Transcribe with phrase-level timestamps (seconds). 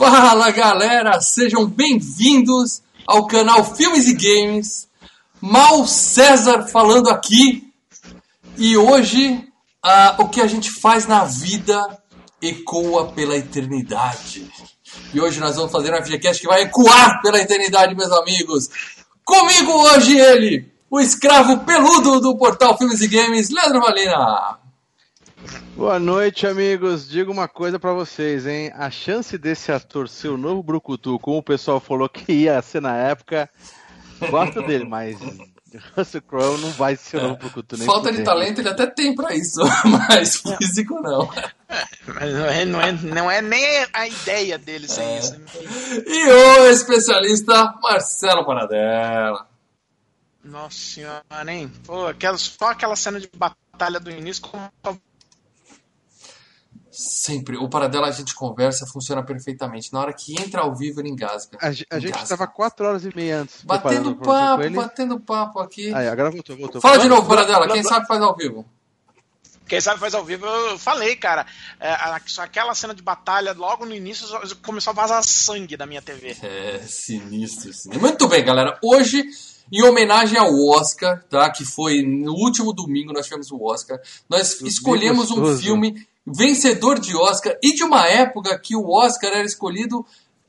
[0.00, 4.88] Fala galera, sejam bem-vindos ao canal Filmes e Games.
[5.38, 7.70] Mal César falando aqui.
[8.56, 9.46] E hoje
[9.82, 11.78] ah, o que a gente faz na vida
[12.40, 14.50] ecoa pela eternidade.
[15.12, 18.70] E hoje nós vamos fazer uma videocast que vai ecoar pela eternidade, meus amigos.
[19.22, 24.59] Comigo hoje ele, o escravo peludo do portal Filmes e Games, Leandro Valina.
[25.76, 27.08] Boa noite, amigos.
[27.08, 28.70] Digo uma coisa para vocês, hein?
[28.74, 32.82] A chance desse ator ser o novo Brucutu, como o pessoal falou que ia ser
[32.82, 33.48] na época,
[34.30, 35.16] gosto dele, mas
[35.96, 37.76] Russell Crowe não vai ser o novo Brucutu.
[37.78, 39.60] Nem Falta de talento ele até tem para isso,
[40.08, 41.30] mas físico não.
[42.06, 45.18] Mas não é, não, é, não é nem a ideia dele sem É.
[45.18, 45.40] isso.
[46.06, 49.46] E o especialista Marcelo Paradela.
[50.44, 51.70] Nossa senhora, hein?
[51.86, 54.58] Pô, aquela, só aquela cena de batalha do início com
[57.00, 57.56] Sempre.
[57.56, 59.90] O Paradela a gente conversa, funciona perfeitamente.
[59.90, 61.56] Na hora que entra ao vivo, ele engasga.
[61.58, 62.28] A, a gente Engasga.
[62.28, 63.62] tava quatro horas e meia antes.
[63.64, 65.94] Batendo papo, batendo papo aqui.
[65.94, 66.78] Aí, agora voltou, voltou.
[66.78, 67.66] Fala de novo, Paradela.
[67.68, 68.66] Quem sabe faz ao vivo.
[69.66, 71.46] Quem sabe faz ao vivo, eu falei, cara.
[71.80, 71.94] É,
[72.38, 74.26] aquela cena de batalha, logo no início,
[74.62, 76.36] começou a vazar sangue da minha TV.
[76.42, 77.98] É, sinistro, sinistro.
[77.98, 78.78] Muito bem, galera.
[78.82, 79.24] Hoje,
[79.72, 81.48] em homenagem ao Oscar, tá?
[81.48, 83.98] Que foi no último domingo, nós tivemos o Oscar.
[84.28, 89.44] Nós escolhemos um filme vencedor de Oscar e de uma época que o Oscar era
[89.44, 90.04] escolhido.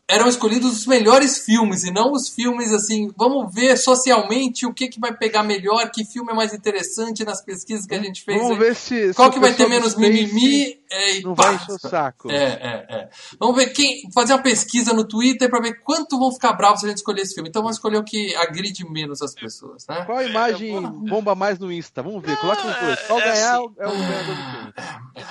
[0.07, 3.09] Eram escolhidos os melhores filmes e não os filmes assim.
[3.15, 7.41] Vamos ver socialmente o que, que vai pegar melhor, que filme é mais interessante nas
[7.41, 8.37] pesquisas que a gente fez.
[8.41, 8.59] Vamos aí.
[8.59, 9.13] ver se.
[9.13, 11.43] Qual se que vai ter menos mimimi é, e Não pá.
[11.43, 12.29] vai encher o saco.
[12.31, 13.09] É, é, é.
[13.39, 14.09] Vamos ver quem.
[14.13, 17.21] Fazer uma pesquisa no Twitter pra ver quanto vão ficar bravos se a gente escolher
[17.21, 17.49] esse filme.
[17.49, 20.03] Então vamos escolher o que agride menos as pessoas, né?
[20.05, 22.03] Qual a imagem bomba mais no Insta?
[22.03, 22.99] Vamos ver, coloca os dois.
[23.07, 23.73] Qual é ganhar assim.
[23.79, 24.73] é o ganhador do filme.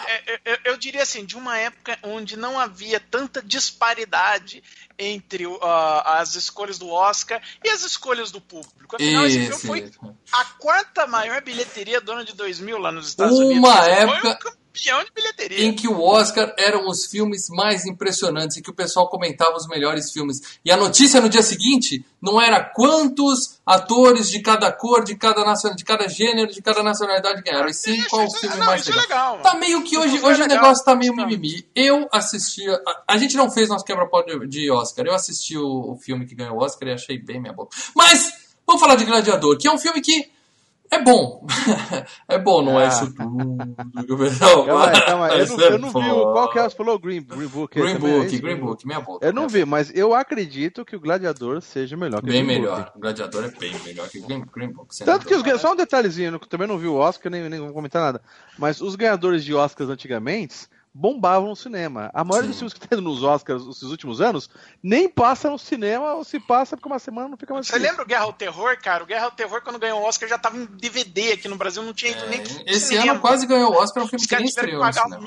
[0.07, 4.63] É, eu, eu diria assim, de uma época onde não havia tanta disparidade
[4.99, 8.97] entre ah, as escolhas do Oscar e as escolhas do público.
[8.97, 9.91] Afinal, esse filme Isso, foi
[10.33, 13.87] a quarta maior bilheteria do ano de 2000 lá nos Estados Uma Unidos.
[13.89, 15.65] Época- Foi um campeão de bilheteria.
[15.65, 19.67] Em que o Oscar eram os filmes mais impressionantes e que o pessoal comentava os
[19.67, 20.41] melhores filmes.
[20.65, 25.45] E a notícia no dia seguinte não era quantos atores de cada cor, de cada
[25.45, 28.57] nacionalidade, de cada gênero, de cada nacionalidade ganharam, e sim Isso, qual o isso- filme
[28.57, 29.37] não, mais é legal.
[29.37, 29.39] legal.
[29.43, 31.67] Tá meio que hoje, Isso é hoje o negócio tá meio mimimi.
[31.75, 32.69] Eu assisti.
[32.69, 35.07] A, a gente não fez nosso quebra-pau de, de Oscar.
[35.07, 37.77] Eu assisti o, o filme que ganhou o Oscar e achei bem minha boca.
[37.95, 38.33] Mas,
[38.67, 40.31] vamos falar de Gladiador, que é um filme que.
[40.93, 41.47] É bom.
[42.29, 42.89] é bom, não é Ah.
[42.89, 43.53] isso tudo.
[44.13, 45.41] o Calma aí, calma aí.
[45.41, 46.33] Eu não, é eu não vi o.
[46.33, 46.63] Qual que é?
[46.69, 47.79] Você falou Green, Green Book.
[47.81, 48.43] Green é Book, isso?
[48.43, 49.25] Green Book, minha boca.
[49.25, 52.59] Eu não vi, mas eu acredito que o Gladiador seja melhor que o Bem Green
[52.59, 52.85] melhor.
[52.85, 52.97] Book.
[52.97, 54.97] O Gladiador é bem melhor que o Green, Green Book.
[55.05, 55.57] Tanto que os, dúvida.
[55.57, 58.21] gan- só um detalhezinho, eu também não vi o Oscar, nem, nem vou comentar nada.
[58.59, 62.11] Mas os ganhadores de Oscars antigamente bombavam no cinema.
[62.13, 62.51] A maioria Sim.
[62.51, 64.51] dos filmes que tem nos Oscars esses últimos anos
[64.83, 68.03] nem passa no cinema, ou se passa porque uma semana não fica mais Você lembra
[68.03, 69.05] o Guerra ao Terror, cara?
[69.05, 71.83] O Guerra ao Terror, quando ganhou o Oscar, já tava em DVD aqui no Brasil,
[71.83, 73.13] não tinha ido nem Esse cinema.
[73.13, 75.21] ano quase ganhou o Oscar, é um filme Os que nem estreou pagar.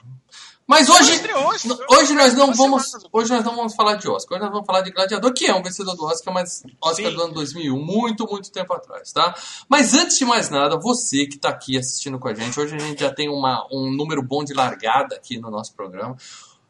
[0.66, 1.80] Mas hoje, estreou, estreou.
[1.92, 4.38] hoje nós não vamos, hoje nós não vamos falar de Oscar.
[4.38, 7.16] Hoje nós vamos falar de Gladiador, que é um vencedor do Oscar, mas Oscar Sim.
[7.16, 9.36] do ano 2001, muito, muito tempo atrás, tá?
[9.68, 12.80] Mas antes de mais nada, você que tá aqui assistindo com a gente, hoje a
[12.80, 16.16] gente já tem uma, um número bom de largada aqui no nosso programa.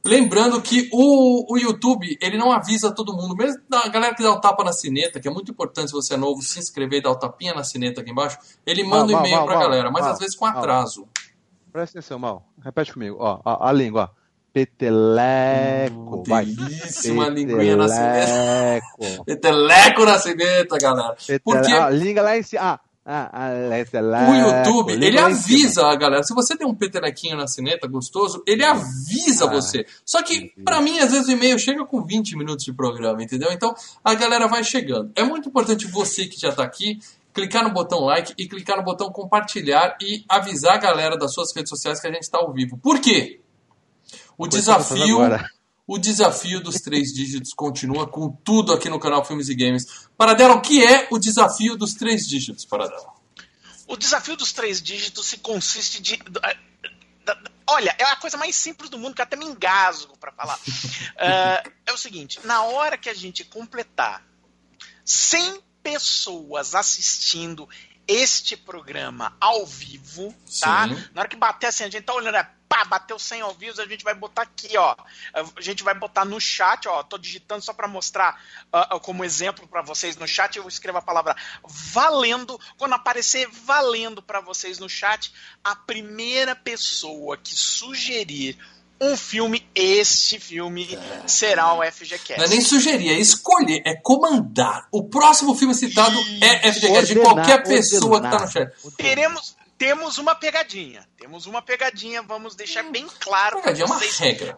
[0.05, 4.31] Lembrando que o, o YouTube, ele não avisa todo mundo, mesmo a galera que dá
[4.31, 7.03] o tapa na sineta, que é muito importante se você é novo, se inscrever e
[7.03, 10.05] dar o tapinha na sineta aqui embaixo, ele manda um e-mail pra mal, galera, mas
[10.05, 11.07] às vezes com atraso.
[11.73, 12.47] Presta atenção, Mal.
[12.63, 13.17] Repete comigo.
[13.19, 14.11] Ó, ó, a língua.
[14.53, 16.17] Peteleco.
[16.19, 16.45] Hum, vai.
[16.45, 19.25] delícia, uma linguinha na Peteleco.
[19.25, 21.17] Peteleco na sineta, galera.
[21.43, 21.71] Porque.
[21.71, 22.61] Ah, língua lá em cima.
[22.61, 24.31] Ah, ah, ah, peteleco.
[24.31, 26.23] o YouTube, ele avisa a galera.
[26.23, 29.85] Se você tem um petelequinho na sineta gostoso, ele avisa Ah, você.
[30.05, 33.51] Só que, pra mim, às vezes o e-mail chega com 20 minutos de programa, entendeu?
[33.51, 33.73] Então,
[34.03, 35.11] a galera vai chegando.
[35.15, 36.99] É muito importante você que já tá aqui
[37.33, 41.53] clicar no botão like e clicar no botão compartilhar e avisar a galera das suas
[41.55, 42.77] redes sociais que a gente está ao vivo.
[42.77, 43.41] Por quê?
[44.37, 45.17] O Coisa desafio
[45.85, 50.07] o desafio dos três dígitos continua com tudo aqui no canal Filmes e Games.
[50.17, 53.11] Paradela, o que é o desafio dos três dígitos, Paradela?
[53.85, 56.17] O desafio dos três dígitos se consiste de.
[56.17, 56.55] da-
[57.67, 60.57] Olha, é a coisa mais simples do mundo, que eu até me engasgo pra falar.
[61.17, 64.25] Ah, é o seguinte: na hora que a gente completar
[65.05, 67.69] 100 pessoas assistindo
[68.07, 70.87] este programa ao vivo, tá?
[70.87, 71.07] Sim.
[71.13, 73.79] Na hora que bater assim, a gente tá olhando, é, pá, bateu 100 ao vivo,
[73.79, 74.95] a gente vai botar aqui, ó.
[75.33, 77.03] A gente vai botar no chat, ó.
[77.03, 78.41] Tô digitando só pra mostrar
[78.71, 80.57] ah, como exemplo pra vocês no chat.
[80.57, 82.59] Eu escrevo a palavra valendo.
[82.77, 85.31] Quando aparecer valendo pra vocês no chat,
[85.63, 88.57] a primeira pessoa que sugerir
[89.03, 91.27] um filme, este filme é.
[91.27, 92.37] será o FGCast.
[92.37, 94.87] Não é nem sugerir, é escolher, é comandar.
[94.91, 98.31] O próximo filme citado é FGCast de qualquer pessoa ordenar.
[98.31, 98.95] que tá no chat.
[98.97, 101.07] Teremos, temos uma pegadinha.
[101.17, 103.57] Temos uma pegadinha, vamos deixar bem claro.
[103.57, 104.57] Pegadinha é uma regra.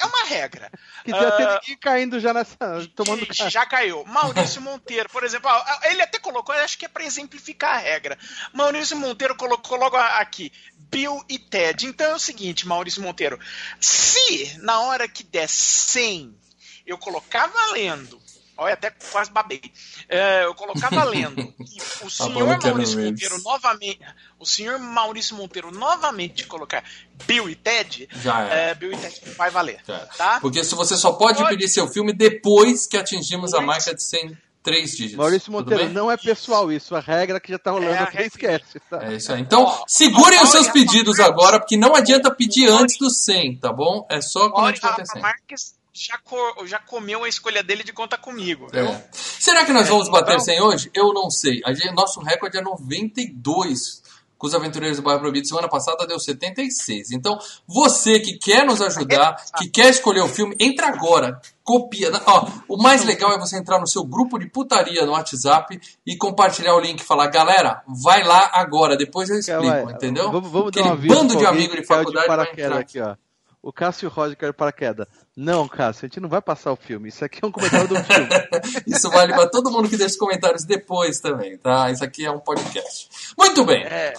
[0.00, 0.70] É uma regra.
[1.04, 2.56] Que já uh, tem ninguém caindo já nessa.
[2.96, 4.02] Tomando já caiu.
[4.06, 5.50] Maurício Monteiro, por exemplo,
[5.84, 8.18] ele até colocou, acho que é para exemplificar a regra.
[8.54, 10.50] Maurício Monteiro colocou logo aqui:
[10.90, 11.86] Bill e Ted.
[11.86, 13.38] Então é o seguinte, Maurício Monteiro.
[13.80, 16.34] Se na hora que der 100
[16.86, 18.20] eu colocar valendo
[18.60, 19.62] Olha, até quase babei.
[20.06, 21.40] É, eu colocava lendo.
[21.60, 24.00] E o senhor Maurício Monteiro novamente.
[24.38, 26.84] O senhor Maurício Monteiro novamente colocar
[27.26, 28.70] Bill e Ted, Já é.
[28.70, 29.82] é Bill e Ted vai valer.
[29.84, 30.40] Tá?
[30.40, 34.02] Porque se você só pode, pode, pedir seu filme depois que atingimos a marca de
[34.02, 35.16] 100 três dígitos.
[35.16, 38.80] Maurício Monteiro, não é pessoal isso, a regra que já tá rolando, é, esquece.
[38.88, 39.04] Tá?
[39.04, 39.40] É isso aí.
[39.40, 44.06] Então, segurem os seus pedidos agora, porque não adianta pedir antes do 100, tá bom?
[44.10, 45.22] É só quando a gente bater 100
[45.92, 48.68] já, co já comeu a escolha dele de conta comigo.
[48.72, 49.04] É.
[49.12, 50.44] Será que nós vamos bater então...
[50.44, 50.90] 100 hoje?
[50.94, 51.60] Eu não sei.
[51.64, 53.99] A gente, nosso recorde é 92
[54.40, 55.46] com os Aventureiros do Bairro Proibido.
[55.46, 57.10] Semana passada deu 76.
[57.12, 57.38] Então,
[57.68, 61.38] você que quer nos ajudar, que quer escolher o filme, entra agora.
[61.62, 62.10] Copia.
[62.26, 66.16] Ó, o mais legal é você entrar no seu grupo de putaria no WhatsApp e
[66.16, 70.32] compartilhar o link e falar, galera, vai lá agora, depois eu explico, entendeu?
[70.32, 72.78] Vamos, vamos dar uma bando de amigos de faculdade de vai entrar.
[72.78, 73.14] Aqui, ó.
[73.62, 75.06] O Cássio Roger quer paraquedas.
[75.36, 77.10] Não, Cássio, a gente não vai passar o filme.
[77.10, 78.28] Isso aqui é um comentário do filme.
[78.86, 81.90] Isso vale para todo mundo que deixa comentários depois também, tá?
[81.90, 83.08] Isso aqui é um podcast.
[83.38, 83.84] Muito bem.
[83.84, 84.14] É.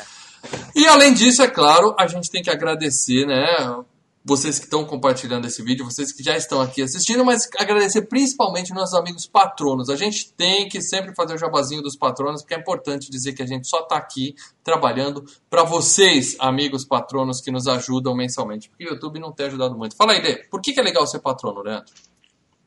[0.76, 3.84] E além disso, é claro, a gente tem que agradecer, né?
[4.24, 8.74] Vocês que estão compartilhando esse vídeo, vocês que já estão aqui assistindo, mas agradecer principalmente
[8.74, 9.90] nossos amigos patronos.
[9.90, 13.42] A gente tem que sempre fazer o jabazinho dos patronos, porque é importante dizer que
[13.42, 18.86] a gente só está aqui trabalhando para vocês, amigos patronos, que nos ajudam mensalmente, porque
[18.86, 19.96] o YouTube não tem ajudado muito.
[19.96, 21.92] Fala aí, Dê, por que, que é legal ser patrono, Leandro?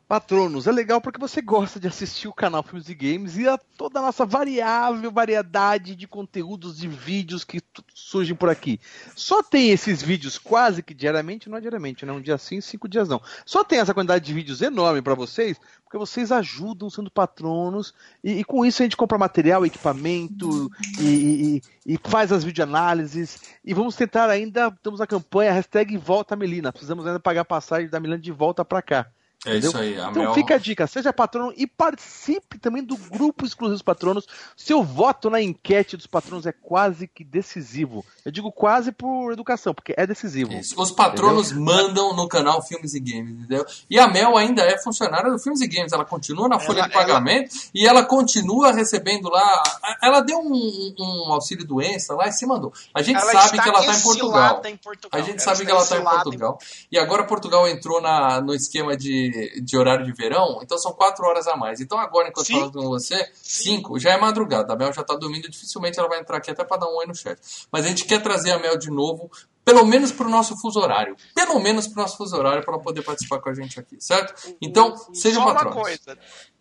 [0.07, 3.57] Patronos, é legal porque você gosta de assistir o canal Filmes e Games e a
[3.57, 7.63] toda a nossa variável variedade de conteúdos e vídeos que
[7.95, 8.79] surgem por aqui.
[9.17, 12.13] Só tem esses vídeos quase que diariamente, não é diariamente, né?
[12.13, 13.21] Um dia sim, cinco dias não.
[13.47, 18.41] Só tem essa quantidade de vídeos enorme para vocês, porque vocês ajudam sendo patronos e,
[18.41, 20.71] e, com isso a gente compra material, equipamento
[21.01, 26.37] e, e, e faz as videoanálises e vamos tentar ainda, estamos na campanha, hashtag Volta
[26.37, 29.11] Melina, precisamos ainda pagar a passagem da Melina de volta para cá.
[29.45, 29.71] É entendeu?
[29.71, 29.95] isso aí.
[29.95, 30.35] então Mel...
[30.35, 34.27] fica a dica, seja patrono e participe também do grupo exclusivo dos patronos.
[34.57, 38.05] Seu voto na enquete dos patronos é quase que decisivo.
[38.25, 40.53] Eu digo quase por educação, porque é decisivo.
[40.53, 40.81] Isso.
[40.81, 41.75] Os patronos entendeu?
[41.75, 43.67] mandam no canal Filmes e Games, entendeu?
[43.91, 45.93] E a Mel ainda é funcionária do Filmes e Games.
[45.93, 47.71] Ela continua na folha ela, de pagamento ela...
[47.75, 49.63] e ela continua recebendo lá.
[50.03, 52.73] Ela deu um, um auxílio doença lá e se mandou.
[52.95, 54.63] A gente ela sabe que ela está em Portugal.
[54.65, 55.21] em Portugal.
[55.21, 56.59] A gente ela sabe que ela está em Portugal.
[56.61, 56.97] Em...
[56.97, 61.25] E agora Portugal entrou na, no esquema de de, horário de verão, então são quatro
[61.25, 61.81] horas a mais.
[61.81, 64.73] Então agora, enquanto eu falo com você, cinco, já é madrugada.
[64.73, 67.07] A Mel já tá dormindo, dificilmente ela vai entrar aqui até para dar um oi
[67.07, 67.39] no chat.
[67.71, 69.31] Mas a gente quer trazer a Mel de novo,
[69.65, 71.17] pelo menos para o nosso fuso horário.
[71.35, 73.97] Pelo menos para o nosso fuso horário, para ela poder participar com a gente aqui,
[74.01, 74.55] certo?
[74.61, 75.51] Então, seja Só.
[75.51, 76.19] Uma coisa.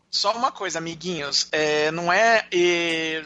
[0.09, 2.47] Só uma coisa, amiguinhos, é, não é.
[2.53, 3.23] é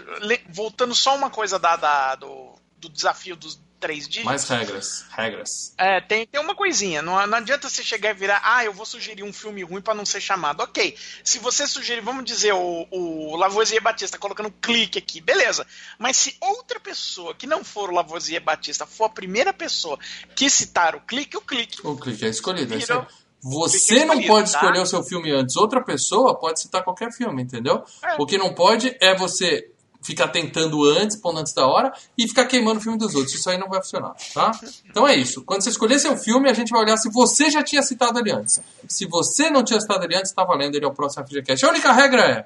[0.49, 4.25] voltando só uma coisa da, da do, do desafio dos três dígitos.
[4.25, 5.73] Mais regras, regras.
[5.77, 7.01] É, tem, tem uma coisinha.
[7.01, 9.93] Não, não adianta você chegar e virar, ah, eu vou sugerir um filme ruim para
[9.93, 10.61] não ser chamado.
[10.61, 15.65] Ok, se você sugerir, vamos dizer, o, o Lavoisier Batista colocando um clique aqui, beleza.
[15.97, 19.97] Mas se outra pessoa que não for o Lavoisier Batista for a primeira pessoa
[20.35, 21.85] que citar o clique, o clique.
[21.85, 23.07] O clique é escolhido, é Virou,
[23.41, 24.57] você não pode tá?
[24.57, 25.55] escolher o seu filme antes.
[25.55, 27.83] Outra pessoa pode citar qualquer filme, entendeu?
[28.03, 28.15] É.
[28.19, 29.71] O que não pode é você
[30.07, 33.33] ficar tentando antes, pondo antes da hora, e ficar queimando o filme dos outros.
[33.33, 34.51] Isso aí não vai funcionar, tá?
[34.89, 35.43] Então é isso.
[35.43, 38.31] Quando você escolher seu filme, a gente vai olhar se você já tinha citado ele
[38.31, 38.61] antes.
[38.87, 41.65] Se você não tinha citado ele antes, tá valendo, ele é o próximo FGCast.
[41.65, 42.45] A única regra é,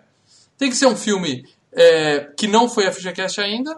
[0.58, 3.78] tem que ser um filme é, que não foi FGCast ainda,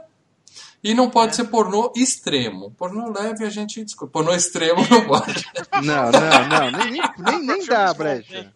[0.81, 1.35] e não pode é.
[1.35, 2.71] ser pornô extremo.
[2.77, 4.13] Pornô leve a gente desculpa.
[4.13, 5.45] Pornô extremo não pode.
[5.83, 6.71] Não, não, não.
[6.71, 8.53] Nem, nem, nem dá brecha.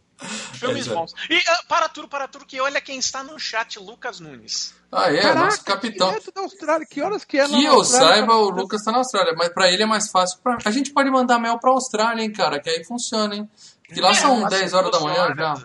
[0.53, 1.13] Filmes é, bons.
[1.29, 4.73] E uh, para tudo, para tudo, que olha quem está no chat, Lucas Nunes.
[4.91, 6.11] Ah, é, Caraca, nosso capitão.
[6.33, 6.87] da Austrália.
[6.87, 9.33] Que horas que é Que eu saiba, o Lucas está na Austrália.
[9.37, 10.39] Mas para ele é mais fácil.
[10.41, 10.57] Pra...
[10.63, 13.49] A gente pode mandar mel para a Austrália, hein, cara, que aí funciona, hein.
[13.93, 15.55] Que lá é, são 10 horas da manhã já.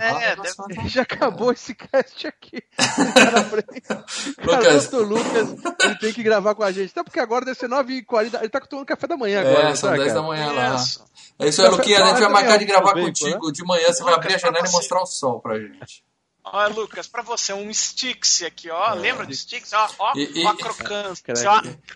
[0.00, 0.88] É, é deve...
[0.88, 2.62] já acabou esse cast aqui.
[4.38, 4.92] Lucas.
[4.92, 6.90] O Lucas, ele tem que gravar com a gente.
[6.90, 8.38] Até porque agora deve ser 9h40.
[8.38, 9.70] Ele tá tomando café da manhã agora.
[9.70, 10.20] É, são tá, 10 cara?
[10.20, 10.76] da manhã lá.
[11.40, 12.04] É isso aí, Luquinha.
[12.04, 13.46] A gente vai marcar de gravar contigo.
[13.46, 13.52] Né?
[13.52, 16.04] De manhã você vai abrir a janela e mostrar o sol pra gente.
[16.44, 18.92] Ó, Lucas, pra você, um Stix aqui, ó.
[18.92, 18.94] É.
[18.94, 19.72] Lembra do Stix?
[19.72, 21.34] Ó, ó, E- e- ó crocância.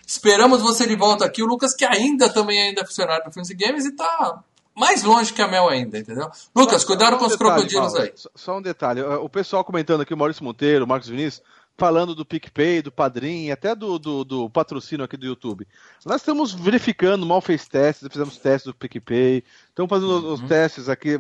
[0.05, 1.41] Esperamos você de volta aqui.
[1.45, 4.43] O Lucas, que ainda também ainda é funcionário do Filmes e Games e tá
[4.75, 6.31] mais longe que a Mel ainda, entendeu?
[6.55, 8.13] Lucas, Só- cuidado só com um os detalhe, crocodilos Paulo, aí.
[8.15, 9.03] Só, só um detalhe.
[9.03, 11.43] O pessoal comentando aqui, o Maurício Monteiro, o Marcos Vinícius,
[11.77, 15.67] falando do PicPay, do Padrim, até do, do, do patrocínio aqui do YouTube.
[16.05, 20.33] Nós estamos verificando, mal fez testes, fizemos testes do PicPay, estamos fazendo os- Uhum.
[20.35, 21.19] os testes aqui.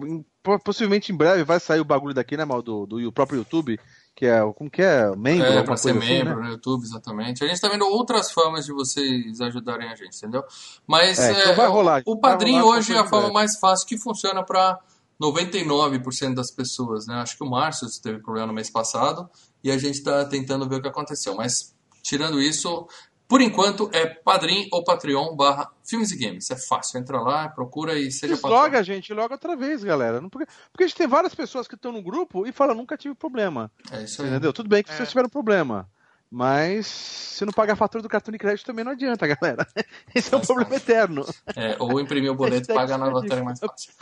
[0.64, 3.78] Possivelmente em breve vai sair o bagulho daqui, né, Mal, do, do próprio YouTube,
[4.14, 5.14] que é, o- como que é?
[5.16, 6.46] Membro, É, pra ser coisa assim, membro né?
[6.46, 7.42] no YouTube, exatamente.
[7.42, 10.42] A gente tá vendo outras formas de vocês ajudarem a gente, entendeu?
[10.86, 13.86] Mas É, então é, vai rolar, o padrinho rolar hoje é a forma mais fácil
[13.86, 14.78] que funciona para
[15.20, 17.14] 99% das pessoas, né?
[17.16, 19.28] Acho que o Márcio teve problema no mês passado
[19.62, 21.34] e a gente tá tentando ver o que aconteceu.
[21.34, 22.86] Mas, tirando isso,
[23.30, 26.50] por enquanto é padrim ou patreon barra filmes e games.
[26.50, 30.20] É fácil, entra lá, procura e seja Desloga a gente logo outra vez, galera.
[30.28, 33.14] Porque, porque a gente tem várias pessoas que estão no grupo e falam, nunca tive
[33.14, 33.70] problema.
[33.92, 34.28] É isso aí.
[34.30, 34.52] Entendeu?
[34.52, 34.96] Tudo bem que É.
[34.96, 35.88] vocês tiveram problema.
[36.30, 39.66] Mas se não pagar a fatura do cartão de crédito também não adianta, galera.
[40.14, 41.26] Esse é um problema eterno.
[41.56, 43.22] É, ou imprimir o boleto e pagar na desperdício.
[43.22, 43.92] loteria mais fácil.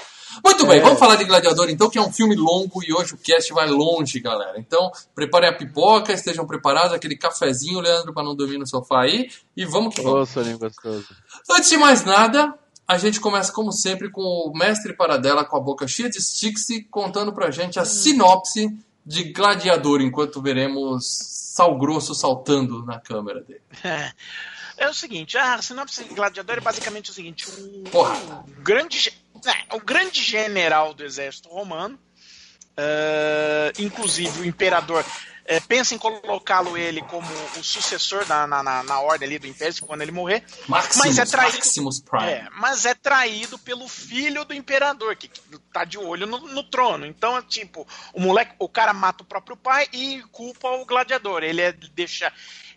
[0.45, 0.83] Muito bem, É.
[0.83, 3.67] vamos falar de Gladiador então, que é um filme longo e hoje o cast vai
[3.69, 4.59] longe, galera.
[4.59, 9.31] Então, preparem a pipoca, estejam preparados, aquele cafezinho, Leandro, para não dormir no sofá aí,
[9.57, 10.29] e vamos que vamos.
[10.29, 11.07] soninho gostoso.
[11.51, 12.53] Antes de mais nada,
[12.87, 16.69] a gente começa como sempre com o mestre Paradela com a boca cheia de sticks
[16.69, 18.69] e contando pra gente a sinopse
[19.09, 21.07] de Gladiador, enquanto veremos
[21.55, 23.63] Sal Grosso saltando na câmera dele.
[24.77, 28.15] É o seguinte, a sinopse de Gladiador é basicamente o seguinte: o, Porra.
[28.47, 29.13] o grande, ge-
[29.47, 31.99] é, o grande general do exército romano,
[32.77, 35.05] eh, inclusive o imperador,
[35.49, 37.27] eh, pensa em colocá-lo ele como
[37.57, 41.19] o sucessor da, na, na, na ordem ali do império quando ele morrer, Maximus, Mas
[41.19, 41.59] é traído.
[42.23, 45.41] É, mas é traído pelo filho do imperador, que, que
[45.73, 47.07] tá de olho no, no trono.
[47.07, 51.43] Então, é tipo, o moleque, o cara mata o próprio pai e culpa o gladiador.
[51.43, 52.31] Ele é, deixa.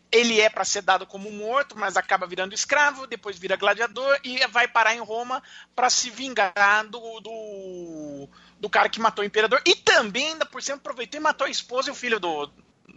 [0.09, 4.45] Ele é para ser dado como morto, mas acaba virando escravo, depois vira gladiador e
[4.47, 5.41] vai parar em Roma
[5.73, 8.29] para se vingar do, do,
[8.61, 9.59] do cara que matou o imperador.
[9.65, 12.47] E também, ainda por cima, aproveitou e matou a esposa e o filho do,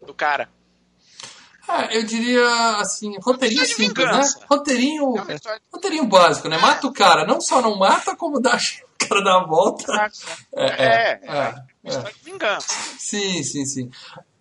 [0.07, 0.49] do cara.
[1.67, 4.23] Ah, eu diria assim, roteirinho de simples, né?
[4.51, 6.59] Roteirinho, É história roteirinho básico, né?
[6.59, 8.55] Mata o cara, não só não mata, como dá
[9.03, 10.13] o cara dá a volta.
[10.55, 12.69] É, é, É, é, uma história de vingança.
[12.99, 13.91] Sim, sim, sim.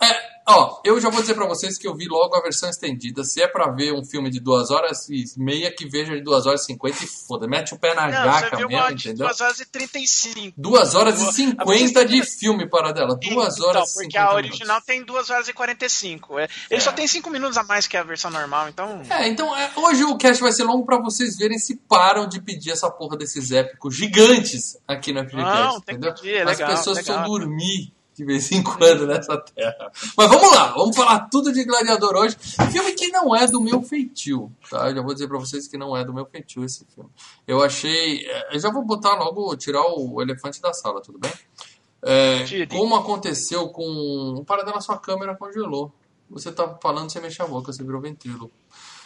[0.02, 3.24] É, ó, eu já vou dizer pra vocês que eu vi logo a versão estendida.
[3.24, 6.46] Se é pra ver um filme de duas horas e meia, que veja de duas
[6.46, 7.48] horas e cinquenta e foda.
[7.48, 9.28] Mete o pé na Não, jaca mesmo, uma entendeu?
[9.28, 10.54] 2 horas e 35.
[10.58, 13.16] Duas horas e A cinquenta de filme para dela.
[13.16, 14.50] Duas então, horas e porque cinquenta a minutos.
[14.60, 16.40] original tem 2 horas e 45.
[16.40, 16.80] É, ele É.
[16.80, 19.02] só tem 5 minutos a mais que a versão normal, então.
[19.10, 22.42] É, então é, hoje o cast vai ser longo pra vocês verem se param de
[22.42, 26.14] pedir essa porra desses épicos gigantes aqui no FGCast, Não, tem que entendeu?
[26.14, 27.16] pedir, é As legal, pessoas legal.
[27.20, 29.92] precisam dormir de vez em quando nessa terra.
[30.18, 32.38] Mas vamos lá, vamos falar tudo de Gladiador hoje.
[32.72, 34.90] Filme que não é do meu feitio, tá?
[34.90, 37.10] Eu já vou dizer pra vocês que não é do meu feitio esse filme.
[37.48, 38.26] Eu achei...
[38.28, 41.32] é, Eu já vou botar logo, tirar o elefante da sala, tudo bem?
[42.06, 44.36] É, como aconteceu com...
[44.38, 45.92] O paradelo na sua câmera congelou.
[46.30, 48.52] Você tá falando sem mexer a boca, você virou ventrilo.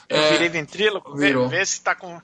[0.09, 1.47] Eu É, virei ventríloco, vê, virou.
[1.49, 2.19] vê se tá com.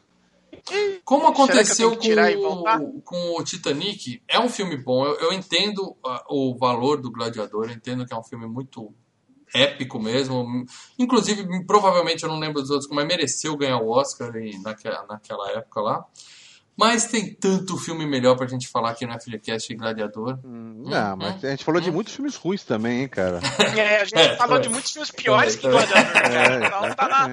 [1.04, 5.06] Como aconteceu com, com o Titanic, é um filme bom.
[5.06, 8.94] Eu, eu entendo ah, o valor do Gladiador, eu entendo que é um filme muito
[9.54, 10.66] épico mesmo.
[10.98, 14.32] Inclusive, provavelmente eu não lembro dos outros, mas mereceu ganhar o Oscar
[14.64, 16.06] naquela, naquela época lá.
[16.76, 20.40] Mas tem tanto filme melhor pra gente falar aqui no FGCast Gladiador.
[20.44, 21.94] Hum, Não, mas a gente falou de Hum.
[21.94, 23.40] muitos filmes ruins também, hein, cara.
[23.78, 24.60] É, a gente É, falou é.
[24.60, 25.70] de muitos filmes piores É, que é.
[25.70, 26.66] Gladiador, É, cara.
[26.66, 27.30] Então tá na,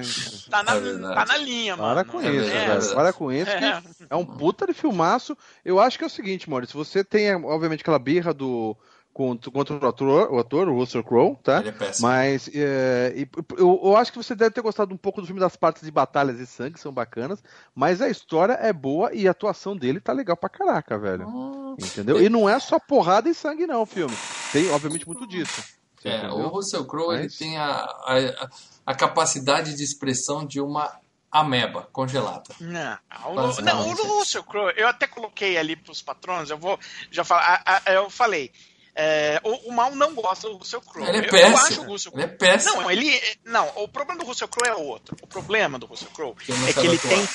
[0.49, 1.15] tá na, É verdade.
[1.15, 1.95] tá na linha, mano.
[1.95, 2.95] Para com É isso, velho.
[2.95, 3.45] Para com isso.
[3.57, 3.81] que É.
[4.11, 5.35] É um puta de filmaço.
[5.65, 6.77] Eu acho que é o seguinte, Maurício.
[6.77, 8.77] Você tem, obviamente, aquela birra do.
[9.13, 11.59] Contra, contra o, ator, o ator, o Russell Crowe, tá?
[11.59, 12.07] Ele é péssimo.
[12.07, 15.39] Mas é, e- eu, eu acho que você deve ter gostado um pouco do filme
[15.41, 17.43] das partes de batalhas e sangue, são bacanas.
[17.75, 21.27] Mas a história é boa e a atuação dele tá legal pra caraca, velho.
[21.27, 22.21] Ah, Entendeu?
[22.21, 24.15] E não é só porrada e sangue, não, o filme.
[24.53, 25.61] Tem, obviamente, muito disso.
[26.05, 26.37] É, entendeu?
[26.37, 28.49] o Russell Crowe ele Mas- tem a, a,
[28.87, 30.89] a capacidade de expressão de uma
[31.29, 32.43] ameba congelada.
[32.59, 36.77] Não, o, não, o Russell Crowe, eu até coloquei ali pros patrões, eu vou
[37.11, 38.51] já falar, a- a- eu falei,
[38.95, 41.07] é, o, o Mal não gosta do Russell Crowe.
[41.07, 41.57] Ele é Eu- eu, péssimo.
[41.57, 42.37] acho o Russell Ele é Crowe.
[42.39, 42.81] péssimo.
[42.81, 45.15] Não, ele, não, o problema do Russell Crowe é outro.
[45.21, 46.35] O problema do Russell Crowe
[46.67, 47.09] é que ele atuar.
[47.09, 47.27] tem,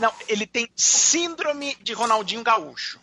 [0.00, 3.00] não, ele tem síndrome de Ronaldinho Gaúcho.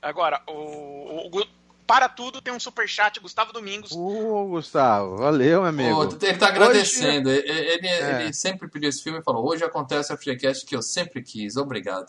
[0.00, 1.46] Agora, o, o-
[1.86, 3.92] para tudo, tem um superchat, Gustavo Domingos.
[3.92, 5.98] Ô, Gustavo, valeu, meu amigo.
[5.98, 7.28] Ô, ele tá agradecendo.
[7.28, 7.42] Hoje...
[7.46, 8.22] Ele, ele, é.
[8.22, 11.56] ele, sempre pediu esse filme e falou: hoje acontece a FGCast que eu sempre quis.
[11.56, 12.06] Obrigado.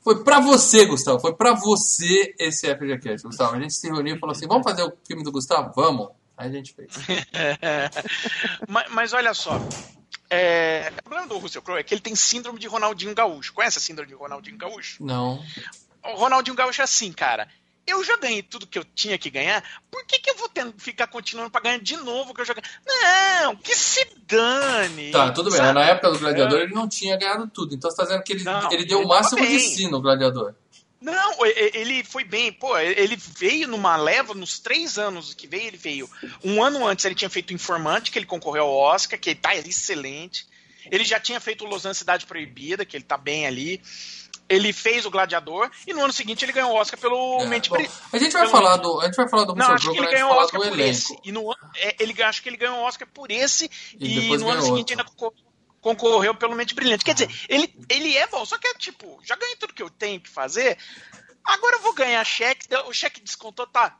[0.00, 1.20] Foi pra você, Gustavo.
[1.20, 3.56] Foi pra você esse FGCast, Gustavo.
[3.56, 5.72] A gente se reuniu e falou assim: vamos fazer o filme do Gustavo?
[5.74, 6.08] Vamos.
[6.36, 6.88] Aí a gente fez.
[8.68, 9.60] mas, mas olha só.
[10.32, 13.52] É, o problema do Russell Crowe é que ele tem síndrome de Ronaldinho Gaúcho.
[13.52, 15.04] Conhece a síndrome de Ronaldinho Gaúcho?
[15.04, 15.42] Não.
[16.04, 17.48] O Ronaldinho Gaúcho é assim, cara.
[17.90, 20.72] Eu já ganhei tudo que eu tinha que ganhar, por que, que eu vou ter,
[20.78, 22.70] ficar continuando pra ganhar de novo que eu já ganhei?
[22.86, 25.10] Não, que se dane!
[25.10, 25.60] Tá, tudo bem.
[25.60, 27.74] Na época do Gladiador ele não tinha ganhado tudo.
[27.74, 30.00] Então você tá dizendo que ele, não, ele deu ele o máximo de si no
[30.00, 30.54] Gladiador.
[31.00, 32.52] Não, ele foi bem.
[32.52, 36.10] Pô, ele veio numa leva, nos três anos que veio, ele veio.
[36.44, 39.56] Um ano antes ele tinha feito Informante, que ele concorreu ao Oscar, que ele tá
[39.56, 40.46] excelente.
[40.90, 43.82] Ele já tinha feito Los Angeles Cidade Proibida, que ele tá bem ali.
[44.48, 47.70] Ele fez o Gladiador e no ano seguinte ele ganhou o Oscar pelo é, Mente
[47.70, 47.76] bom,
[48.12, 50.32] A gente vai falar do, a gente vai falar do Não, acho que ele ganhou
[50.32, 50.90] o Oscar por elenco.
[50.90, 51.18] esse.
[51.24, 54.48] E no, é, ele acho que ele ganhou o Oscar por esse e, e no
[54.48, 55.00] ano seguinte outro.
[55.00, 57.04] ainda concorreu concorreu pelo Mente Brilhante.
[57.04, 59.90] Quer dizer, ele, ele é bom, só que é tipo, já ganhei tudo que eu
[59.90, 60.76] tenho que fazer.
[61.44, 63.98] Agora eu vou ganhar cheque, o cheque descontou, tá.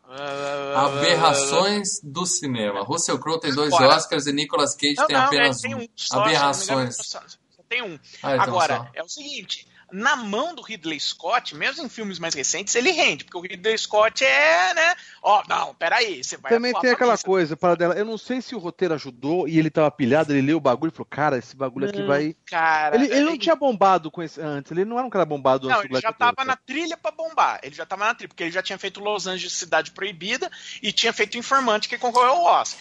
[0.77, 2.83] Aberrações do cinema.
[2.83, 5.89] Russell Crowe tem dois Agora, Oscars e Nicolas Cage não, tem não, apenas tem um.
[5.97, 6.97] Só, Aberrações.
[6.97, 7.21] Só
[7.69, 7.99] tem um.
[8.23, 8.89] Ah, então Agora, só.
[8.95, 13.25] é o seguinte: na mão do Ridley Scott, mesmo em filmes mais recentes, ele rende,
[13.25, 14.95] porque o Ridley Scott é, né?
[15.23, 16.51] Ó, oh, não, peraí, você vai.
[16.51, 17.95] Também tem aquela coisa, para dela.
[17.95, 20.91] Eu não sei se o roteiro ajudou e ele tava pilhado, ele leu o bagulho
[20.91, 22.35] e falou, cara, esse bagulho aqui vai.
[22.47, 22.97] Cara.
[22.97, 25.77] Ele, ele não tinha bombado com esse antes, ele não era um cara bombado não,
[25.77, 27.61] antes Não, ele já tava na trilha para bombar.
[27.63, 30.51] Ele já tava na trilha, porque ele já tinha feito Los Angeles Cidade Proibida
[30.83, 32.81] e tinha feito Informante que concorreu ao Oscar.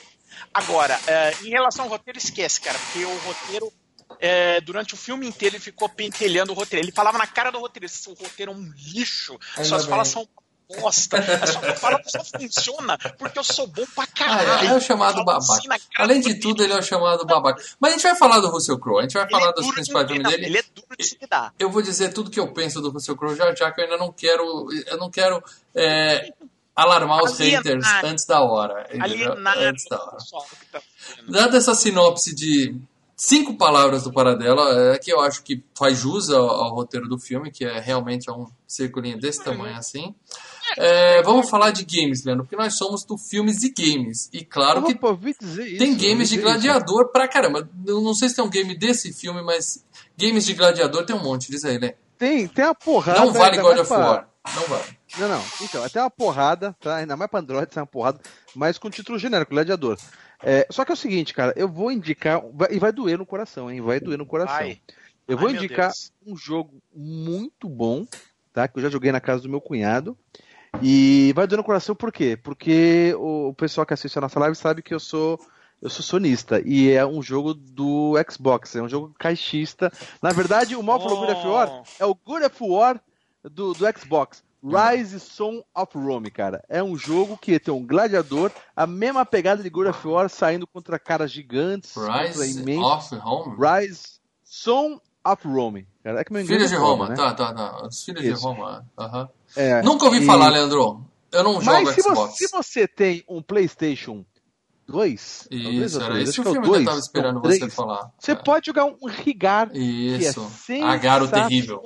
[0.53, 3.73] Agora, uh, em relação ao roteiro, esquece, cara, porque o roteiro
[4.19, 6.85] é, durante o filme inteiro ele ficou pentelhando o roteiro.
[6.85, 9.89] Ele falava na cara do roteiro, esse roteiro é um lixo, Ainda suas bem.
[9.89, 10.27] falas são
[10.81, 11.17] bosta.
[11.17, 14.51] A sua fala só funciona porque eu sou bom pra caralho.
[14.51, 15.53] Ah, é, é o chamado babaca.
[15.53, 17.63] Assim Além de tudo, ele é o chamado babaca.
[17.79, 19.71] Mas a gente vai falar do Russell Crowe, a gente vai ele falar é dos
[19.71, 20.45] principais filmes dele.
[20.45, 21.53] Ele é duro de se dar.
[21.57, 23.97] Eu vou dizer tudo que eu penso do Russell Crowe já, já que eu ainda
[23.97, 24.67] não quero.
[24.85, 25.43] Eu não quero.
[25.73, 26.31] É,
[26.75, 27.63] alarmar os Alienar.
[27.63, 28.87] haters antes da hora.
[28.99, 30.17] Alienar antes da hora.
[30.71, 30.81] Tá
[31.27, 32.75] Dada essa sinopse de
[33.19, 37.19] cinco palavras do Paradela, é que eu acho que faz jus ao, ao, roteiro do
[37.19, 40.15] filme, que é realmente é um circulinho desse tamanho assim.
[40.77, 44.29] É, vamos falar de games, Leandro, porque nós somos do filmes e games.
[44.31, 44.95] E claro que
[45.77, 47.11] tem games de gladiador isso.
[47.11, 47.69] pra caramba.
[47.85, 49.83] Eu não sei se tem um game desse filme, mas
[50.17, 51.95] games de gladiador tem um monte, diz aí, né?
[52.17, 53.19] Tem, tem a porrada.
[53.19, 54.29] Não vale God of War.
[54.55, 54.97] Não vale.
[55.17, 55.43] Não, não.
[55.61, 56.97] Então, até uma porrada, tá?
[56.97, 58.19] Ainda mais pra Android, tem uma porrada,
[58.55, 59.97] mas com título genérico, gladiador.
[60.41, 62.41] É, só que é o seguinte, cara, eu vou indicar.
[62.69, 63.81] e vai doer no coração, hein?
[63.81, 64.55] Vai doer no coração.
[64.55, 64.79] Ai.
[65.27, 65.91] Eu vou Ai, indicar
[66.25, 68.05] um jogo muito bom,
[68.51, 68.67] tá?
[68.67, 70.17] Que eu já joguei na casa do meu cunhado.
[70.81, 72.37] E vai doer no coração por quê?
[72.41, 75.39] Porque o, pessoal que assiste a nossa live sabe que eu sou.
[75.81, 79.89] Eu sou sonista e é um jogo do Xbox, é um jogo caixista.
[80.21, 81.01] Na verdade, o mal oh.
[81.01, 83.01] falou Good of War é o Good of War
[83.43, 84.43] do, do Xbox.
[84.63, 86.63] Rise Son of Rome, cara.
[86.67, 90.67] É um jogo que tem um gladiador, a mesma pegada de God of War, saindo
[90.67, 93.55] contra caras gigantes, Rise of Rome?
[93.57, 95.87] Rise Son of Rome.
[96.03, 97.15] Cara, é que meu Filhos de é Roma, né?
[97.15, 97.87] tá, tá, tá.
[97.87, 98.37] Os Filhos Isso.
[98.37, 98.85] de Roma.
[99.55, 100.25] É, Nunca ouvi e...
[100.25, 101.05] falar, Leandro.
[101.31, 102.31] Eu não jogo Mas se Xbox.
[102.31, 104.25] Você, se você tem um PlayStation
[104.89, 105.47] 2.
[105.51, 108.11] Isso, era esse o filme que eu tava esperando você falar.
[108.17, 108.35] Você é.
[108.35, 110.51] pode jogar um Rigar, Isso.
[110.65, 111.81] que é Agar o Terrível.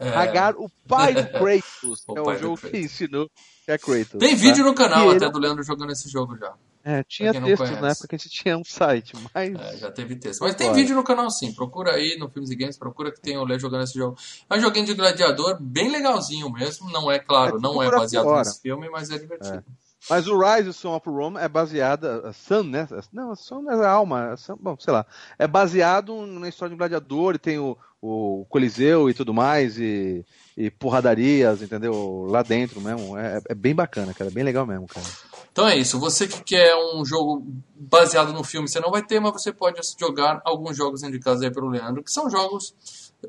[0.00, 0.08] É.
[0.08, 2.04] Agar, o pai do Kratos.
[2.14, 3.30] é o jogo que ensinou
[3.64, 4.18] que é Kratos.
[4.18, 4.42] Tem tá?
[4.42, 5.32] vídeo no canal e até ele...
[5.32, 6.52] do Leandro jogando esse jogo já.
[6.86, 9.54] É, tinha textos na época que a gente tinha um site, mas.
[9.54, 10.40] É, já teve texto.
[10.42, 11.54] Mas tem vídeo no canal sim.
[11.54, 14.18] Procura aí no Filmes e Games, procura que tem o Lê jogando esse jogo.
[14.50, 16.90] É um joguinho de gladiador, bem legalzinho mesmo.
[16.90, 18.40] Não é, claro, é não é baseado fora.
[18.40, 19.64] nesse filme, mas é divertido.
[19.66, 19.83] É.
[20.08, 22.28] Mas o Rise Son of Rome é baseada.
[22.28, 22.86] A Sun, né?
[23.12, 24.32] Não, a Sun é a alma.
[24.32, 25.06] A Sun, bom, sei lá.
[25.38, 29.78] É baseado na história de um gladiador e tem o, o Coliseu e tudo mais,
[29.78, 30.24] e,
[30.56, 32.26] e porradarias, entendeu?
[32.28, 33.16] Lá dentro mesmo.
[33.16, 34.30] É, é, bem bacana, cara.
[34.30, 35.06] É bem legal mesmo, cara.
[35.50, 35.98] Então é isso.
[35.98, 39.80] Você que quer um jogo baseado no filme, você não vai ter, mas você pode
[39.98, 42.74] jogar alguns jogos indicados aí pelo Leandro, que são jogos.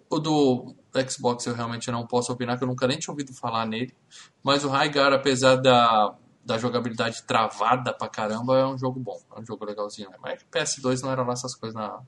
[0.10, 0.76] O do
[1.10, 3.94] Xbox eu realmente não posso opinar, que eu nunca nem tinha ouvido falar nele.
[4.44, 6.14] Mas o Raigar, apesar da
[6.46, 10.10] da jogabilidade travada pra caramba, é um jogo bom, é um jogo legalzinho.
[10.12, 10.18] Né?
[10.22, 12.00] Mas PS2 não era lá essas coisas na,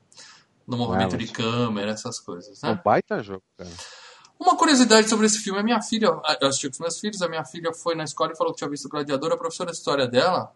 [0.66, 2.62] no movimento ah, de câmera, essas coisas.
[2.62, 2.70] Né?
[2.70, 3.70] É um baita jogo, cara.
[4.38, 6.06] Uma curiosidade sobre esse filme, a minha filha,
[6.40, 8.58] eu assisti com os meus filhos, a minha filha foi na escola e falou que
[8.58, 10.54] tinha visto o Gladiador, a professora de história dela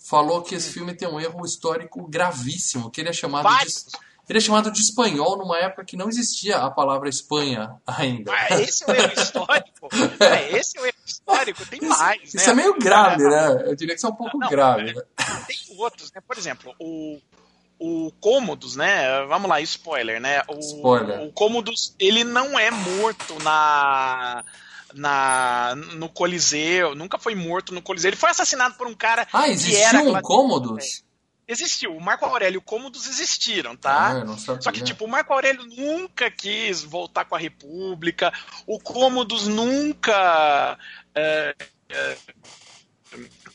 [0.00, 3.96] falou que esse filme tem um erro histórico gravíssimo, que ele é chamado de,
[4.28, 8.32] Ele é chamado de espanhol numa época que não existia a palavra Espanha ainda.
[8.32, 9.88] Ah, esse é o erro histórico.
[10.20, 11.66] É, esse é o erro histórico.
[11.66, 12.22] Tem mais.
[12.34, 12.52] Isso né?
[12.52, 13.64] é meio grave, né?
[13.66, 14.94] Eu diria que isso é um pouco Não, grave.
[14.94, 15.02] né?
[15.48, 16.20] Tem outros, né?
[16.24, 17.18] Por exemplo, o,
[17.80, 19.24] o Cômodos, né?
[19.26, 20.42] Vamos lá, spoiler, né?
[20.46, 21.22] O, Spoiler.
[21.22, 24.44] o Cômodos, ele não é morto na.
[24.92, 28.08] Na, no Coliseu, nunca foi morto no Coliseu.
[28.08, 31.04] Ele foi assassinado por um cara Ah, que era gladi- cômodos?
[31.52, 31.96] Existiu.
[31.96, 34.24] O Marco Aurélio e o Cômodos existiram, Ah, tá?
[34.24, 34.62] não sabia.
[34.62, 38.32] Só que, tipo, o Marco Aurélio nunca quis voltar com a República,
[38.66, 40.78] o Cômodos nunca.
[41.14, 41.54] é,
[41.88, 42.16] é,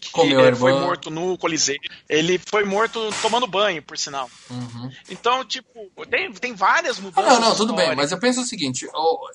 [0.01, 0.85] que, Comeu é, foi irmã.
[0.85, 1.77] morto no Coliseu.
[2.09, 4.29] Ele foi morto tomando banho, por sinal.
[4.49, 4.91] Uhum.
[5.09, 7.33] Então, tipo, tem, tem várias Ah, mudanças.
[7.33, 8.85] não, não, tudo bem, mas eu penso o seguinte: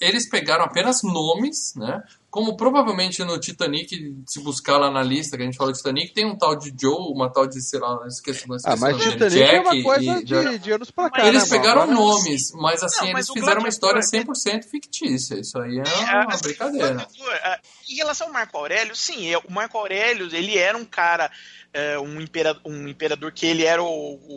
[0.00, 2.02] eles pegaram apenas nomes, né?
[2.30, 3.90] Como provavelmente no Titanic,
[4.24, 6.72] se buscar lá na lista que a gente falou de Titanic, tem um tal de
[6.80, 9.46] Joe, uma tal de, sei lá, eu esqueci, não esqueci Ah, mas dele, Titanic é
[9.46, 11.26] Jack uma coisa e- de, de anos pra cá.
[11.26, 11.62] Eles né, mano?
[11.62, 15.34] pegaram Agora- nomes, mas assim, Não, mas eles fizeram uma história Gladiador- 100% fictícia.
[15.40, 17.08] Isso aí é É, uma assim, brincadeira.
[17.42, 17.58] É,
[17.90, 21.28] Em relação ao Marco Aurélio, sim, é, o Marco Aurélio, ele era um cara,
[21.72, 23.86] é, um, imperador, um imperador que ele era o,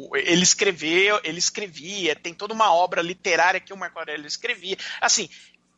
[0.09, 4.77] o- ele escreveu, ele escrevia, tem toda uma obra literária que o Marco Aurélio escrevia.
[4.99, 5.29] Assim,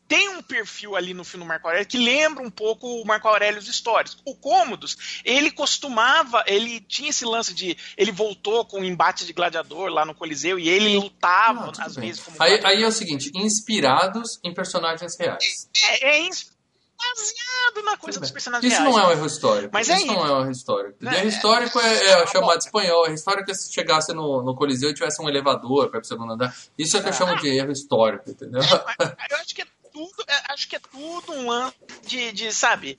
[0.08, 3.26] tem um perfil ali no filme do Marco Aurélio que lembra um pouco o Marco
[3.28, 4.16] Aurélio históricos.
[4.24, 9.32] O Cômodos, ele costumava, ele tinha esse lance de, ele voltou com o embate de
[9.32, 12.08] gladiador lá no Coliseu e ele lutava Ah, às bem.
[12.08, 15.68] vezes como Aí, aí é o seguinte: inspirados em personagens reais.
[15.84, 16.54] é, é ins-
[16.98, 18.96] baseado na coisa dos personagens Isso reais.
[18.96, 19.70] não é um erro histórico.
[19.72, 21.06] Mas isso é não é um erro histórico.
[21.06, 23.04] É, erro histórico é, é chamado espanhol.
[23.04, 26.32] Erro histórico é se chegasse no, no Coliseu e tivesse um elevador para o segundo
[26.32, 26.56] andar.
[26.78, 28.62] Isso é que eu chamo de erro histórico, entendeu?
[28.98, 31.72] Mas Eu acho que é tudo, é- acho que é tudo um ano
[32.06, 32.98] de, de sabe?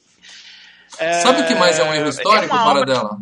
[0.97, 3.17] É, Sabe o que mais é um erro histórico, é para dela?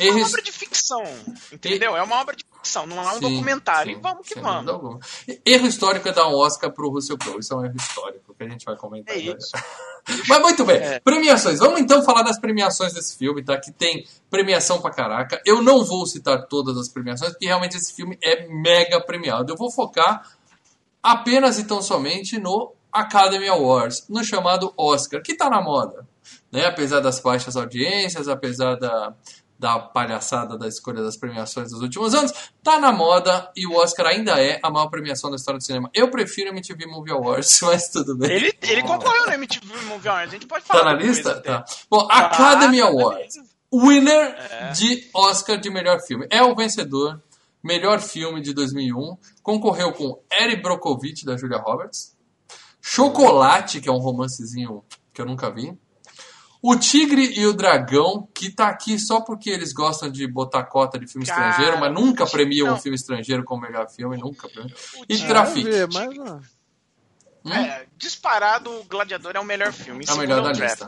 [0.00, 1.04] É uma Erros- obra de ficção,
[1.52, 1.96] entendeu?
[1.96, 3.92] É uma obra de ficção, não é um Sim, documentário.
[3.92, 5.06] sim, e vamos que vamos.
[5.46, 7.38] Erro histórico é dar um Oscar pro Russell Crowe.
[7.38, 9.16] Isso é um erro histórico que a gente vai comentar.
[9.16, 9.20] É.
[10.28, 10.98] Mas muito bem, É.
[11.00, 11.60] premiações.
[11.60, 13.56] Vamos então falar das premiações desse filme, tá?
[13.58, 15.40] Que tem premiação pra caraca.
[15.46, 19.52] Eu não vou citar todas as premiações, porque realmente esse filme é mega premiado.
[19.52, 20.28] Eu vou focar
[21.02, 26.06] apenas e tão somente no Academy Awards, no chamado Oscar, que tá na moda.
[26.50, 26.64] Né?
[26.66, 29.12] Apesar das baixas audiências, apesar da,
[29.58, 34.06] da palhaçada da escolha das premiações dos últimos anos, tá na moda e o Oscar
[34.06, 35.90] ainda é a maior premiação da história do cinema.
[35.92, 38.30] Eu prefiro MTV Movie Awards, mas tudo bem.
[38.30, 41.40] Ele, ele concorreu no MTV Movie Awards, a gente pode falar Tá na lista?
[41.42, 41.64] Tá.
[41.90, 43.34] Bom, Tá, Academy tá na Awards.
[43.72, 44.70] Winner É.
[44.70, 46.26] de Oscar de melhor filme.
[46.30, 47.20] É o vencedor.
[47.60, 49.16] Melhor filme de 2001.
[49.42, 52.14] Concorreu com Eric Brockovich, da Julia Roberts.
[52.86, 55.74] Chocolate, que é um romancezinho que eu nunca vi.
[56.60, 60.98] O Tigre e o Dragão, que tá aqui só porque eles gostam de botar cota
[60.98, 62.78] de filme Cara, estrangeiro, mas nunca premiam um não.
[62.78, 64.76] filme estrangeiro como melhor filme, nunca premiam.
[65.08, 65.16] E
[66.20, 66.40] ó,
[67.42, 67.52] Hum?
[67.52, 70.04] É, disparado, o Gladiador é o melhor filme.
[70.06, 70.86] É o melhor da lista.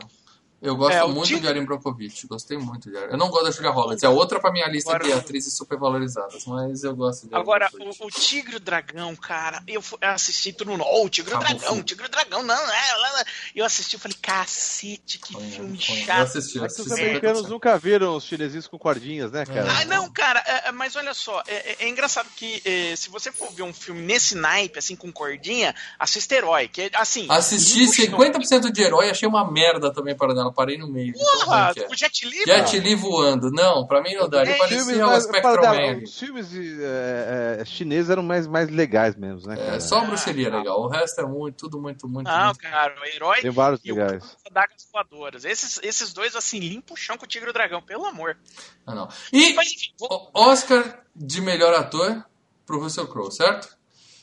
[0.59, 2.25] Eu gosto É, muito Tig- de Erin Brockovich.
[2.25, 3.11] Gostei muito de Erin.
[3.11, 4.03] Eu não gosto da Julia Roberts.
[4.03, 8.07] É outra pra minha lista Agora- de atrizes supervalorizadas, mas eu gosto de Agora, o,
[8.07, 10.83] o Tigre e o Dragão, cara, eu assisti tudo no.
[10.83, 13.23] Oh, o Tigre e o o Dragão, o Tigre e o Dragão, não, é.
[13.55, 15.99] Eu assisti e falei, cacete, que Foi, filme foi.
[16.01, 16.21] Eu chato.
[16.21, 17.01] assisti, eu Mas os assisti.
[17.03, 19.67] americanos nunca viram os chinesinhos com cordinhas, né, cara?
[19.79, 23.09] Ah, não, cara, é- é- mas olha só, é, é- é engraçado que é, se
[23.09, 27.27] você for ver um filme nesse naipe, assim, com cordinha, assista Herói, que é assim.
[27.29, 28.05] Assisti limpo chão.
[28.05, 30.53] 50% de herói achei uma merda também para dela.
[30.53, 31.13] Parei no meio.
[31.13, 31.87] de tão Porra, que é.
[31.87, 33.51] o Jet Li, Jet Li voando.
[33.51, 34.41] Não, pra mim não dá.
[34.41, 39.15] Ele É, parecia o mais- Spectrum os filmes é, é, chineses eram mais, mais legais
[39.15, 39.75] mesmo, né, cara?
[39.75, 40.81] É, só a bruxeria legal.
[40.81, 42.27] O resto é muito, tudo muito, muito.
[42.27, 42.59] Não, muito...
[42.59, 44.37] cara, o Herói Tem vários e o legais.
[44.51, 45.45] Dagas Voadoras.
[45.45, 48.37] Esses, esses dois, assim, limpa o chão com o Tigre e o Dragão, pelo amor.
[48.85, 49.07] Ah, não.
[49.31, 50.31] E Mas enfim, vou...
[50.33, 52.25] o- Oscar de melhor ator
[52.65, 53.75] pro Russell Crowe, certo?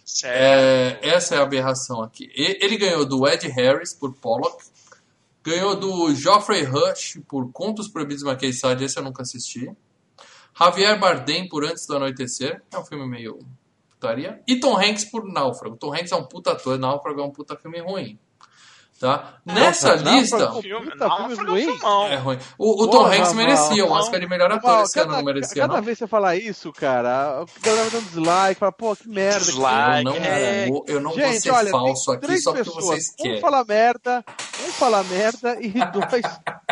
[0.05, 0.37] Certo.
[0.37, 2.31] É, essa é a aberração aqui.
[2.35, 4.63] Ele ganhou do Ed Harris por Pollock.
[5.45, 8.63] Ganhou do Geoffrey Rush por Contos Proibidos de Marquês.
[8.81, 9.71] Esse eu nunca assisti.
[10.59, 12.63] Javier Bardem por Antes do Anoitecer.
[12.73, 13.39] É um filme meio
[13.91, 14.41] putaria.
[14.49, 15.77] E Tom Hanks por Náufrago.
[15.77, 16.79] Tom Hanks é um puta ator.
[16.79, 18.19] Náufrago é um puta filme ruim.
[19.05, 19.35] Tá?
[19.45, 20.51] Nessa lista...
[20.63, 21.79] Filme, não, um ruim.
[22.11, 22.39] É ruim.
[22.57, 23.99] O, o Porra, Tom Hanks merecia um Mal.
[24.01, 24.83] Oscar de melhor ator.
[24.83, 25.83] Esse ano cada, não merecia, cada não.
[25.83, 29.41] vez que você falar isso, cara, a galera dando dislike, fala, pô, que merda.
[29.41, 29.99] que Dislike.
[29.99, 32.65] Eu não É, vou, eu não vou Gente, ser olha, falso aqui três só porque
[32.65, 32.87] pessoas.
[32.87, 33.41] vocês um querem.
[33.43, 34.25] fala merda,
[34.67, 36.25] um fala merda e dois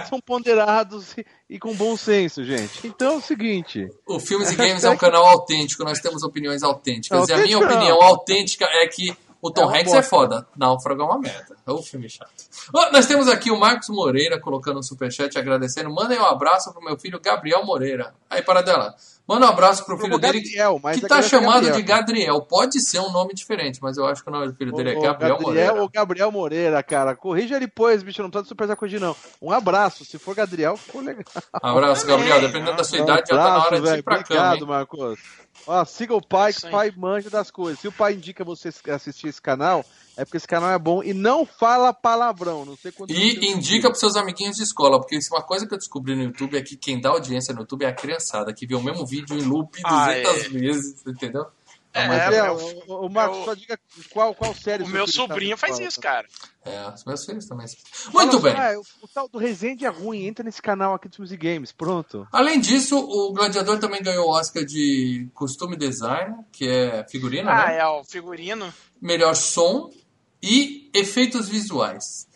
[0.08, 2.86] são ponderados e, e com bom senso, gente.
[2.86, 6.62] Então é o seguinte, O Filmes e Games é um canal autêntico, nós temos opiniões
[6.62, 7.28] autênticas.
[7.28, 10.46] e a minha opinião autêntica é que o Tom É Hanks é foda.
[10.56, 11.54] Náufrago é uma merda.
[11.66, 12.30] É um filme chato.
[12.72, 15.90] Ó, nós temos aqui o Marcos Moreira colocando um superchat agradecendo.
[15.92, 18.14] Mandem um abraço pro meu filho Gabriel Moreira.
[18.30, 18.94] Aí, para dela.
[19.26, 21.74] Manda um abraço pro filho dele, Gabriel, mas que a tá chamado Gabriel.
[21.76, 22.40] de Gadriel.
[22.42, 24.94] Pode ser um nome diferente, mas eu acho que o nome do filho dele é
[24.94, 25.74] O- o Gabriel Moreira.
[25.80, 27.14] ou Gabriel Moreira, cara.
[27.14, 28.20] Corrija ele depois, bicho.
[28.22, 29.14] Não precisa surpresa corrigir, não.
[29.40, 30.04] Um abraço.
[30.04, 31.24] Se for Gabriel, ficou legal.
[31.52, 32.40] Abraço, Gabriel.
[32.40, 34.66] Dependendo da sua idade, já tá na hora de ir pra cama, Obrigado?
[34.66, 35.18] Marcos.
[35.66, 37.78] Ó, siga o pai, que Isso o pai manja das coisas.
[37.80, 39.84] Se o pai indica você assistir esse canal,
[40.16, 42.64] é porque esse canal é bom e não fala palavrão.
[42.64, 45.66] Não sei quanto E indica pros seus amiguinhos de escola, porque isso é uma coisa
[45.66, 48.52] que eu descobri no YouTube é que quem dá audiência no YouTube é a criançada,
[48.52, 50.48] que vê o mesmo vídeo em loop 200 Ah, é.
[50.48, 51.46] vezes, entendeu?
[51.94, 53.78] É, Mas é, é, o, o, o Marcos, meu- só diga
[54.10, 56.26] qual, qual série O meu tá sobrinho faz isso, cara.
[56.64, 57.66] É, os meus filhos também.
[57.68, 58.54] Fala Muito só, bem.
[58.56, 61.70] ah, o, o tal do Resende é ruim, entra nesse canal aqui dos Music Games,
[61.70, 62.26] pronto.
[62.32, 67.66] Além disso, o Gladiador também ganhou o Oscar de Costume Design, que é figurino, Ah,
[67.68, 67.78] né?
[67.80, 68.72] é o figurino.
[69.00, 69.90] Melhor som
[70.42, 72.26] e efeitos visuais.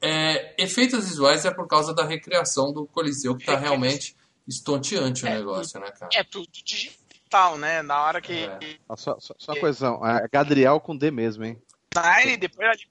[0.00, 4.16] É, efeitos visuais é por causa da recriação do Coliseu, que tá realmente
[4.48, 6.10] estonteante o negócio, né, cara?
[6.14, 6.96] É tudo digital,
[7.58, 7.82] né?
[7.82, 8.44] Na hora que.
[8.44, 8.58] É.
[8.96, 11.60] Só, só, só uma coisão, é Gadriel com D mesmo, hein?
[11.94, 12.82] Sai, depois ali.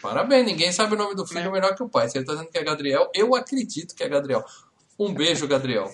[0.00, 1.50] Parabéns, ninguém sabe o nome do filho Né?
[1.50, 2.08] melhor que o pai.
[2.08, 4.44] Se ele tá dizendo que é Gadriel, eu acredito que é Gadriel.
[4.98, 5.90] Um beijo, Gadriel.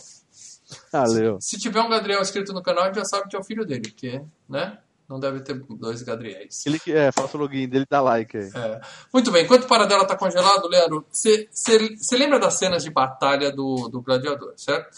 [0.91, 1.39] Valeu.
[1.41, 3.65] Se tiver um Gadriel escrito no canal, a gente já sabe que é o filho
[3.65, 4.79] dele, porque, né?
[5.09, 6.65] Não deve ter dois Gadriéis.
[6.65, 8.51] Ele que é, faça o login dele, dá like aí.
[8.55, 8.81] É.
[9.13, 11.49] Muito bem, enquanto o Paradela tá congelado, Leandro, você
[12.13, 14.97] lembra das cenas de batalha do, do Gladiador, certo?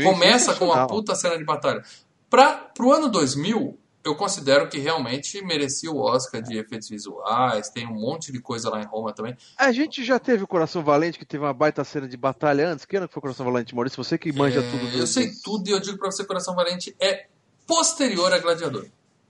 [0.00, 1.82] Sim, Começa com uma puta cena de batalha.
[2.28, 7.86] Pra, pro ano 2000, eu considero que realmente merecia o Oscar de efeitos visuais, tem
[7.86, 9.36] um monte de coisa lá em Roma também.
[9.58, 12.84] A gente já teve o Coração Valente, que teve uma baita cena de batalha antes.
[12.84, 14.02] Que ano que foi o Coração Valente, Maurício?
[14.02, 14.90] Você que manja É, tudo.
[14.90, 17.26] do- Eu sei tudo e eu digo pra você, Coração Valente é
[17.66, 18.86] posterior a Gladiador.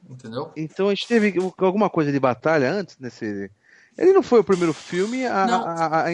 [0.08, 0.52] Entendeu?
[0.56, 3.50] Então a gente teve alguma coisa de batalha antes nesse.
[3.98, 5.66] Ele não foi o primeiro filme a, Não.
[5.66, 6.06] a,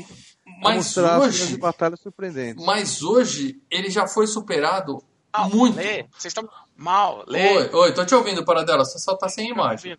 [0.47, 2.65] a Mas mostrar cenas de hoje, batalha surpreendentes.
[2.65, 5.03] mas hoje ele já foi superado
[5.35, 5.77] Mal, muito.
[5.77, 6.03] Lê.
[6.13, 7.57] Vocês estão mal, lê.
[7.57, 9.97] Oi, oi, tô te ouvindo, Paradela, você só tá sem imagem.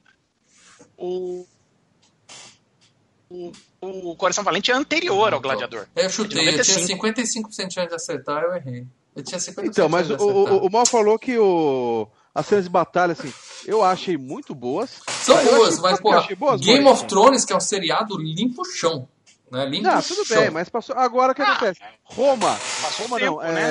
[0.95, 1.45] O,
[3.29, 3.51] o,
[3.82, 5.88] o Coração Valente é anterior ao Gladiador.
[5.95, 7.49] É, eu chutei, eu tinha 95.
[7.49, 8.86] 55% de chance de acertar, eu errei.
[9.15, 12.65] Eu tinha 50% Então, mas de o, o, o Mal falou que o, as cenas
[12.65, 13.32] de batalha, assim,
[13.65, 15.01] eu achei muito boas.
[15.08, 17.06] São boas, achei- mas, porra, boas, Game Maurício.
[17.06, 19.08] of Thrones, que é um seriado, limpa o chão.
[19.54, 19.66] Né?
[19.68, 20.96] Limpa Não, o tudo bem, mas passou.
[20.98, 21.80] Agora o que Ah, acontece?
[22.04, 22.50] Roma.
[22.82, 23.54] Passou Roma tempo, não.
[23.54, 23.62] né?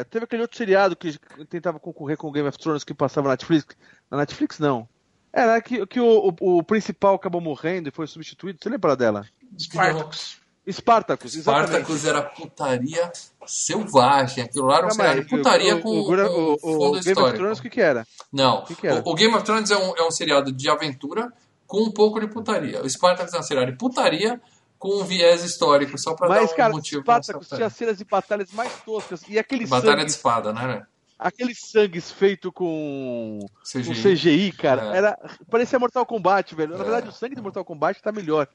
[0.00, 1.18] é, Teve aquele outro seriado que
[1.50, 3.76] tentava concorrer com o Game of Thrones que passava na Netflix.
[4.10, 4.88] Na Netflix, não.
[5.30, 8.58] Era que, que o, o, o principal acabou morrendo e foi substituído.
[8.62, 9.26] Você lembra dela?
[9.58, 10.38] Spartacus.
[10.70, 11.68] Spartacus, exatamente.
[11.68, 13.12] Spartacus era putaria
[13.46, 14.44] selvagem.
[14.44, 14.86] Aquilo lá era
[15.20, 17.32] um putaria o, com, o, o, o, o fundo Game of.
[17.34, 18.06] Thrones, o que, que era?
[18.32, 19.02] Não, que que era?
[19.04, 21.30] o, o Game of Thrones é um, é um seriado de aventura
[21.66, 22.82] com um pouco de putaria.
[22.82, 24.40] O Spartacus é um seriado de putaria
[24.78, 27.70] com um viés histórico, só pra Mas, dar um cara, motivo pra Spartacus essa tinha
[27.70, 29.22] cenas de batalhas mais toscas.
[29.28, 30.86] E aquele Batalha sangue, de espada, né?
[31.20, 34.02] aqueles sangues feito com, com CGI.
[34.14, 34.98] CGI, cara, É.
[34.98, 35.18] era
[35.50, 36.74] parecia Mortal Kombat, velho.
[36.74, 36.82] Na É.
[36.84, 38.46] verdade, o sangue de Mortal Kombat tá melhor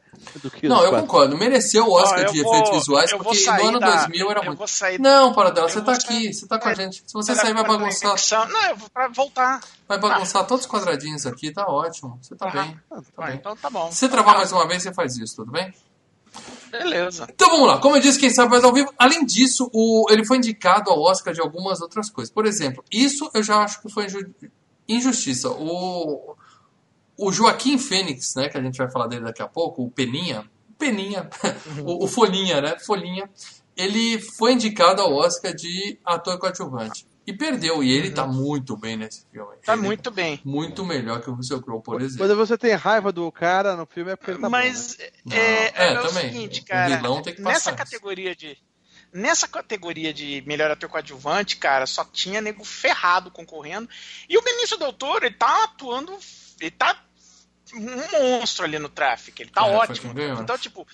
[0.41, 1.11] do que o Não, eu Spartacus.
[1.11, 1.37] concordo.
[1.37, 4.43] Mereceu o Oscar eu de vou- efeitos visuais, porque sair no ano da- 2000 era
[4.43, 4.65] muito.
[4.65, 7.03] sair- Não, Paradela, você tá vou aqui, sair- você tá com a É, gente.
[7.05, 8.47] Se você sair, vai bagunçar?
[8.49, 9.59] Não, eu vou pra voltar.
[9.85, 12.17] vai bagunçar todos os quadradinhos aqui, tá ótimo.
[12.21, 12.51] Você tá Ah.
[12.51, 12.79] bem.
[12.89, 13.35] Ah, Tá Ah, bem.
[13.35, 13.91] então tá bom.
[13.91, 15.73] Se você travar mais uma vez, você faz isso, tudo bem?
[16.71, 17.27] Beleza.
[17.29, 18.91] Então vamos lá, como eu disse, quem sabe faz ao vivo.
[18.97, 22.33] Além disso, o, ele foi indicado ao Oscar de algumas outras coisas.
[22.33, 24.33] Por exemplo, isso eu já acho que foi inju-
[24.87, 25.49] injustiça.
[25.49, 26.35] O,
[27.17, 30.49] o Joaquim Fênix, né, que a gente vai falar dele daqui a pouco, o Peninha,
[30.77, 31.29] Peninha,
[31.85, 33.29] o, o Folhinha, né, Folhinha,
[33.77, 37.05] ele foi indicado ao Oscar de ator coadjuvante.
[37.25, 39.55] E perdeu, e ele tá muito bem nesse filme.
[39.65, 40.41] Tá Ele- muito bem.
[40.43, 42.25] Muito melhor que o Russell Crowe, por exemplo.
[42.27, 45.37] Quando você tem raiva do cara no filme é porque ele tá Mas bom, né?
[45.37, 46.31] é, Não, é, é o também.
[46.33, 46.95] seguinte, O cara.
[46.97, 47.77] vilão tem que nessa passar isso.
[47.93, 48.57] categoria de.
[49.13, 53.87] Nessa categoria de melhor ator coadjuvante, cara, só tinha nego ferrado concorrendo.
[54.27, 56.17] E o Benício Del Toro, ele tá atuando.
[56.59, 56.99] Ele tá
[57.75, 59.41] um monstro ali no tráfico.
[59.41, 60.13] Ele tá É, ótimo.
[60.41, 60.85] Então, tipo,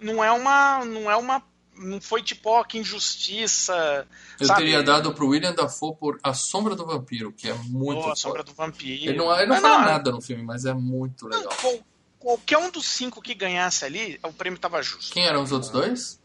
[0.00, 0.84] não é uma.
[0.84, 1.42] Não é uma.
[1.78, 4.06] Não foi tipo, ó, que injustiça.
[4.40, 4.60] Eu sabe?
[4.62, 8.16] teria dado pro William Dafoe por A Sombra do Vampiro, que é muito Pô, a
[8.16, 9.10] sombra do vampiro.
[9.10, 11.56] Ele não, ele não Mas fala nada no filme, mas é muito não, legal.
[11.60, 11.78] qual-
[12.18, 15.12] qualquer um dos cinco que ganhasse ali, o prêmio tava justo.
[15.12, 16.18] Quem eram os outros dois?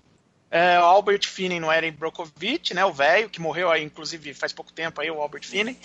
[0.49, 4.53] É, o Albert Finney no Eren Brokovich, né, o velho, que morreu aí, inclusive faz
[4.53, 5.77] pouco tempo aí, o Albert Finney.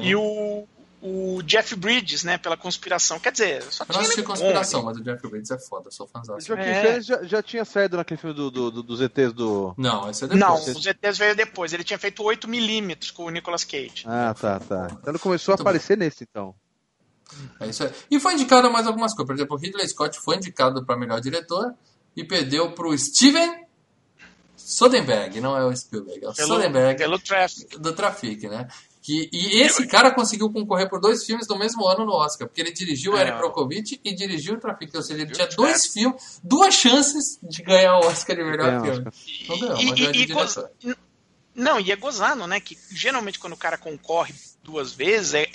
[0.00, 0.66] E o,
[1.08, 3.20] o Jeff Bridges, né, pela conspiração.
[3.20, 4.86] Quer dizer, só Eu não tinha nego bom Conspiração, ali.
[4.88, 6.40] mas o Jeff Bridges é foda, sou O fãzão.
[6.40, 7.00] Joaquim É.
[7.00, 9.74] Já, já tinha saído naquele filme do, do, do- dos ETs do.
[9.78, 10.76] Não, esse é Não, depois.
[10.76, 11.72] os ETs veio depois.
[11.72, 14.04] Ele tinha feito 8mm com o Nicolas Cage.
[14.06, 14.88] Ah, tá, tá.
[14.92, 16.54] Então ele começou Muito a aparecer nesse, então.
[17.60, 17.90] É isso aí.
[18.10, 19.26] E foi indicado a mais algumas coisas.
[19.26, 21.74] Por exemplo, o Ridley Scott foi indicado para melhor diretor
[22.16, 23.64] e perdeu pro Steven
[24.56, 27.78] Soderbergh, não é o Spielberg, é o Pelo, Soderbergh pelo Traffic.
[27.78, 28.66] do Traffic, né?
[29.06, 32.60] Que, e esse cara conseguiu concorrer por dois filmes no mesmo ano no Oscar, porque
[32.60, 33.20] ele dirigiu É.
[33.20, 37.62] Eric Brockovich e dirigiu o Trafic, ou seja, ele tinha dois filmes, duas chances de
[37.62, 39.06] ganhar o Oscar de melhor filme.
[39.06, 39.12] Oscar.
[39.48, 40.34] Não ganhou, E- mas de e- e diretor.
[40.42, 40.70] goza-
[41.54, 42.58] Não, e é gozado, né?
[42.58, 44.34] Que geralmente quando o cara concorre
[44.66, 45.46] duas vezes, é,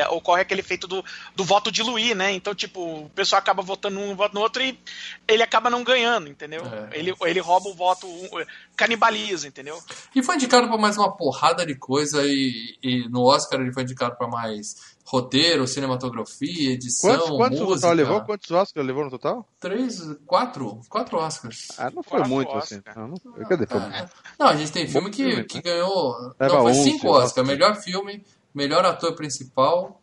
[0.00, 1.04] é- ocorre aquele efeito do,
[1.36, 2.32] do voto diluir, né?
[2.32, 4.78] Então, tipo, o pessoal acaba votando num, voto no outro e
[5.26, 6.62] ele acaba não ganhando, entendeu?
[6.64, 6.98] É.
[6.98, 8.28] Ele, ele rouba o voto, um,
[8.76, 9.78] canibaliza, entendeu?
[10.14, 13.82] E foi indicado para mais uma porrada de coisa e, e no Oscar ele foi
[13.82, 17.74] indicado para mais roteiro, cinematografia, edição, Quantos, quantos música.
[17.80, 18.20] total levou?
[18.22, 19.48] Quantos Oscars levou no total?
[19.58, 21.68] Três, quatro, quatro Oscars.
[21.78, 22.82] Ah, não foi Quatro muito Oscar.
[22.84, 23.00] assim.
[23.00, 23.66] Não, não, cadê?
[23.66, 24.06] Foi É.
[24.38, 25.62] Não, a gente tem filme que, filme, que né?
[25.62, 26.14] ganhou.
[26.38, 27.24] Leva não, foi 11 cinco Oscars.
[27.28, 27.48] Oscars.
[27.48, 28.22] Melhor filme,
[28.54, 30.00] melhor ator principal,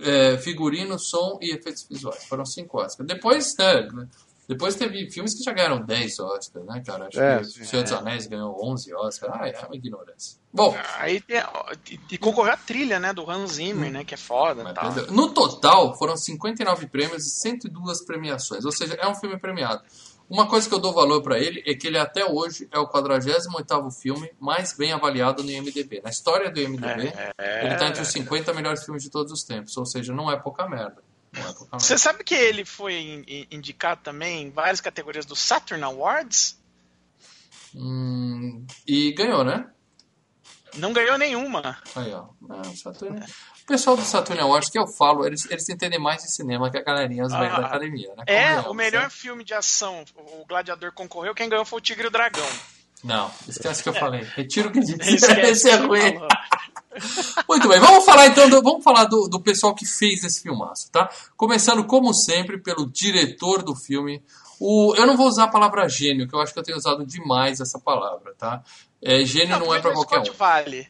[0.00, 2.24] é, figurino, som e efeitos visuais.
[2.26, 3.06] Foram cinco Oscars.
[3.06, 4.08] Depois, né,
[4.46, 7.06] depois teve filmes que já ganharam 10 Oscars, né, cara?
[7.08, 7.44] Acho É, que.
[7.44, 9.32] O Senhor dos Anéis ganhou 11 Oscars.
[9.34, 10.38] Ah, é uma ignorância.
[10.52, 11.38] Bom, Aí tem,
[12.10, 13.12] e, concorreu a trilha, né?
[13.12, 14.04] Do Hans Zimmer, né?
[14.04, 14.92] Que é foda tal.
[15.10, 18.64] no total foram 59 prêmios e 102 premiações.
[18.64, 19.82] Ou seja, é um filme premiado.
[20.28, 22.88] Uma coisa que eu dou valor pra ele é que ele até hoje é o
[22.88, 26.00] 48º filme mais bem avaliado no IMDb.
[26.02, 27.66] Na história do IMDb, É.
[27.66, 29.76] ele tá entre os 50 melhores filmes de todos os tempos.
[29.76, 31.02] Ou seja, não é pouca merda.
[31.34, 31.78] É pouca merda.
[31.78, 36.58] Você sabe que ele foi in- in- indicado também em várias categorias do Saturn Awards?
[37.74, 39.68] Hum, e ganhou, né?
[40.76, 41.76] Não ganhou nenhuma.
[41.94, 42.26] Aí, ó.
[42.50, 43.20] É, o Saturn...
[43.64, 46.76] O pessoal do Saturn Awards que eu falo, eles, eles entendem mais de cinema que
[46.76, 48.24] a galerinha, os Ah, da academia, né?
[48.26, 49.10] É, Convenhamos, o melhor né?
[49.10, 52.46] filme de ação, o Gladiador concorreu, quem ganhou foi o Tigre e o Dragão.
[53.02, 54.22] Não, esquece o que eu falei.
[54.22, 55.26] Retiro o que disse.
[55.40, 56.18] Esse é ruim.
[57.48, 60.90] Muito bem, vamos falar então do, vamos falar do, do pessoal que fez esse filmaço,
[60.92, 61.10] tá?
[61.36, 64.22] Começando, como sempre, pelo diretor do filme.
[64.60, 67.04] O, eu não vou usar a palavra gênio, que eu acho que eu tenho usado
[67.04, 68.62] demais essa palavra, tá?
[69.02, 70.34] É, gênio não, o é pra Ridley qualquer Scott um.
[70.34, 70.88] vale.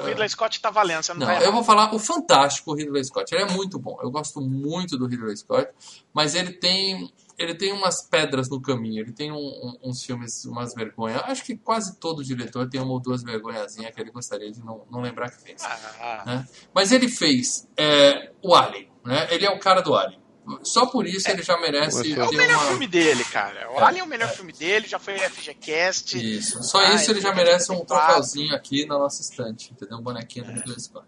[0.00, 3.04] O Ridley Scott tá valendo, você não, Não, tá eu vou falar o fantástico Ridley
[3.04, 3.34] Scott.
[3.34, 3.98] Ele é muito bom.
[4.02, 5.68] Eu gosto muito do Ridley Scott,
[6.12, 9.00] mas ele tem ele tem umas pedras no caminho.
[9.02, 11.22] Ele tem um- um- uns filmes, umas vergonhas.
[11.24, 14.84] Acho que quase todo diretor tem uma ou duas vergonhazinhas que ele gostaria de não,
[14.90, 15.62] não lembrar que fez.
[15.64, 16.48] Ah, né?
[16.74, 19.26] Mas ele fez é, o Alien, né?
[19.30, 20.19] Ele é o cara do Alien.
[20.62, 22.66] Só por isso ele já merece É o é o melhor uma...
[22.68, 23.70] filme dele, cara.
[23.72, 26.18] O É, Alien é o melhor filme dele, já foi FGCast.
[26.38, 26.62] Isso.
[26.62, 29.98] Só Ah, isso ele já ele merece um tem troféuzinho aqui na nossa estante, entendeu?
[29.98, 31.06] Um bonequinho do Ridley Scott.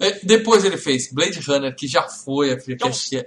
[0.00, 3.22] É, Depois ele fez Blade Runner, que já foi a FGCast, que é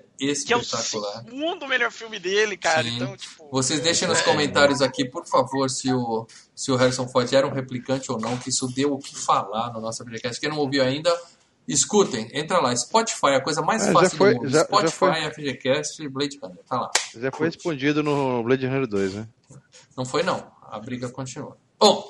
[0.45, 1.23] Que é o espetacular.
[1.25, 2.83] segundo melhor filme dele, cara.
[2.83, 2.95] Sim.
[2.95, 3.49] Então, tipo.
[3.51, 6.25] Vocês deixem nos comentários aqui, por favor, se o,
[6.55, 9.73] se o Harrison Ford era um replicante ou não, que isso deu o que falar
[9.73, 10.39] no nosso podcast.
[10.39, 11.13] Quem não ouviu ainda,
[11.67, 12.75] escutem, entra lá.
[12.75, 14.49] Spotify, a coisa mais É, já fácil foi- do mundo.
[14.49, 15.09] já- já Spotify, foi.
[15.25, 16.57] FGCast e Blade Runner.
[16.67, 16.91] Tá lá.
[17.17, 19.27] Já foi respondido no Blade Runner 2, né?
[19.97, 20.51] Não foi, não.
[20.63, 21.57] A briga continua.
[21.79, 22.09] Bom,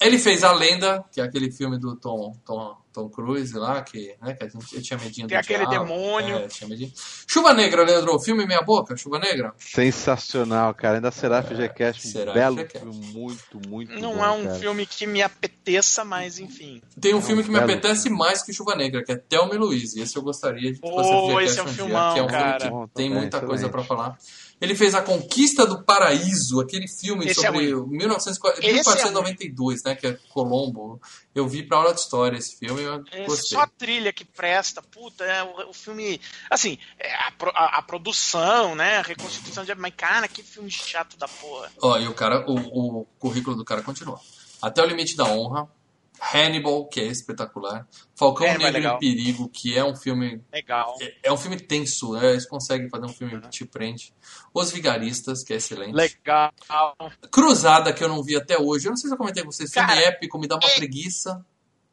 [0.00, 4.14] ele fez A Lenda, que é aquele filme do Tom, Tom, Tom Cruise lá, que,
[4.22, 5.84] né, que a gente eu tinha medinho Tem do aquele diabo.
[5.86, 6.36] demônio.
[6.36, 6.92] É, tinha medinho.
[7.26, 8.18] Chuva Negra, Leandro.
[8.20, 8.96] Filme Meia Boca?
[8.96, 9.52] Chuva Negra?
[9.58, 10.96] Sensacional, cara.
[10.96, 12.06] Ainda será FGCast.
[12.06, 12.78] Um será belo FGCast.
[12.78, 14.54] filme, muito, muito Não bom, é um cara.
[14.58, 16.80] filme que me apeteça, mas enfim.
[17.00, 19.16] Tem um É um filme que me belo apetece mais que Chuva Negra, que é
[19.16, 20.00] Thelma e Louise.
[20.00, 22.22] Esse eu gostaria de que fosse Oh, FGCast esse é um dia, filmão, que é
[22.22, 22.60] um cara.
[22.60, 23.72] filme Bom, que tem também, muita coisa excelente.
[23.72, 24.18] pra falar.
[24.60, 27.96] Ele fez A Conquista do Paraíso, aquele filme Esse é sobre ruim.
[27.96, 31.00] 1940 Esse é 1492, né, que é Colombo.
[31.34, 33.56] Eu vi pra aula de história esse filme eu É gostei.
[33.56, 36.20] só a trilha que presta, puta, é o, o filme.
[36.50, 38.98] Assim, é a, a- a produção, né?
[38.98, 39.72] A reconstituição de.
[39.76, 41.70] Mas, cara, que filme chato da porra.
[41.80, 44.18] Ó, e o cara, o, o currículo do cara continua.
[44.60, 45.68] Até o Limite da Honra,
[46.20, 50.96] Hannibal, que é espetacular, Falcão é Negro em Perigo, que é um filme Legal.
[51.00, 52.30] é, é um filme tenso, né?
[52.30, 54.12] Eles conseguem fazer um filme que te prende.
[54.52, 55.94] Os Vigaristas, que é excelente.
[55.94, 56.52] Legal.
[57.30, 58.86] Cruzada, que eu não vi até hoje.
[58.86, 59.72] Eu não sei se eu comentei com vocês.
[59.72, 61.44] Filme épico, me dá uma é- preguiça.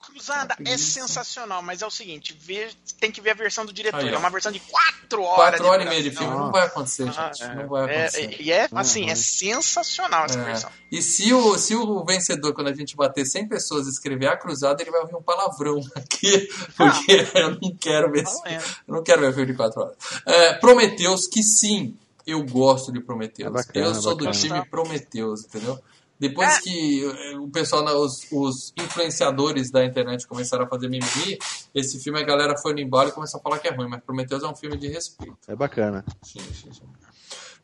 [0.05, 3.99] Cruzada é sensacional, mas é o seguinte: vê, tem que ver a versão do diretor.
[3.99, 5.35] Aí, é uma versão de 4 horas.
[5.59, 6.27] Quatro horas e meia de filme.
[6.35, 7.43] Não vai acontecer, gente.
[7.43, 8.41] Ah, Não vai é, acontecer.
[8.41, 9.09] e é assim, Uhum.
[9.09, 10.43] é sensacional essa É.
[10.43, 10.69] versão.
[10.91, 14.81] E se o, se o vencedor, quando a gente bater 100 pessoas, escrever a cruzada,
[14.81, 18.41] ele vai ouvir um palavrão aqui, porque eu não quero ver esse,
[18.87, 19.95] eu não quero ver filme de 4 horas.
[20.25, 23.47] É, Prometeus, que sim, eu gosto de Prometeus.
[23.47, 25.79] É bacana, eu sou do time Prometeus, entendeu?
[26.19, 26.62] Depois É.
[26.62, 31.38] que eh, o pessoal, os, os influenciadores da internet começaram a fazer mimimi,
[31.74, 34.01] esse filme a galera foi no embalo e começou a falar que é ruim, mas
[34.03, 35.38] Prometeus é um filme de respeito.
[35.47, 36.05] É bacana.
[36.24, 36.84] Sim, sim, sim.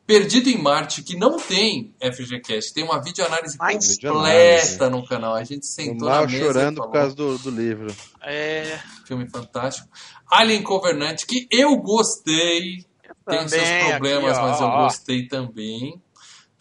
[0.05, 5.33] Perdido em Marte, que não tem FGCast, tem uma videoanálise Mas- completa no canal.
[5.35, 7.95] A gente sentou na mesa e chorando falou, por causa do, do livro.
[8.21, 9.87] É, filme fantástico.
[10.29, 12.83] Alien Covenant, que eu gostei,
[13.25, 16.01] tem seus problemas, aqui, mas eu gostei também.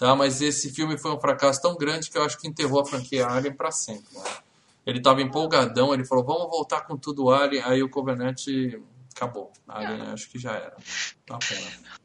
[0.00, 2.86] Tá, mas esse filme foi um fracasso tão grande que eu acho que enterrou a
[2.86, 4.06] franquia Alien pra sempre.
[4.14, 4.22] né?
[4.86, 8.40] Ele tava empolgadão, ele falou, vamos voltar com tudo Alien, aí o Covenant
[9.14, 9.52] acabou.
[9.68, 10.74] Alien acho que já era.
[11.26, 12.00] Tá pena.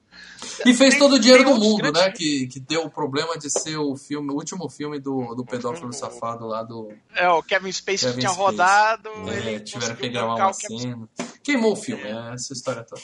[0.66, 2.12] E fez todo o dinheiro do mundo, né?
[2.12, 5.94] Que, que deu o problema de ser o filme, o último filme do, do pedófilo
[5.94, 6.92] safado lá do.
[7.16, 8.46] É, o Kevin Spacey Kevin tinha Spacey.
[8.46, 11.10] rodado, É, ele tiveram que gravar uma cena.
[11.42, 13.02] Queimou o filme, é essa história toda.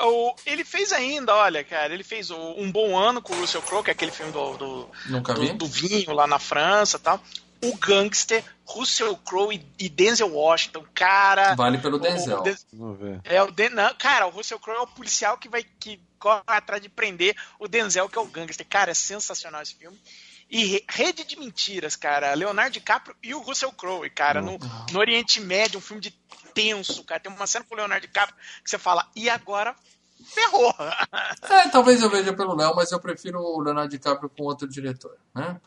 [0.00, 3.62] O- ele fez ainda, olha, cara, ele fez o Um Bom Ano com o Russell
[3.62, 5.52] Crowe, que é aquele filme do, do, Nunca do, vi?
[5.52, 7.20] do vinho lá na França e tal.
[7.64, 11.54] O Gangster, Russell Crowe e, e Denzel Washington, cara.
[11.54, 12.40] Vale pelo Denzel.
[12.40, 13.20] o Den- Vamos ver.
[13.24, 16.42] é o Den- não, cara, o Russell Crowe é o policial que vai que corre
[16.46, 18.66] atrás de prender o Denzel, que é o gangster.
[18.68, 19.98] Cara, é sensacional esse filme.
[20.50, 24.58] E Re- Rede de Mentiras, cara, Leonardo DiCaprio e o Russell Crowe, cara, no,
[24.92, 26.14] no Oriente Médio, um filme de
[26.56, 27.20] tenso, cara.
[27.20, 29.76] Tem uma cena com o Leonardo DiCaprio que você fala, e agora
[30.24, 30.74] ferrou.
[31.48, 35.16] É, talvez eu veja pelo Léo, mas eu prefiro o Leonardo DiCaprio com outro diretor.
[35.34, 35.60] Né?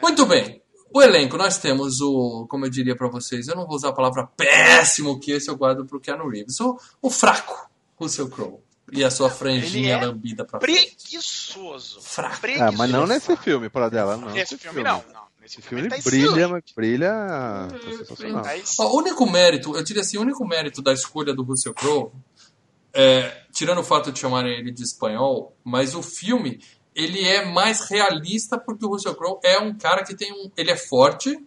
[0.00, 0.62] Muito bem.
[0.94, 3.92] O elenco, nós temos o, como eu diria pra vocês, eu não vou usar a
[3.92, 6.60] palavra péssimo, que esse eu guardo pro Keanu Reeves.
[6.60, 8.60] O, o fraco, Russell Crowe.
[8.90, 10.96] E a sua franjinha é lambida pra frente.
[10.96, 12.00] Preguiçoso.
[12.00, 12.46] Fraco.
[12.58, 14.34] Ah, mas não nesse filme, para dela, não.
[14.34, 15.04] Esse filme não.
[15.12, 15.27] não.
[15.48, 17.10] Esse filme tá brilha, brilha.
[17.70, 18.42] Tá sensacional.
[18.42, 18.50] Tá.
[18.80, 22.12] Ó, o único mérito, eu diria assim, o único mérito da escolha do Russell Crowe,
[22.92, 26.60] é, tirando o fato de chamarem ele de espanhol, mas o filme,
[26.94, 30.50] ele é mais realista porque o Russell Crowe é um cara que tem um...
[30.54, 31.38] Ele é forte,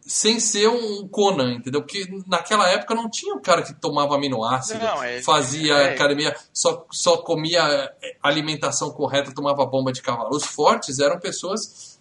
[0.00, 1.82] sem ser um Conan, entendeu?
[1.82, 5.92] Porque naquela época não tinha um cara que tomava aminoácido, Não, é- fazia é.
[5.92, 10.30] academia, só, só comia alimentação correta, tomava bomba de cavalo.
[10.34, 11.97] Os fortes eram pessoas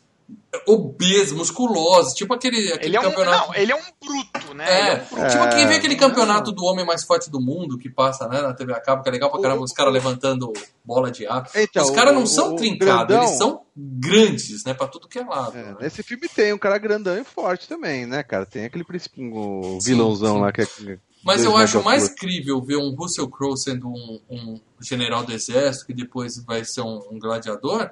[0.65, 3.47] obesas, musculosas, tipo aquele, aquele Ele é um, campeonato...
[3.47, 4.65] não, ele é um bruto, né?
[4.69, 5.29] É, Ele é um bruto.
[5.31, 5.77] tipo, quem vê É.
[5.77, 9.03] aquele campeonato do homem mais forte do mundo que passa né, na TV a cabo,
[9.03, 10.51] que é legal pra caramba, os caras levantando
[10.83, 11.49] bola de ar.
[11.55, 15.07] Então, os caras não o- são o trincados, grandão- eles são grandes, né, pra tudo
[15.07, 15.57] que é lado.
[15.57, 15.75] É, né?
[15.81, 18.45] nesse filme tem um cara grandão e forte também, né, cara?
[18.45, 20.41] Tem aquele principinho, o Sim, vilãozão sim.
[20.41, 20.67] lá que é.
[21.23, 25.85] Mas eu acho mais crível ver um Russell Crowe sendo um, um general do exército,
[25.87, 27.89] que depois vai ser um, um gladiador,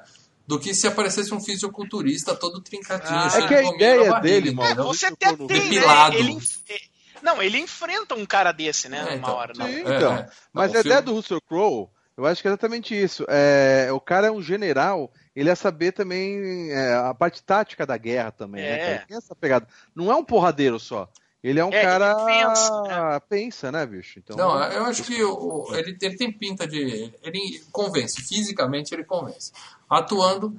[0.47, 3.17] do que se aparecesse um fisiculturista todo trincadinho.
[3.17, 6.13] Ah, cheio é que a ideia barriga, dele, mano, É, você Não, até tem, depilado.
[6.13, 6.19] né?
[6.19, 6.37] Ele,
[6.69, 6.77] é,
[7.23, 8.99] não, ele enfrenta um cara desse, né?
[8.99, 9.33] É, numa então.
[9.35, 9.53] hora.
[9.55, 9.65] Não.
[9.65, 10.13] Sim, É, então.
[10.13, 10.29] é.
[10.53, 11.87] Mas Não, a ideia do Russell Crowe,
[12.17, 13.25] eu acho que é exatamente isso.
[13.27, 17.97] É, o cara é um general, ele é saber também é, a parte tática da
[17.97, 18.77] guerra também, né, É.
[18.77, 18.91] cara?
[18.97, 19.67] Ele Tem essa pegada.
[19.95, 21.09] Não é um porradeiro só.
[21.47, 22.15] Ele é um É, cara.
[22.25, 23.19] pensa, né?
[23.29, 24.17] pensa, né, bicho?
[24.17, 27.13] Então, Não, eu acho que o- ele, ele tem pinta de.
[27.21, 29.51] Ele convence, fisicamente ele convence.
[29.87, 30.57] Atuando,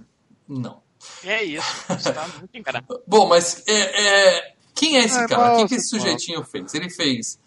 [0.49, 0.81] não.
[1.25, 1.67] É isso.
[1.89, 2.51] Você tá muito.
[3.05, 5.55] Bom, mas é, é, quem é esse É, cara?
[5.55, 6.73] O que, que esse sujeitinho fez?
[6.75, 7.41] Ele fez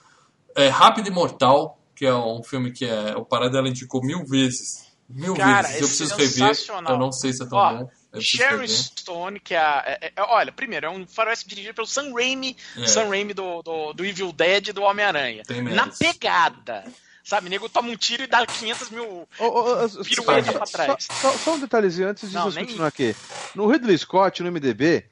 [0.56, 4.86] é, Rápido e Mortal, que é um filme que é, o Paradela indicou mil vezes.
[5.08, 5.82] Mil Cara, vezes.
[5.82, 6.58] Eu preciso rever.
[6.90, 7.90] Eu não sei se é tão Ó, bom.
[8.20, 8.70] Sharon rever.
[8.70, 12.56] Stone, que é, a, é- é- Olha, primeiro, é um faroeste dirigido pelo Sam Raimi,
[12.78, 12.88] É.
[12.88, 15.44] Sam Raimi do, do, do Evil Dead e do Homem-Aranha.
[15.74, 16.86] Na pegada.
[17.24, 19.28] Sabe, nego toma um tiro e dá 500 mil.
[19.38, 21.08] Ô, ô, ô, só- Pirueta só- pra trás.
[21.12, 23.16] Só, só um detalhezinho antes de Não, nem- continuar aqui.
[23.54, 25.06] No Ridley Scott, no MDB,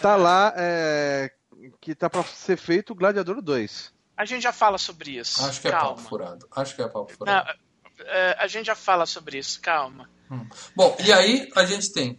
[0.00, 1.32] tá lá é,
[1.80, 3.92] que tá pra ser feito o Gladiador 2.
[4.16, 5.44] A gente já fala sobre isso.
[5.44, 5.96] Acho que é calma.
[5.96, 6.46] papo furado.
[6.54, 7.48] Acho que é papo furado.
[7.98, 10.08] Não, é, a gente já fala sobre isso, calma.
[10.76, 12.18] Bom, e aí a gente tem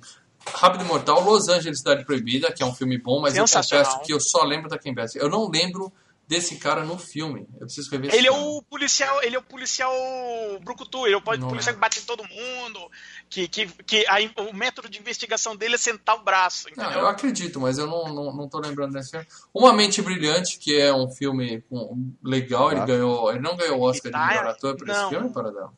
[0.53, 3.99] Rápido e Mortal, Los Angeles Cidade Proibida, que é um filme bom, mas eu confesso
[4.01, 5.23] que eu só lembro da Kim Basinger.
[5.25, 5.91] Eu não lembro
[6.27, 7.47] desse cara no filme.
[7.53, 9.93] Eu preciso rever esse Ele é o policial, ele é o policial
[10.63, 11.73] Brucutu, ele é o Não policial é.
[11.75, 12.79] que bate em todo mundo,
[13.29, 17.07] que, que, que a- o método de investigação dele é sentar o braço, Não, eu
[17.07, 19.27] acredito, mas eu não, não, não tô lembrando desse filme.
[19.53, 21.63] Uma Mente Brilhante, que é um filme
[22.23, 22.85] legal, ele Tá.
[22.87, 23.29] ganhou.
[23.31, 25.09] Ele não ganhou o Oscar de Tá, melhor ator por esse não.
[25.09, 25.71] filme, Paradão?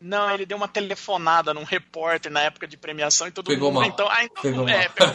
[0.00, 3.82] Não, ele deu uma telefonada num repórter na época de premiação e todo Pegou mundo.
[3.82, 3.88] mal.
[3.90, 5.14] Então, ah, então Pegou é, pegou.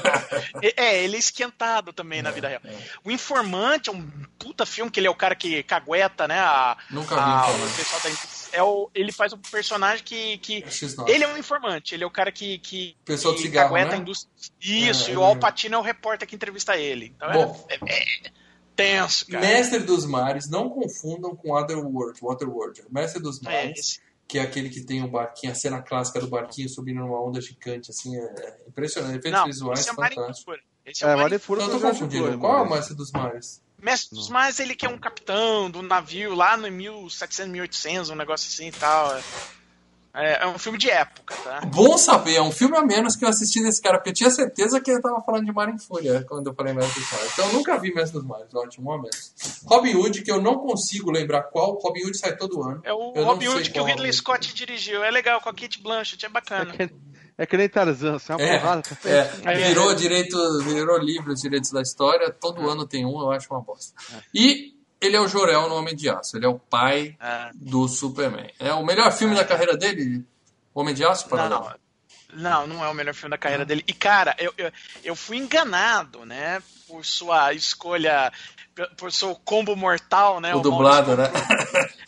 [0.62, 2.62] É, é, ele é esquentado também na vida real.
[2.64, 2.76] é.
[3.04, 4.08] O Informante é um
[4.38, 6.40] puta filme que ele é o cara que cagueta, né?
[6.40, 7.76] A, Nunca vi a- o Informante.
[7.78, 8.10] pessoal da
[8.58, 11.10] é o, ele faz um personagem que, que X9.
[11.10, 13.98] ele é um informante, ele é o cara que, que, Pessoa de cigarro, cagueta né?
[13.98, 14.32] a indústria.
[14.62, 15.42] Isso, É, e eu o Al lembro.
[15.50, 17.14] Pacino é o repórter que entrevista ele.
[17.18, 17.68] Então Bom.
[17.70, 18.32] é, é- é
[18.76, 19.40] tenso, cara.
[19.46, 22.84] Mestre dos Mares, não confundam com Otherworld, Waterworld.
[22.92, 26.20] Mestre dos É, Mares, esse- que é aquele que tem o barquinho, a cena clássica
[26.20, 29.20] do barquinho subindo numa onda gigante, assim, é, é impressionante.
[29.20, 30.60] Efeitos não, visuais esse é o fantásticos.
[30.86, 31.16] Esse é, É.
[31.16, 32.24] Marifura Eu tô confundindo.
[32.24, 33.62] Clooney, Qual é o Mestre dos Mares?
[33.82, 38.16] Mestre dos Mares, ele que é um capitão do navio lá no 1700, 1800, um
[38.16, 39.20] negócio assim e tal.
[40.16, 41.62] É, é um filme de época, tá?
[41.66, 44.30] Bom saber, é um filme a menos que eu assisti desse cara, porque eu tinha
[44.32, 47.32] certeza que ele tava falando de Mar em Fúria quando eu falei Mestre dos Mares.
[47.34, 49.34] Então eu nunca vi Mestre dos Mares, ótimo, um a menos.
[49.66, 52.82] Robin Hood, que eu não consigo lembrar qual, Robin Hood sai todo ano.
[52.84, 54.14] É o Eu Robin Hood que o Ridley é.
[54.14, 55.04] Scott dirigiu.
[55.04, 56.74] É legal, com a Kate Blanchett, é bacana.
[57.38, 58.82] É que nem Tarzan, assim, uma É, porrada.
[58.82, 59.10] tá
[59.52, 63.54] É, virou direito, virou livre os direitos da história, todo ano tem um, eu acho
[63.54, 63.94] uma bosta.
[64.34, 67.88] E ele é o Jorel no Homem de Aço, ele é o pai Ah, do
[67.88, 68.50] Superman.
[68.60, 70.26] É o melhor filme da carreira dele,
[70.74, 71.74] Homem de Aço, para não,
[72.34, 73.84] não, não é o melhor filme da carreira dele.
[73.88, 74.72] E, cara, eu, eu,
[75.04, 76.62] eu fui enganado, né?
[76.88, 78.32] Por sua escolha,
[78.98, 80.54] por- seu combo mortal, né?
[80.54, 81.32] O Maurício dublado, né?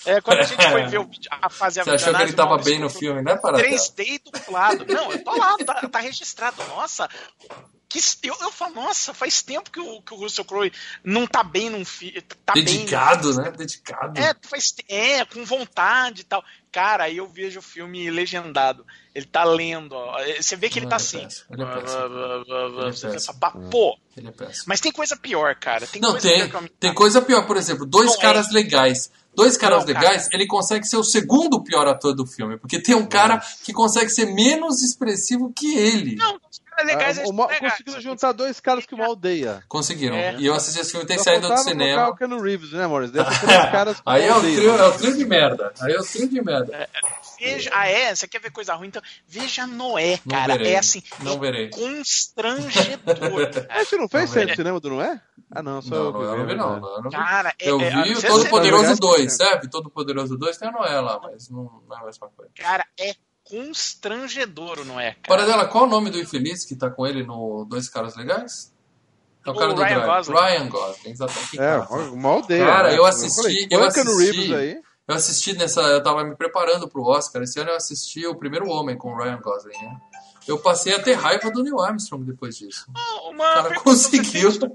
[0.06, 2.58] É, quando a gente foi ver o, a fazer a Você achou que ele tava
[2.58, 3.70] bem no filme, né, Paradela?
[3.70, 4.86] 3D e dublado.
[4.86, 6.58] Não, eu tô lá, tá, tá registrado.
[6.68, 7.10] Nossa,
[7.90, 10.72] que, eu, eu falo, nossa, faz tempo que o, que o Russell Crowe
[11.04, 12.22] não tá bem num filme.
[12.46, 13.50] Tá bem Dedicado, né?
[13.52, 14.20] Dedicado.
[14.20, 16.44] é, faz, é, com vontade e tal.
[16.72, 18.86] Cara, aí eu vejo o filme legendado.
[19.16, 20.18] Ele tá lendo, ó.
[20.40, 21.44] Você vê que ele Não, tá ele é assim.
[21.50, 23.12] ele é é Você péssimo.
[23.14, 23.98] pensa, "Pá, pô.
[24.16, 24.66] Ele é péssimo.
[24.68, 25.88] Mas tem coisa pior, cara.
[25.88, 26.38] Tem Não, coisa tem.
[26.50, 28.22] pior que eu- Tem coisa pior, por exemplo, dois Não é.
[28.22, 29.10] caras legais.
[29.34, 30.00] Dois caras Não, cara.
[30.08, 32.58] legais, ele consegue ser o segundo pior ator do filme.
[32.58, 36.16] Porque tem um cara que consegue ser menos expressivo que ele.
[36.16, 36.40] Não,
[36.86, 37.72] legais Ah, eles o legais.
[37.74, 39.64] conseguiram juntar dois caras que o mal odeia.
[39.68, 40.16] Conseguiram.
[40.16, 40.36] É.
[40.38, 42.10] E eu assisti esse filme, tem saído do cinema.
[42.10, 43.12] o Keanu Reeves, né, três
[43.72, 45.74] caras Aí é o, trio, é o trio de merda.
[45.82, 46.90] Aí é o trio de merda.
[47.40, 48.16] Veja, ah, é?
[48.16, 48.88] Você quer ver coisa ruim?
[48.88, 50.54] Então, veja Noé, Não cara.
[50.58, 50.74] verei.
[50.74, 51.70] É assim, Não é verei.
[51.70, 53.50] constrangedor.
[53.70, 55.22] A gente não fez Não, sair é- do cinema do Noé?
[55.52, 57.10] Ah, não, só Não, eu vi, não vi, é não.
[57.12, 59.38] Cara, é, Eu é, vi o você- Todo você- Poderoso verdade, 2, sim.
[59.38, 59.70] sabe?
[59.70, 62.52] Todo Poderoso 2 tem a Noé lá, mas não, não é a mesma coisa.
[62.58, 63.16] Cara, é
[63.50, 65.28] constrangedor o Noé, cara.
[65.28, 68.74] Para dela, qual o nome do infeliz que tá com ele no Dois Caras Legais?
[69.46, 70.08] É o O cara do Ryan Drive.
[70.08, 70.36] Gosling.
[70.38, 71.56] Ryan Gosling, exatamente.
[71.56, 71.88] É, cara.
[72.12, 72.66] o mal odeia.
[72.66, 72.98] Cara, né?
[72.98, 74.82] eu assisti- falei, eu Keanu assisti- aí.
[75.08, 75.82] Eu assisti nessa.
[75.82, 77.42] Eu tava me preparando pro Oscar.
[77.42, 79.98] Esse ano eu assisti o primeiro Homem com o Ryan Gosling, né?
[80.48, 82.86] Eu passei a ter raiva do Neil Armstrong depois disso.
[83.30, 84.58] Uma cara pergunta, conseguiu.
[84.58, 84.66] do-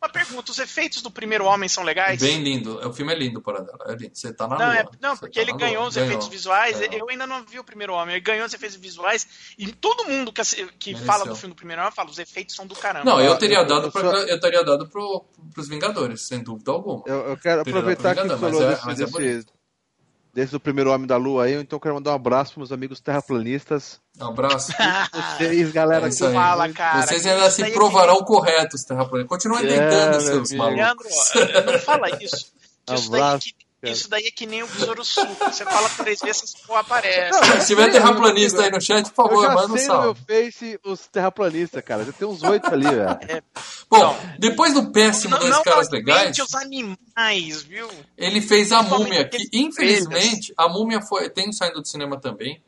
[0.00, 2.20] uma pergunta, os efeitos do primeiro homem são legais?
[2.20, 2.78] Bem lindo.
[2.86, 3.78] O filme é lindo, para dela.
[3.86, 4.10] É lindo.
[4.16, 4.74] Você tá na Não, lua.
[4.76, 5.88] é, não Você porque tá ele ganhou lua.
[5.88, 6.78] os efeitos visuais.
[6.78, 6.94] Ganhou.
[6.94, 8.14] Eu ainda não vi o primeiro homem.
[8.14, 9.26] Ele ganhou os efeitos visuais.
[9.58, 10.42] E todo mundo que,
[10.78, 11.06] que Mereceu.
[11.06, 13.04] fala do filme do primeiro homem fala: os efeitos são do caramba.
[13.04, 16.70] Não, eu Ah, teria dado, eu pra, eu teria dado pro, pros Vingadores, sem dúvida
[16.72, 17.02] alguma.
[17.06, 19.46] Eu, eu quero aproveitar que você falou é- desse, mas é desse,
[20.36, 22.70] desse do primeiro Homem da Lua aí, então eu quero mandar um abraço para meus
[22.70, 23.98] amigos terraplanistas.
[24.20, 24.70] Um abraço.
[25.38, 26.08] Vocês, galera.
[26.08, 26.32] É aí.
[26.34, 27.06] Fala, cara.
[27.06, 29.30] Vocês que ainda se provarão corretos, terraplanistas.
[29.30, 31.34] Continuem É, tentando, seus malucos.
[31.34, 32.54] Leandro, não fala isso.
[32.88, 33.96] Isso daí, que, cara.
[33.96, 35.34] isso daí é que nem o besouro suco.
[35.44, 37.30] Você fala três vezes, essa porra aparece.
[37.30, 40.02] Não, Se tiver terraplanista aí no chat, por Eu favor, manda um sei no meu
[40.02, 40.20] salve.
[40.26, 42.04] Face os terraplanistas, cara.
[42.04, 43.42] Já tem uns oito ali, velho.
[43.88, 47.88] Bom, depois do péssimo não, Dois não Caras Legais, os animais, viu?
[48.16, 52.62] ele fez a Múmia, que infelizmente, a Múmia foi, tem saindo do cinema também.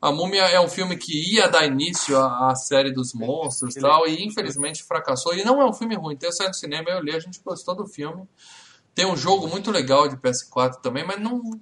[0.00, 3.80] A Múmia é um filme que ia dar início à, à série dos monstros e
[3.80, 5.34] tal, e infelizmente fracassou.
[5.34, 7.74] E não é um filme ruim, tem saindo do cinema, eu li, a gente gostou
[7.74, 8.28] do filme.
[8.94, 11.60] Tem um jogo muito legal de PS4 também, mas não,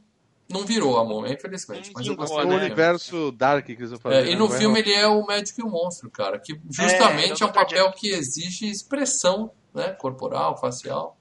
[0.48, 1.88] não virou a Múmia, infelizmente.
[1.88, 2.56] Não Mas eu gostei O né?
[2.56, 4.16] universo Dark que eles vão fazer.
[4.16, 4.36] É, e né?
[4.36, 7.48] no Vai filme ele é o médico e o monstro, cara, que justamente É, é,
[7.48, 11.16] um papel que exige expressão, né, corporal, facial.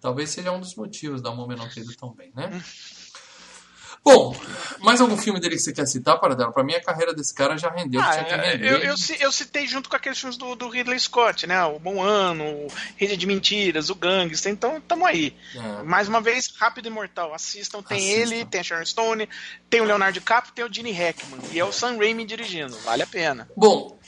[0.00, 2.50] Talvez seja um dos motivos da múmia não ter ido tão bem, né?
[4.02, 4.34] Bom,
[4.80, 6.50] mais algum filme dele que você quer citar, Paradela?
[6.52, 9.90] Pra mim, a carreira desse cara já rendeu Ah, é, eu, eu, eu citei junto
[9.90, 11.62] com aqueles filmes do, do Ridley Scott, né?
[11.64, 15.36] O Bom Ano, o Rede de Mentiras, o Gangster, então tamo aí.
[15.54, 15.82] É.
[15.82, 17.34] Mais uma vez, Rápido e Mortal.
[17.34, 18.34] Assistam, tem Assistam.
[18.36, 19.28] ele, tem a Sharon Stone,
[19.68, 21.40] tem o Leonardo DiCaprio, tem o Gene Hackman.
[21.52, 23.48] E é o Sam Raimi dirigindo, vale a pena.
[23.54, 23.98] Bom,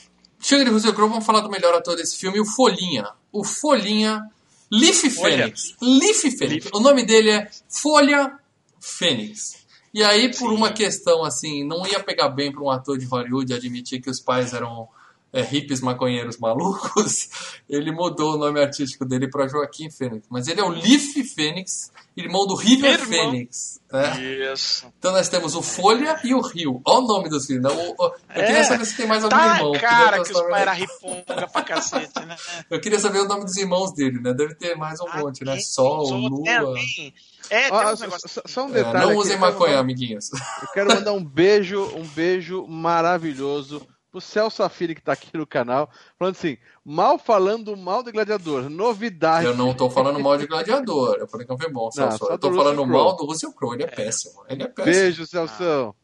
[0.41, 3.09] chega de Russell Crowe, vamos falar do melhor ator desse filme, o Folhinha.
[3.31, 4.23] O Folhinha,
[4.71, 5.01] Leaf.
[5.09, 5.75] Fênix.
[5.79, 6.69] Leaf Fênix.
[6.73, 8.39] O nome dele é Folha
[8.79, 9.62] Fênix.
[9.93, 13.53] E aí, por uma questão assim, não ia pegar bem para um ator de Hollywood
[13.53, 14.89] admitir que os pais eram
[15.33, 17.27] é, hippies maconheiros malucos,
[17.67, 20.27] ele mudou o nome artístico dele para Joaquim Fênix.
[20.29, 23.07] Mas ele é o Leaf Fênix, irmão do River Irmão.
[23.31, 23.81] Fênix.
[23.91, 24.21] Né?
[24.53, 24.85] Isso.
[24.99, 26.81] Então nós temos o Folha e o Rio.
[26.85, 27.61] Olha o nome dos filhos.
[27.63, 28.13] Não, o- o- eu
[28.43, 28.63] queria É.
[28.63, 29.71] saber se tem mais algum Tá irmão.
[29.73, 32.35] cara que os o pais eram riponga pra cacete, né?
[32.69, 34.33] Eu queria saber o nome dos irmãos dele, né?
[34.33, 35.53] Deve ter mais um monte, né?
[35.53, 36.43] Ah, Sol, Lua.
[37.49, 38.39] É, tem uns só, negócios.
[38.45, 38.99] só- um É, detalhe.
[38.99, 40.29] não aqui, usem eu maconha, amiguinhos.
[40.61, 45.47] Eu quero mandar um beijo, um beijo maravilhoso pro Celso Afili que tá aqui no
[45.47, 45.89] canal,
[46.19, 46.55] falando assim,
[46.85, 49.47] mal falando mal do Gladiador, novidade.
[49.47, 51.15] Eu não tô falando mal de Gladiador.
[51.19, 52.19] Eu falei que não foi bom, Celso.
[52.19, 53.73] só eu tô do falando Russell mal do Russell Crowe.
[53.73, 54.43] Ele é péssimo.
[54.47, 54.95] Ele é péssimo.
[54.95, 55.95] Beijo, Celso.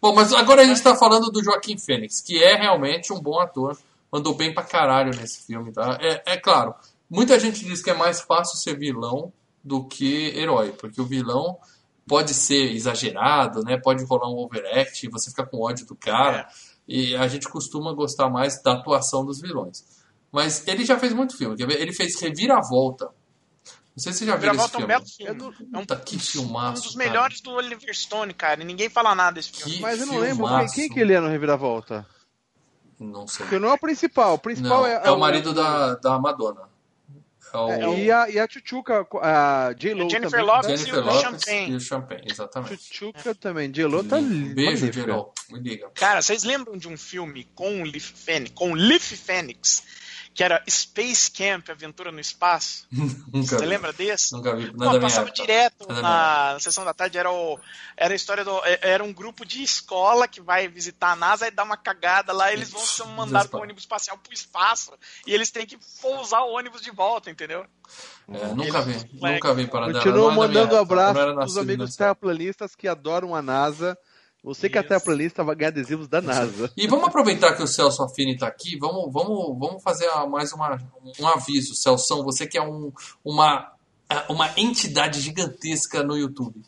[0.00, 3.40] Bom, mas agora a gente tá falando do Joaquim Fênix, que é realmente um bom
[3.40, 3.76] ator.
[4.12, 5.98] Mandou bem pra caralho nesse filme, tá?
[6.00, 6.74] É, é claro,
[7.08, 9.32] muita gente diz que é mais fácil ser vilão
[9.62, 11.58] do que herói, porque o vilão
[12.06, 13.76] pode ser exagerado, né?
[13.76, 16.48] Pode rolar um overact, você fica com ódio do cara.
[16.92, 19.84] E a gente costuma gostar mais da atuação dos vilões.
[20.32, 21.54] Mas ele já fez muito filme.
[21.56, 23.04] Ele fez Reviravolta.
[23.04, 25.36] Não sei se você já viu esse Reviravolta é um filme.
[25.36, 25.70] filme.
[25.72, 27.08] É um, Puta, que filmaço, um dos cara.
[27.08, 28.62] melhores do Oliver Stone, cara.
[28.62, 29.74] E ninguém fala nada desse filme.
[29.74, 30.74] Que Mas eu não lembro filmaço.
[30.74, 32.04] quem, quem que ele é no Reviravolta.
[32.98, 33.44] Não sei.
[33.44, 34.34] Porque não é o principal.
[34.34, 36.69] O principal Não, é, é o marido da, da Madonna.
[37.54, 40.46] É É, e, a, e a Tchutchuca, a J-Lo Jennifer também.
[40.46, 40.80] Lopez.
[40.80, 41.70] Jennifer e o Champagne.
[41.70, 42.76] e o Champagne, exatamente.
[42.76, 43.70] Tchutchuca também.
[43.70, 44.90] J-Lo tá Um beijo.
[44.90, 45.32] J-Lo.
[45.50, 45.90] Me liga.
[45.94, 49.82] Cara, vocês lembram de um filme com o Leaf Fênix, com o Leaf Fênix,
[50.32, 52.86] que era Space Camp, Aventura no Espaço?
[52.90, 53.66] Nunca Você vi.
[53.66, 54.32] lembra desse?
[54.32, 54.72] Nunca vi.
[54.76, 55.42] Não passava época.
[55.42, 57.18] direto na, na sessão da tarde.
[57.18, 57.58] Era, o,
[57.96, 58.56] era a história do.
[58.64, 62.32] é- Era um grupo de escola que vai visitar a NASA e dá uma cagada
[62.32, 62.52] lá.
[62.52, 64.92] Eles vão ser mandados com o ônibus espacial pro espaço.
[65.26, 67.66] E eles têm que pousar o ônibus de volta, entendeu?
[68.32, 69.10] É, nunca vi.
[69.20, 69.92] Nunca vi para.
[69.92, 73.98] Continuo mandando abraço pros nascido amigos terraplanistas que adoram a NASA.
[74.42, 74.88] Você que é Isso.
[74.88, 76.70] terraplanista vai ganhar adesivos da NASA.
[76.76, 80.52] E vamos aproveitar que o Celso Affini está aqui, vamos, vamos, vamos fazer a- mais
[80.52, 80.78] uma,
[81.20, 82.90] um aviso, Celso, você que é um,
[83.24, 83.70] uma,
[84.28, 86.62] uma entidade gigantesca no YouTube.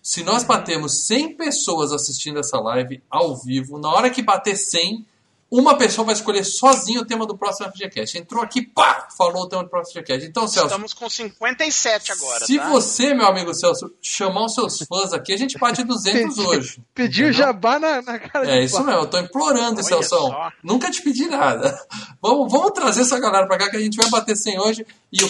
[0.00, 5.04] Se nós batemos 100 pessoas assistindo essa live ao vivo, na hora que bater 100,
[5.50, 8.18] uma pessoa vai escolher sozinho o tema do próximo FGCast.
[8.18, 10.26] Entrou aqui, pá, falou o tema do próximo FGCast.
[10.28, 12.44] Então, Celso, Estamos com 57 agora.
[12.44, 12.68] se tá?
[12.68, 16.82] você, meu amigo Celso, chamar os seus fãs aqui, a gente bate 200 hoje.
[16.94, 18.84] Pediu jabá na, na cara É de isso pau.
[18.84, 20.08] mesmo, eu tô implorando, Olha Celso.
[20.10, 20.52] só.
[20.62, 21.78] Nunca te pedi nada.
[22.20, 24.86] Vamos, vamos trazer essa galera pra cá que a gente vai bater 100 hoje.
[25.12, 25.28] E eu,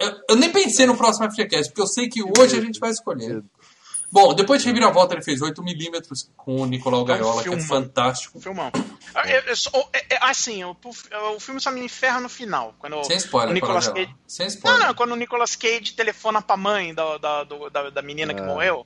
[0.00, 2.90] eu, eu nem pensei no próximo FGCast, porque eu sei que hoje a gente vai
[2.90, 3.42] escolher.
[4.12, 8.40] Bom, depois de Reviravolta, ele fez 8mm com o Nicolau Gaiola, que é fantástico.
[8.40, 8.70] Filmão.
[9.14, 10.76] É, é, só- é, é, assim, o,
[11.36, 12.74] o filme só me ferra no final.
[12.78, 13.88] Quando Sem spoiler, o Nicolas.
[13.88, 14.14] Cage.
[14.26, 14.86] Sem Não, spoiler.
[14.86, 18.40] não, quando o Nicolas Cage telefona pra mãe da, da, do- da, da menina que
[18.40, 18.44] É.
[18.44, 18.84] morreu.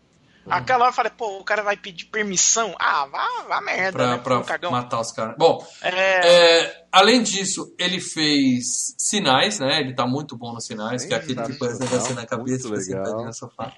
[0.48, 2.74] Aquela hora eu falei, pô, o cara vai pedir permissão.
[2.78, 4.18] Ah, vá, vá merda, pra, né?
[4.18, 4.70] pra cagão.
[4.70, 5.34] matar os caras.
[5.38, 9.80] Bom, É, é, além disso, ele fez Sinais, né?
[9.80, 12.68] Ele tá muito bom nos Sinais, que é aquele que põe esse negócio na cabeça
[12.68, 13.04] e fica legal.
[13.04, 13.72] sentadinho no sofá.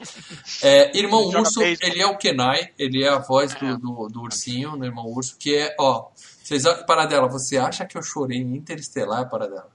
[0.62, 3.76] É, Irmão Joga Urso, ele é o Kenai, ele é a voz do, É.
[3.76, 6.08] do, do ursinho, no Irmão Urso, que é, ó,
[6.42, 9.68] vocês, Paradela, você acha que eu chorei em Interestelar, Paradela?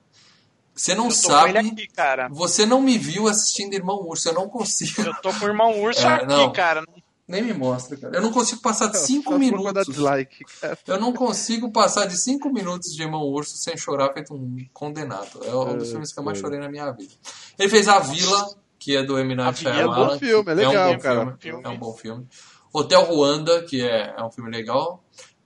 [0.76, 2.28] Você não sabe, aqui, cara.
[2.32, 5.02] você não me viu assistindo Irmão Urso, eu não consigo.
[5.02, 6.52] Eu tô com o irmão urso É, aqui, não.
[6.52, 6.84] cara.
[7.28, 8.16] Nem me mostra, cara.
[8.16, 9.86] Eu não consigo passar de Só 5 se for pra dar minutos.
[9.88, 10.44] dislike.
[10.88, 15.40] Eu não consigo passar de 5 minutos de Irmão Urso sem chorar feito um condenado.
[15.46, 16.42] É um dos É, filmes que eu mais é.
[16.42, 17.14] chorei na minha vida.
[17.58, 19.34] Ele fez A Vila, que é do M.
[19.36, 20.20] Night Vila é um bom Shyamalan.
[20.20, 21.38] filme, é legal, um bom cara.
[21.40, 22.28] Filme, é um bom filme.
[22.74, 25.02] Hotel Ruanda, que é, é um filme legal.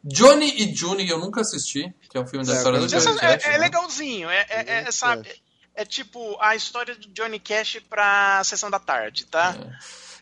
[0.06, 3.18] Johnny e June, eu nunca assisti, que é um filme da É, história do Johnny
[3.18, 3.44] Cash.
[3.46, 3.58] é, é né?
[3.58, 4.30] legalzinho.
[4.30, 5.42] É, é, é, sabe, Cash.
[5.74, 9.56] é tipo a história de Johnny Cash pra sessão da tarde, tá?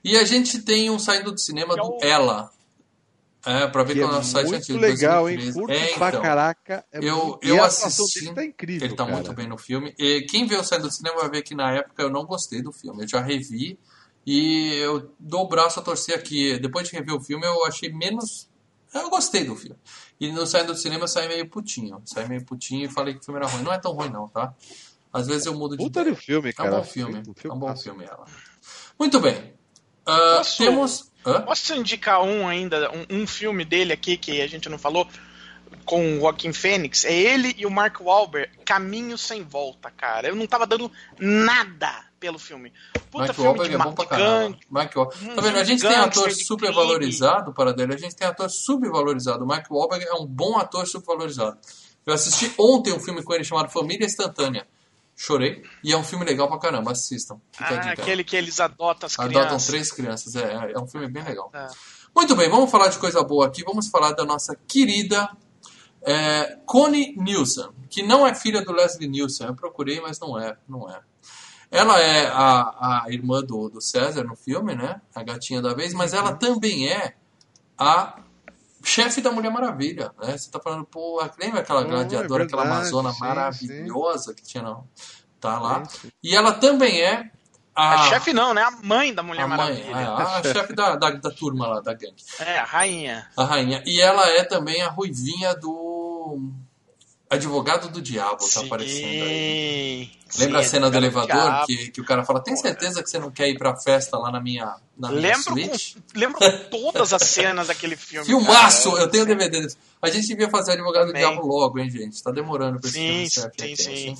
[0.04, 2.50] E a gente tem um saindo do cinema é do Ela.
[3.46, 4.80] É, pra ver Que é é o nosso site muito antigo.
[4.80, 5.36] legal, hein?
[5.36, 5.60] 2013.
[5.60, 6.22] Curto É, pra então.
[6.22, 6.86] caraca.
[6.94, 7.40] É Eu- muito...
[7.46, 8.22] eu e assisti.
[8.22, 9.16] dele tá incrível, Ele tá cara.
[9.18, 9.94] muito bem no filme.
[10.00, 12.62] E quem vê o Saindo do Cinema vai ver que na época eu não gostei
[12.62, 13.04] do filme.
[13.04, 13.78] Eu já revi
[14.26, 16.58] e eu dou o braço a torcer aqui.
[16.58, 18.48] Depois de rever o filme, eu achei menos.
[18.94, 19.76] Eu gostei do filme.
[20.20, 22.02] E no Saindo do Cinema eu saí meio putinho.
[22.06, 23.64] Saí meio putinho e falei que o filme era ruim.
[23.64, 24.54] Não é tão ruim, não, tá?
[25.12, 25.84] Às vezes eu mudo de.
[25.84, 26.16] Puta ideia.
[26.16, 26.72] de filme, É um cara.
[26.78, 27.16] bom filme.
[27.28, 27.84] Um É um bom massa.
[27.84, 28.26] filme, ela.
[29.00, 29.54] Muito bem.
[30.06, 31.12] Ah, Posso- temos.
[31.26, 31.42] Hã?
[31.42, 35.08] Posso indicar um ainda, um, um filme dele aqui que a gente não falou,
[35.86, 37.06] com o Joaquim Fênix?
[37.06, 40.28] É ele e o Mark Wahlberg, Caminho Sem Volta, cara.
[40.28, 42.72] Eu não tava dando nada pelo filme.
[43.12, 44.58] Puta Mark filme Wahlberg é bom pra caramba.
[44.72, 45.00] Wahlberg.
[45.22, 45.58] Hum, Tá vendo?
[45.58, 47.96] A gente tem ator de supervalorizado, para dele.
[47.96, 49.44] A gente tem ator subvalorizado.
[49.44, 51.58] O Mark Wahlberg é um bom ator subvalorizado.
[52.06, 54.66] Eu assisti ontem um filme com ele chamado Família Instantânea.
[55.18, 55.64] Chorei.
[55.84, 56.94] E é um filme legal pra caramba.
[56.94, 57.42] Assistam.
[57.52, 59.68] Fica Ah, aquele que eles adotam as Adotam crianças.
[59.68, 60.36] três crianças.
[60.38, 61.52] É, é um filme bem legal.
[61.54, 61.68] É.
[62.16, 63.64] Muito bem, vamos falar de coisa boa aqui.
[63.66, 65.30] Vamos falar da nossa querida
[66.06, 69.48] é, Connie Nielsen, que não é filha do Leslie Nielsen.
[69.48, 70.56] Eu procurei, mas não é.
[70.70, 71.00] Não é.
[71.74, 75.02] Ela é a, a irmã do, do César no filme, né?
[75.16, 77.16] A gatinha da vez, mas ela também é
[77.76, 78.20] a
[78.84, 80.38] chefe da Mulher Maravilha, né?
[80.38, 84.62] Você tá falando, pô, lembra aquela Oh, é gladiadora, aquela amazona sim, maravilhosa que tinha
[84.62, 84.88] não?
[85.42, 85.84] Tá lá.
[85.86, 86.12] Sim, sim.
[86.24, 87.32] E ela também é
[87.76, 88.62] a, A chefe não, né?
[88.62, 90.10] A mãe da Mulher a mãe, Maravilha.
[90.10, 92.24] a, a chefe da, da, da turma lá, da gangue.
[92.40, 93.28] É, a rainha.
[93.36, 93.82] A rainha.
[93.88, 96.52] E ela é também a ruivinha do
[97.34, 100.10] advogado do diabo, tá aparecendo aí.
[100.30, 100.40] Sim.
[100.44, 101.66] Lembra a Sim, cena do elevador diabo.
[101.68, 104.32] que, que o cara fala: Tem certeza que você não quer ir pra festa lá
[104.32, 105.96] na minha, na minha Lembro, suíte?
[106.12, 106.40] com, lembro
[106.72, 108.26] todas as cenas daquele filme.
[108.26, 108.92] Filmaço!
[108.92, 109.04] cara.
[109.04, 109.78] Eu tenho DVD desse.
[110.02, 111.22] A gente devia fazer advogado do Também.
[111.22, 112.22] diabo logo, hein, gente?
[112.24, 113.92] Tá demorando pra esse Sim, filme ser sim, aqui, sim.
[113.92, 114.18] hein?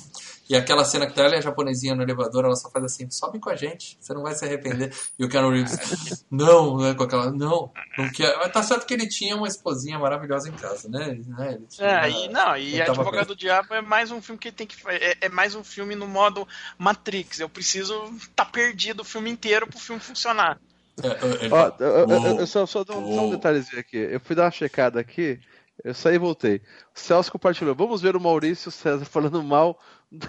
[0.48, 3.10] E aquela cena que tá ela e a japonesinha no elevador, ela só faz assim,
[3.10, 4.94] sobe com a gente, você não vai se arrepender.
[5.18, 8.10] E o Keanu Reeves, não, né, com aquela, não, não.
[8.38, 11.18] Mas tá certo que ele tinha uma esposinha maravilhosa em casa, né?
[11.26, 11.54] né?
[11.54, 14.66] Ele tinha- É, e, não, e Advogado do Diabo é mais um filme que tem
[14.66, 14.76] que.
[14.88, 16.46] É, é mais um filme no modo
[16.78, 17.40] Matrix.
[17.40, 20.58] Eu preciso estar tá perdido o filme inteiro pro filme funcionar.
[21.02, 23.30] É, ele Ó, fala, eu, eu- eu- "Uou, eu só, só dou só um uou."
[23.30, 23.96] detalhezinho aqui.
[23.96, 25.40] Eu fui dar uma checada aqui
[25.82, 26.62] Eu saí e voltei.
[26.94, 27.74] O Celso compartilhou.
[27.74, 29.76] Vamos ver o Maurício César falando mal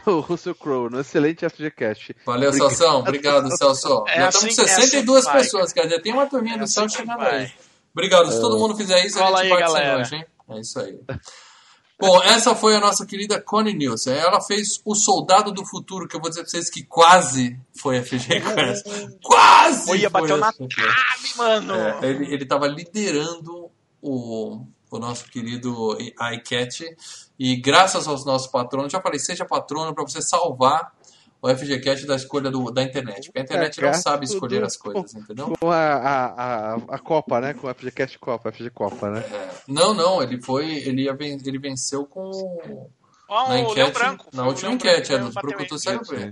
[0.05, 2.15] do Russell Crowe no excelente FGCast.
[2.25, 2.85] Valeu, Celso.
[2.97, 4.03] Obrigado, Celso.
[4.07, 6.25] É Já assim- estamos com é assim 62 que vai, pessoas, quer dizer, tem uma
[6.27, 7.51] turminha É do assim Celso chegando aí.
[7.93, 8.31] Obrigado.
[8.31, 10.01] Se todo mundo fizer isso, a Fala gente aí, parte sem galera.
[10.01, 10.25] hoje, hein?
[10.49, 10.99] É isso aí.
[11.97, 14.13] Bom, essa foi a nossa querida Connie Nielsen.
[14.17, 18.01] Ela fez O Soldado do Futuro, que eu vou dizer pra vocês que quase foi
[18.01, 18.85] FG Quest.
[19.23, 19.89] Quase!
[19.89, 21.73] Olha, foi bateu na trave, mano.
[21.73, 23.71] É, ele, ele tava liderando
[24.01, 25.97] o, o nosso querido
[26.33, 26.83] iCat
[27.39, 30.93] e graças aos nossos patronos, já falei, seja patrono para você salvar
[31.41, 34.65] o FGCast da escolha do, da internet, porque a internet não gato sabe escolher do-
[34.65, 35.53] as coisas, entendeu?
[35.59, 37.53] Com a, a, a, a Copa, né?
[37.53, 39.19] Com o FGCast Copa, FG Copa, né?
[39.19, 42.31] É, não, não, ele foi, ele, ia ven- ele venceu com
[43.29, 43.99] Ó, na o enquete,
[44.33, 46.23] na última enquete, é Branco dos bateu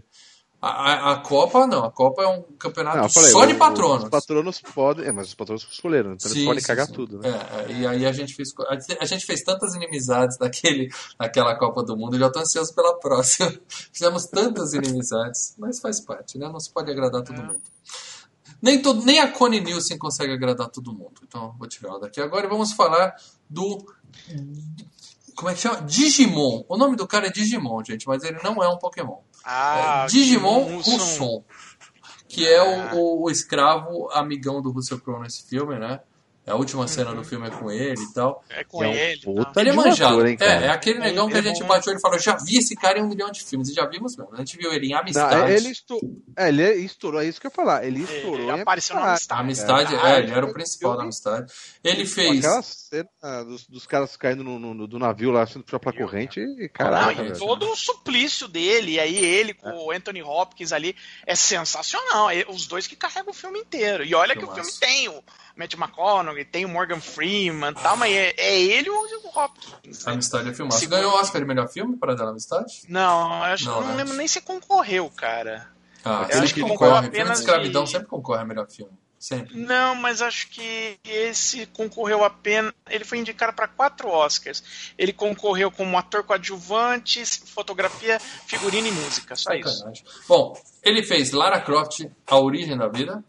[0.66, 4.06] A, a, a Copa não, a Copa é um campeonato Não, falei, só de patronos.
[4.06, 5.06] Os patronos podem.
[5.06, 6.94] É, mas os patronos escolheram, então Sim, eles podem sim, cagar sim.
[6.94, 7.28] tudo, né?
[7.28, 8.48] É, é, e aí a gente fez
[9.02, 10.90] a gente- fez tantas inimizades daquele
[11.20, 13.54] naquela Copa do Mundo, eu já tô ansioso pela próxima.
[13.92, 16.48] Fizemos tantas inimizades, mas faz parte, né?
[16.48, 17.62] Não se pode agradar todo mundo.
[18.62, 21.16] Nem, todo, nem a Connie Nielsen consegue agradar todo mundo.
[21.28, 23.14] Então, vou tirar ela daqui agora e vamos falar
[23.50, 23.86] do.
[25.36, 25.82] Como é que chama?
[25.82, 26.64] Digimon.
[26.70, 29.18] O nome do cara é Digimon, gente, mas ele não é um Pokémon.
[29.44, 30.96] Ah, É Digimon Hudson.
[30.96, 31.44] Husson,
[32.28, 36.00] que é o, o, o escravo amigão do Russell Crowe nesse filme, né?
[36.46, 38.44] É A última cena do filme é com ele e tal.
[38.50, 39.22] É com É um ele.
[39.22, 39.62] puta tá?
[39.62, 40.16] Ele é manjado.
[40.16, 40.66] ator, hein, é, cara?
[40.66, 41.70] é aquele negão que a Ele é gente bom.
[41.70, 43.70] bateu e falou: já vi esse cara em um milhão de filmes.
[43.70, 44.34] E já vimos mesmo.
[44.34, 45.52] A gente viu ele em Não, Amistade.
[45.54, 46.00] ele, estou...
[46.38, 47.86] é, ele estourou, é isso que eu ia falar.
[47.86, 49.42] Ele estourou Ele apareceu na Amistade.
[49.42, 49.82] Amistade.
[49.96, 51.54] Amistade, É, é, ele era o principal da Amistade.
[51.82, 52.40] Ele fez.
[52.44, 56.42] Aquela cena dos, dos caras caindo no, no- do navio lá, sendo puxado pela corrente,
[56.42, 57.38] e Não, caraca, e velho.
[57.40, 60.94] todo o suplício dele, e aí ele com o Anthony Hopkins ali,
[61.26, 62.30] é sensacional.
[62.30, 64.04] É os dois que carregam o filme inteiro.
[64.04, 64.78] E olha que o Filmaço.
[64.80, 65.24] filme tem o
[65.56, 70.08] Matt McConaughey, tem o Morgan Freeman e tal, mas é, é ele ou o Hopkins.
[70.08, 70.12] A?
[70.12, 70.80] Amistade é filmado.
[70.80, 72.82] Você ganhou o Oscar de melhor filme para dar Amistade?
[72.90, 73.96] Não, eu acho Não, não né?
[73.98, 75.68] lembro nem se concorreu, cara.
[76.06, 76.78] Ah, Eu acho que concorre.
[76.80, 78.92] concorreu Filme de escravidão de- sempre concorre a melhor filme.
[79.18, 79.56] Sempre.
[79.58, 82.74] Não, mas acho que esse concorreu apenas.
[82.90, 84.92] Ele foi indicado para quatro Oscars.
[84.98, 89.34] Ele concorreu como ator coadjuvante, fotografia, figurino e música.
[89.38, 89.70] Só isso.
[89.78, 90.04] Sacanagem.
[90.28, 93.24] Bom, ele fez Lara Croft, A Origem da Vida.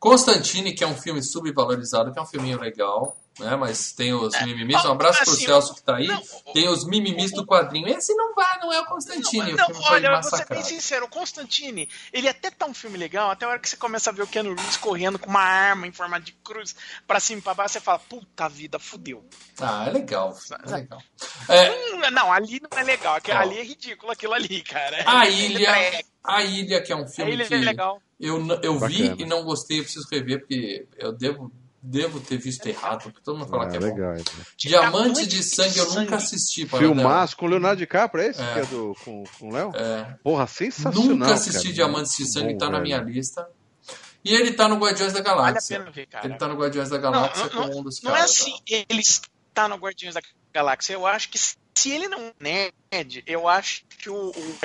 [0.00, 3.54] Constantine, que é um filme subvalorizado, que é um filminho legal, né?
[3.54, 4.82] Mas tem os mimimis.
[4.82, 6.06] Um abraço pro assim, Celso que tá aí.
[6.06, 6.22] não,
[6.54, 7.86] Tem os mimimis do quadrinho.
[7.86, 9.52] Esse não vai, não é o Constantine.
[9.52, 12.72] Não, o foi olha, eu vou ser bem sincero, o Constantine, ele até tá um
[12.72, 15.28] filme legal, até a hora que você começa a ver o Keanu Reeves correndo com
[15.28, 16.74] uma arma em forma de cruz
[17.06, 19.22] pra cima e pra baixo, você fala, puta vida, fudeu.
[19.60, 20.34] Ah, é legal.
[20.66, 21.02] É legal.
[21.46, 25.04] É, Hum, não, ali não é legal, ali é ridículo aquilo ali, cara.
[25.06, 26.02] a É Ilha.
[26.24, 28.02] A Ilha, que é um A filme ilha que é legal.
[28.20, 31.50] Eu, eu vi e não gostei, eu preciso rever, porque eu devo,
[31.82, 33.86] devo ter visto errado, porque todo mundo fala Ah, que é bom.
[33.86, 34.12] legal.
[34.14, 34.22] né?
[34.56, 36.66] Diamante de Sangue eu nunca assisti.
[36.66, 38.52] para Filmaço com o Leonardo DiCaprio, é esse É.
[38.52, 39.72] que é do, com, com o Léo?
[39.74, 40.16] É.
[40.22, 41.02] Porra, sensacional.
[41.02, 41.74] Nunca assisti cara.
[41.74, 42.82] Diamantes de Sangue, bom, tá na velho.
[42.82, 43.48] minha lista.
[44.22, 45.78] E ele tá no Guardiões da Vale a Galáxia.
[45.78, 46.26] pena ver, cara.
[46.26, 48.30] ele tá no Guardiões da Não, Galáxia não, como um dos Não é caras.
[48.32, 50.20] assim, ele está no Guardiões da
[50.52, 50.92] Galáxia.
[50.92, 54.56] Eu acho que se ele não é nerd, eu acho que o, o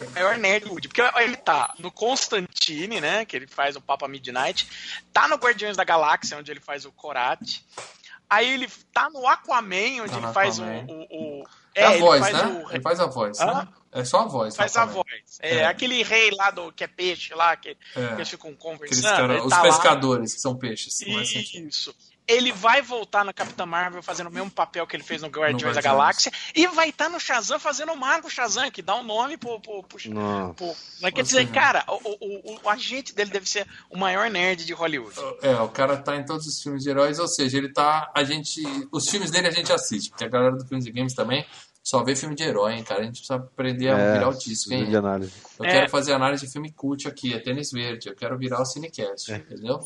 [0.00, 4.08] o maior nerd Woody, porque ele tá no Constantine, né, que ele faz o Papa
[4.08, 4.68] Midnight,
[5.12, 7.64] tá no Guardiões da Galáxia, onde ele faz o Korate,
[8.28, 12.00] aí ele tá no Aquaman, onde Tá ele faz o, o, o- É, a ele
[12.00, 12.44] voz, faz né?
[12.46, 13.68] o- Ele faz a voz, né?
[13.92, 14.56] É só a voz.
[14.56, 15.06] faz a voz.
[15.40, 15.64] É, É.
[15.66, 18.12] aquele rei lá do que é peixe lá, que, que É.
[18.14, 19.02] eles ficam conversando.
[19.16, 19.62] cara, os tá lá.
[19.62, 21.00] pescadores, que são peixes.
[21.06, 21.68] não é assim?
[22.26, 25.74] Ele vai voltar na Capitã Marvel fazendo o mesmo papel que ele fez no Guardiões
[25.76, 25.82] da.
[25.82, 29.60] Galáxia e vai estar no Shazam fazendo o Mago Shazam, que dá um nome pro.
[29.60, 30.54] pro, pro, Nossa.
[30.54, 34.30] pro- mas quer dizer, cara, o, o, o- o agente dele deve ser o maior
[34.30, 35.14] nerd de Hollywood.
[35.42, 38.10] É, o cara tá em todos os filmes de heróis, ou seja, ele tá.
[38.14, 38.62] A gente.
[38.90, 41.44] Os filmes dele a gente assiste, porque a galera do Filmes e Games também
[41.82, 43.00] só vê filme de herói, hein, cara.
[43.02, 44.86] A gente precisa aprender a É, virar o disco, hein?
[44.88, 45.32] de análise.
[45.58, 45.70] Eu É.
[45.72, 48.08] quero fazer análise de filme cult aqui, é tênis verde.
[48.08, 49.36] Eu quero virar o Cinecast, É.
[49.36, 49.78] entendeu?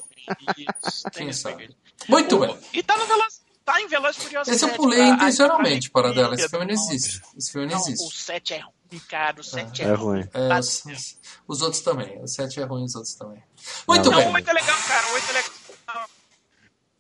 [0.57, 1.55] Isso, Quem sabe?
[1.57, 1.77] bagulho.
[2.07, 2.59] Muito O- bem.
[2.73, 6.03] E tá no Veloz, tá em Veloz Furiosos Esse eu 7, pulei pra- intencionalmente, pra-
[6.03, 6.35] para dela.
[6.35, 7.23] Esse filme não existe.
[7.37, 8.23] Esse filme não Não, o existe.
[8.23, 9.41] 7 é ruim, cara.
[9.41, 10.29] O 7 é, É ruim.
[10.33, 12.23] É, os, os- os outros também.
[12.23, 13.43] O 7 é ruim, os outros também.
[13.87, 14.29] Muito Não, Não, bem.
[14.29, 15.07] o 8 é legal, cara.
[15.09, 16.09] O 8 é legal.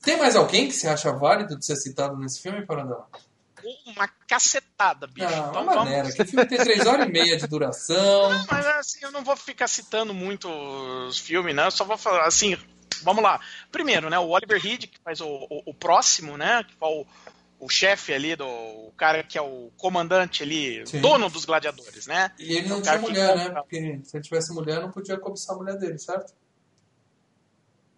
[0.02, 3.04] Tem mais alguém que você acha válido de ser citado nesse filme, Parandão?
[3.86, 5.28] Uma cacetada, bicho.
[5.28, 5.76] Não, então uma vamos.
[5.90, 6.10] maneira.
[6.14, 8.30] Que filme tem 3 horas e meia de duração.
[8.50, 10.48] Mas assim, eu não vou ficar citando muito
[11.08, 11.66] os filmes, né?
[11.66, 12.56] Eu só vou falar assim.
[13.02, 13.40] Vamos lá.
[13.70, 14.18] Primeiro, né?
[14.18, 16.64] O Oliver Reed, que faz o, o, o próximo, né?
[16.64, 17.06] Que foi o,
[17.60, 21.00] o chefe ali, do, o cara que é o comandante ali, Sim.
[21.00, 22.30] dono dos gladiadores, né?
[22.38, 23.46] E ele É não o tinha mulher, né?
[23.46, 23.62] compra.
[23.62, 26.32] Porque se ele tivesse mulher, não podia cobiçar a mulher dele, certo?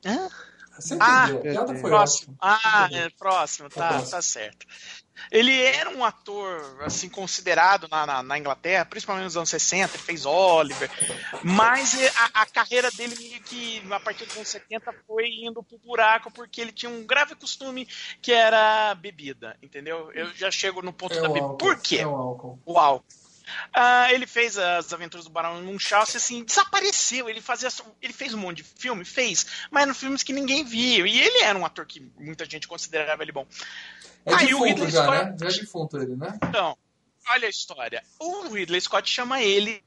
[0.05, 0.28] Hã?
[0.78, 1.38] Você entendeu?
[1.38, 2.32] Ah, piada foi próximo.
[2.32, 2.36] ótima.
[2.40, 4.11] Ah, é, próximo, tá, próximo.
[4.11, 4.66] tá certo.
[5.31, 10.03] Ele era um ator, assim, considerado na, na, na Inglaterra, principalmente nos anos 60, ele
[10.03, 10.91] fez Oliver,
[11.43, 15.79] mas a, a carreira dele meio que, a partir dos anos 70, foi indo pro
[15.79, 17.87] buraco, porque ele tinha um grave costume
[18.21, 20.11] que era bebida, entendeu?
[20.12, 21.45] Eu já chego no ponto É da bebida.
[21.45, 21.99] álcool, Por quê?
[21.99, 22.59] É o álcool.
[22.64, 23.05] o álcool.
[23.73, 27.29] Ah, ele fez as aventuras do Barão Munchausen, assim, desapareceu.
[27.29, 27.68] Ele fazia,
[28.01, 31.05] ele fez um monte de filme, fez, mas eram filmes que ninguém via.
[31.07, 33.45] E ele era um ator que muita gente considerava ele bom.
[34.27, 35.37] É Aí o defunto Ridley já, Scott- né?
[35.41, 36.39] Já é defunto ele, né?
[36.45, 36.77] Então,
[37.31, 38.03] olha a história.
[38.18, 39.83] O Ridley Scott chama ele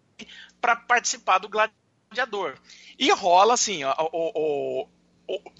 [0.59, 2.57] para participar do Gladiador.
[2.97, 4.87] E rola assim, ó, o, o- o-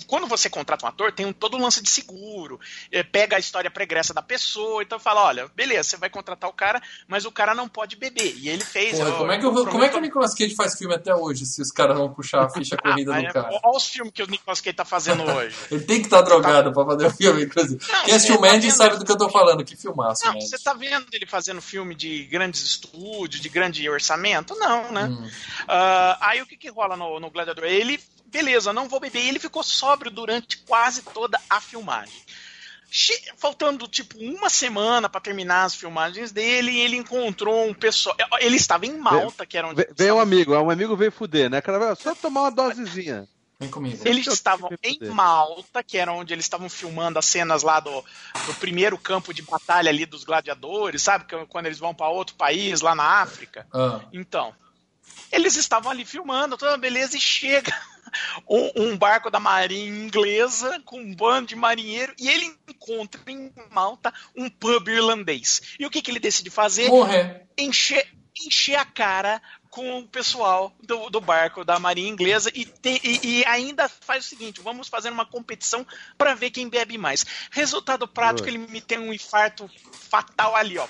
[0.08, 2.60] quando você contrata um ator, tem um, todo um lance de seguro,
[2.92, 6.54] eh, pega a história pregressa da pessoa, então fala, olha, beleza, você vai contratar o
[6.54, 8.36] cara, mas o cara não pode beber.
[8.38, 8.98] E ele fez.
[8.98, 10.94] Porra, ó, como é que, eu, prometo- como é que o Nicolas Cage faz filme
[10.94, 13.50] até hoje se os caras vão puxar a ficha corrida Aí, do cara?
[13.64, 15.56] Olha os filmes que o Nicolas Cage tá fazendo hoje.
[15.72, 17.80] Ele tem que estar drogado pra fazer o filme, inclusive.
[17.88, 18.76] Não, Quem assistiu você tá Mandy vendo?
[18.78, 19.64] sabe do que eu tô falando.
[19.64, 24.56] Que filmaço, Não, você tá vendo ele fazendo filme de grandes estúdios, de grande orçamento?
[24.56, 25.06] Não, né?
[25.06, 25.30] Hum.
[25.68, 27.64] Ah, aí o que que rola no, no Gladiador?
[27.66, 28.00] Ele,
[28.34, 29.24] beleza, não vou beber.
[29.24, 32.20] E ele ficou sóbrio durante quase toda a filmagem.
[32.92, 38.16] Che- Faltando tipo uma semana pra terminar as filmagens dele, ele encontrou um pessoal.
[38.40, 39.78] Ele estava em Malta, que era onde.
[39.78, 41.62] Ve- Veio um amigo, um amigo veio fuder, né?
[41.62, 43.28] Cara, só tomar uma dosezinha.
[43.60, 44.00] Vem comigo.
[44.06, 45.00] Eles estavam em.
[45.10, 47.92] Malta, que era onde eles estavam filmando as cenas lá do,
[48.46, 51.26] do primeiro campo de batalha ali dos gladiadores, sabe?
[51.26, 53.66] Que- Quando eles vão pra outro país, lá na África.
[53.74, 54.54] Ah, Então,
[55.32, 57.74] eles estavam ali filmando, toda beleza, e chega
[58.50, 63.52] um, um barco da marinha inglesa com um bando de marinheiro e ele encontra em
[63.72, 65.62] Malta um pub irlandês.
[65.80, 66.90] E o que, que ele decide fazer?
[66.90, 67.46] morrer.
[67.58, 68.08] Encher,
[68.46, 73.20] encher a cara com o pessoal do, do barco da marinha inglesa e, tem- e-
[73.40, 75.86] e ainda faz o seguinte: vamos fazer uma competição
[76.18, 77.26] para ver quem bebe mais.
[77.52, 80.88] Resultado prático, ele me tem um infarto fatal ali, ó.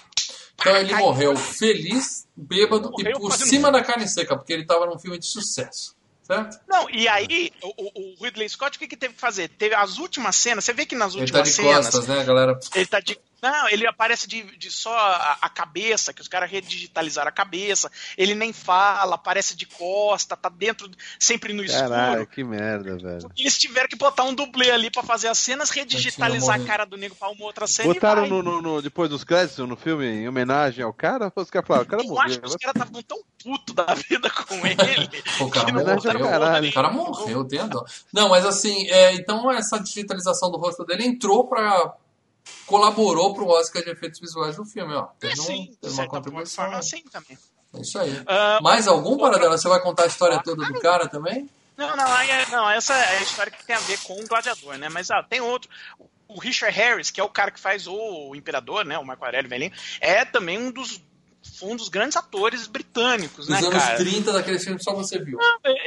[0.59, 4.53] Então ele Cai- morreu feliz, bêbado Morreu e por fazendo- cima da carne seca, porque
[4.53, 5.95] ele tava num filme de sucesso.
[6.23, 6.57] Certo?
[6.69, 7.67] Não, e aí, o,
[7.99, 9.49] o- Ridley Scott, o que, que teve que fazer?
[9.49, 11.85] Teve as últimas cenas, você vê que nas Ele tá últimas de cenas.
[11.89, 12.57] costas, né, galera?
[12.73, 13.19] Ele tá de.
[13.51, 17.91] Não, ele aparece de, de só a, a cabeça, que os caras redigitalizaram a cabeça.
[18.17, 20.89] Ele nem fala, aparece de costa, tá dentro,
[21.19, 22.27] sempre no Caralho, escuro.
[22.27, 23.29] que merda, velho.
[23.37, 26.95] Eles tiveram que botar um dublê ali pra fazer as cenas, redigitalizar a cara do
[26.97, 28.37] nego pra uma outra cena Botaram e vai.
[28.37, 31.31] no, no- no- depois dos créditos no filme em homenagem ao cara?
[31.35, 32.21] Ou os caras falaram, o cara Eu morreu.
[32.23, 35.23] acho que os caras estavam tão putos da vida com ele.
[35.41, 36.19] O cara morreu.
[36.29, 36.69] caralho.
[36.69, 37.83] O cara morreu, tem a dó.
[38.13, 41.93] Não, mas assim, é, então essa digitalização do rosto dele entrou pra.
[42.65, 45.03] Colaborou pro Oscar de efeitos visuais do filme, ó.
[45.21, 46.65] É, Teve, um- sim, teve de uma contribuição.
[46.65, 47.37] forma, sim também.
[47.75, 48.21] É isso aí.
[48.27, 49.57] Ah, Mais algum, Paradela?
[49.57, 51.49] Você vai contar a história toda do cara também?
[51.75, 54.27] Não, não, aí é- não, essa é a história que tem a ver com o
[54.27, 54.89] gladiador, né?
[54.89, 55.69] Mas ah, tem outro.
[56.27, 58.97] O Richard Harris, que é o cara que faz o Imperador, né?
[58.97, 61.01] O Marco Aurélio velhinho, é também um dos,
[61.61, 63.97] um dos grandes atores britânicos, Dos né, anos cara?
[63.97, 65.37] 30 daquele filme que só você viu.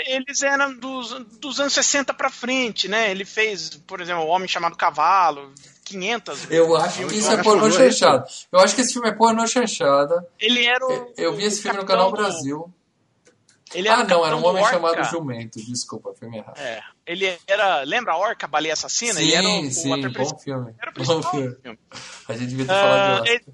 [0.07, 3.11] Eles eram dos, dos anos 60 pra frente, né?
[3.11, 5.53] Ele fez, por exemplo, O Homem Chamado Cavalo,
[5.85, 6.51] 500.
[6.51, 8.27] Eu acho filmes que isso é pornô chanchada.
[8.53, 10.27] Eu acho que esse filme é pornô chanchada.
[10.39, 11.13] Ele era o.
[11.17, 12.73] Eu vi esse filme no Canal do- Brasil.
[13.75, 15.03] Ele Ah, não, era um homem do chamado Orca.
[15.05, 15.59] Jumento.
[15.61, 16.57] Desculpa, filme errado.
[16.57, 17.83] É, ele era.
[17.83, 19.21] Lembra a Orca, Baleia Assassina?
[19.21, 20.75] ele era o, Sim, o sim, bom filme.
[20.81, 21.57] Era o Bom filme.
[21.61, 21.79] filme.
[22.29, 23.45] A gente devia ter Ah, falado de ele,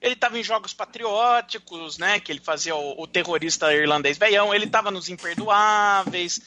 [0.00, 2.20] ele tava em Jogos Patrióticos, né?
[2.20, 4.54] Que ele fazia o, o terrorista irlandês veião.
[4.54, 6.40] Ele tava nos Imperdoáveis.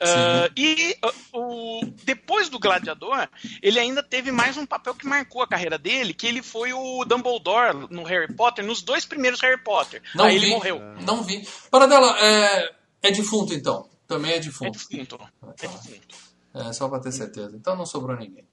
[0.00, 3.28] Ah, e ah, o, depois do Gladiador,
[3.62, 7.04] ele ainda teve mais um papel que marcou a carreira dele, que ele foi o
[7.04, 10.02] Dumbledore no Harry Potter, nos dois primeiros Harry Potter.
[10.14, 10.80] Não Aí vi, ele morreu.
[11.00, 11.46] Não vi.
[11.70, 13.88] Paradela, é, é defunto então.
[14.06, 14.78] Também é É defunto.
[14.88, 15.18] defunto.
[15.42, 16.16] É defunto.
[16.54, 17.56] É, só pra ter certeza.
[17.56, 18.46] Então não sobrou ninguém.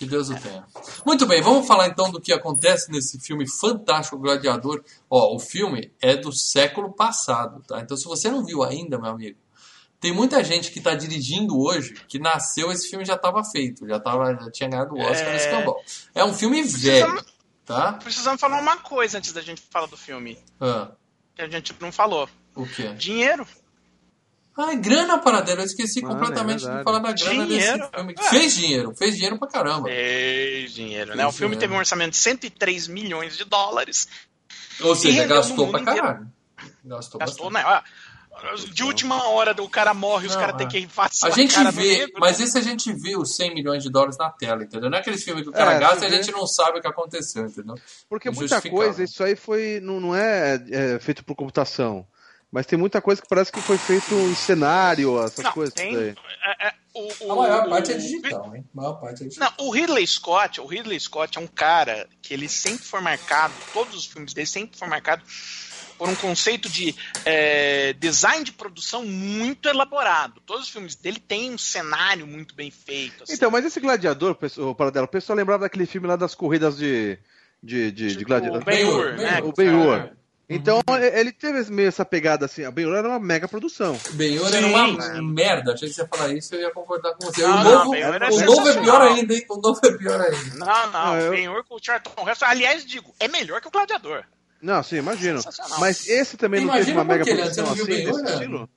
[0.00, 0.64] Que Deus o tenha.
[1.04, 4.82] Muito bem, vamos falar então do que acontece nesse filme fantástico Gladiador.
[5.10, 7.80] Ó, o filme é do século passado, tá?
[7.80, 9.38] Então se você não viu ainda, meu amigo,
[10.00, 14.00] tem muita gente que tá dirigindo hoje que nasceu, esse filme já estava feito, já,
[14.00, 15.32] tava, já tinha ganhado o Oscar É.
[15.34, 15.76] nesse cambal.
[16.14, 17.22] É um filme velho,
[17.66, 17.92] tá?
[17.92, 20.38] Precisamos falar uma coisa antes da gente falar do filme.
[20.58, 20.92] Ah,
[21.34, 22.26] Que a gente não falou.
[22.56, 22.88] o quê?
[22.94, 23.46] Dinheiro.
[24.62, 25.60] Ah, grana, Paradela.
[25.62, 27.78] Eu esqueci Mano, completamente é de falar da grana Dinheiro.
[27.78, 28.14] desse filme.
[28.18, 28.22] É.
[28.30, 29.88] Fez dinheiro, fez dinheiro pra caramba.
[29.88, 31.22] Fez dinheiro, né?
[31.22, 31.60] Fez O filme dinheiro.
[31.60, 34.08] teve um orçamento de 103 milhões de dólares.
[34.80, 36.00] Ou seja, gastou pra inteiro.
[36.02, 36.26] caralho.
[36.84, 37.62] Gastou, Gastou, né?
[37.64, 37.82] Ah,
[38.72, 40.58] De última hora o cara morre, os caras é.
[40.58, 42.44] têm que fazer A gente vê, negro, mas né?
[42.46, 44.88] esse a gente vê os 100 milhões de dólares na tela, entendeu?
[44.88, 46.80] Não é aqueles filmes que o cara É, gasta e a gente não sabe o
[46.80, 47.74] que aconteceu, entendeu?
[48.08, 49.80] Porque É muita coisa, isso aí foi.
[49.82, 52.06] Não, não é, é feito por computação.
[52.52, 55.72] Mas tem muita coisa que parece que foi feito em cenário, essas Não, coisas.
[55.72, 56.14] tem, é,
[56.68, 58.64] é, o, o, A maior parte é o- digital, hein?
[58.74, 59.52] A maior parte é digital.
[59.56, 63.54] Não, o Ridley Scott, o Ridley Scott é um cara que ele sempre foi marcado,
[63.72, 65.22] todos os filmes dele sempre foi marcado
[65.96, 66.92] por um conceito de
[67.24, 70.40] é, design de produção muito elaborado.
[70.44, 73.22] Todos os filmes dele têm um cenário muito bem feito.
[73.22, 73.34] assim.
[73.34, 77.16] Então, mas esse gladiador, o Paradelo, o pessoal lembrava daquele filme lá das corridas de,
[77.62, 78.62] de, de, de Tipo, gladiador.
[78.62, 79.40] o Ben-Hur, né?
[79.44, 80.10] O Ben-Hur.
[80.50, 80.54] É.
[80.56, 80.80] Então,
[81.14, 82.64] ele teve meio essa pegada assim.
[82.64, 83.96] A Ben-Hur era uma mega produção.
[84.14, 85.20] Ben-Hur era uma né?
[85.22, 85.72] merda.
[85.74, 87.42] Achei que você ia falar isso eu ia concordar com você.
[87.42, 89.44] Não, o não, novo, é o novo é pior ainda, hein?
[89.48, 90.56] O novo é pior ainda.
[90.56, 93.70] Não, não, Ah, eu- Ben-Hur com o Charlton Heston, aliás, digo, é melhor que o
[93.70, 94.24] Gladiador.
[94.60, 95.40] Não, sim, imagino.
[95.78, 97.34] Mas esse também não teve uma mega né?
[97.34, 98.32] produção assim, desse né?
[98.32, 98.68] estilo?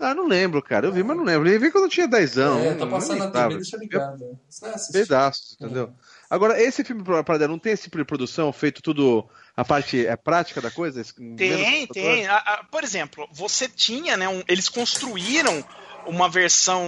[0.00, 0.86] Ah, não lembro, cara.
[0.88, 1.48] Eu vi, mas não lembro.
[1.48, 2.66] Eu vi quando eu tinha 10 anos.
[2.66, 3.30] É, tá passando na.
[3.30, 4.38] TV, deixa ligado.
[4.60, 4.92] Vai assistir.
[4.92, 5.94] Pedaços, entendeu?
[6.28, 9.28] Agora, esse filme Paradelo não tem esse tipo de produção feito tudo.
[9.56, 11.02] A parte é prática da coisa?
[11.36, 11.86] Tem, computador?
[11.92, 12.26] tem.
[12.26, 14.28] A- a- por exemplo, você tinha, né?
[14.28, 15.64] um- eles construíram
[16.06, 16.82] uma versão.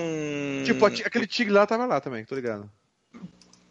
[0.65, 2.71] Tipo, aquele tigre lá tava lá também, tô ligado.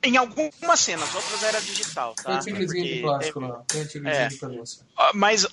[0.08, 2.36] Em algumas cenas, outras era digital, Tem tá?
[2.36, 3.64] um tigrezinho de Porque plástico teve- lá.
[3.68, 4.28] Tem um tigrezinho É.
[4.28, 4.86] de pelúcia.
[4.98, 5.50] Ah, Mas o.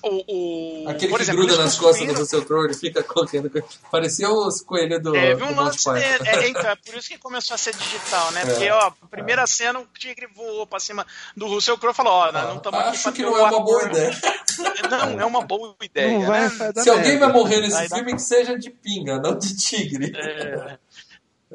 [0.85, 3.51] o Aquele por que exemplo, gruda nas costas do seu trono e fica colocando.
[3.91, 6.29] Parecia os coelhos do, Teve do um lance dele.
[6.29, 8.41] É, então, é por isso que começou a ser digital, né?
[8.43, 12.13] É, Porque, ó, primeira cena, o tigre voou pra cima do Russell Crowe e falou:
[12.13, 14.21] Ó, não estamos aqui Acho que ter não é uma boa ideia.
[14.89, 16.19] Não, é uma boa ideia.
[16.29, 16.71] Né?
[16.73, 17.25] dar Se alguém merda.
[17.25, 20.11] vai morrer nesse Vai dar- filme, que seja de pinga, não de tigre.
[20.15, 20.77] É.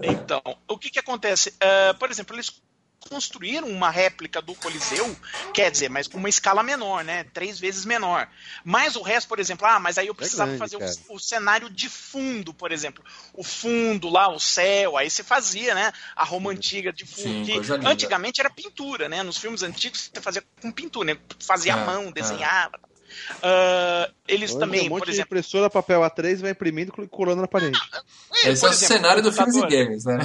[0.01, 1.53] Então, o que que acontece?
[1.61, 2.53] Ah, por exemplo, eles
[3.09, 5.17] construíram uma réplica do Coliseu,
[5.53, 7.25] quer dizer, mas com uma escala menor, né?
[7.25, 8.29] Três vezes menor.
[8.65, 11.71] Mas o resto, por exemplo, ah, mas aí eu precisava grande, fazer o- o, cenário
[11.71, 13.05] de fundo, por exemplo.
[13.33, 15.93] O fundo lá, o céu, aí você fazia, né?
[16.15, 17.45] A Roma antiga de fundo.
[17.47, 19.23] Sim, que antigamente era pintura, né?
[19.23, 21.21] Nos filmes antigos você fazia com pintura, né?
[21.41, 22.69] Fazia à É, mão, é.
[23.43, 25.29] Ah, eles Hoje, também, um monte por de exemplo.
[25.29, 27.79] impressora, papel A3, vai imprimindo e colando na parede.
[28.45, 30.19] Esse por é o exemplo, cenário do filmes e games, né?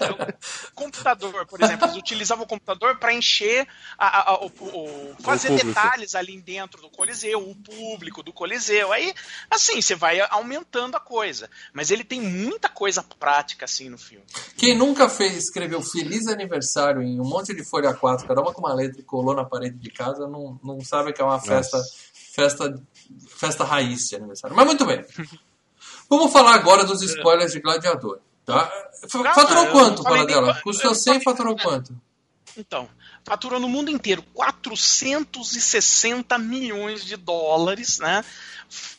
[0.00, 3.66] o computador, por exemplo, eles utilizavam o computador para encher,
[3.98, 5.68] a- a- a- o, o- fazer público.
[5.68, 8.92] detalhes ali dentro do Coliseu, o público do Coliseu.
[8.92, 9.14] Aí,
[9.50, 11.48] assim, você vai aumentando a coisa.
[11.72, 14.24] Mas ele tem muita coisa prática, assim, no filme.
[14.56, 18.60] Quem nunca fez, escreveu Feliz Aniversário em um monte de folha 4, cada uma com
[18.60, 21.78] uma letra e colou na parede de casa, não, não sabe que é uma festa,
[22.34, 22.82] festa,
[23.36, 24.56] festa raiz de aniversário.
[24.56, 25.04] Mas muito bem.
[26.08, 28.18] Vamos falar agora dos spoilers de Gladiador.
[28.44, 28.66] Tá?
[29.10, 31.96] Calma, Faturou quanto, qua- Custou eu 100 falei- faturou quanto?
[32.56, 32.88] Então,
[33.24, 38.24] faturou no mundo inteiro 460 milhões de dólares, né?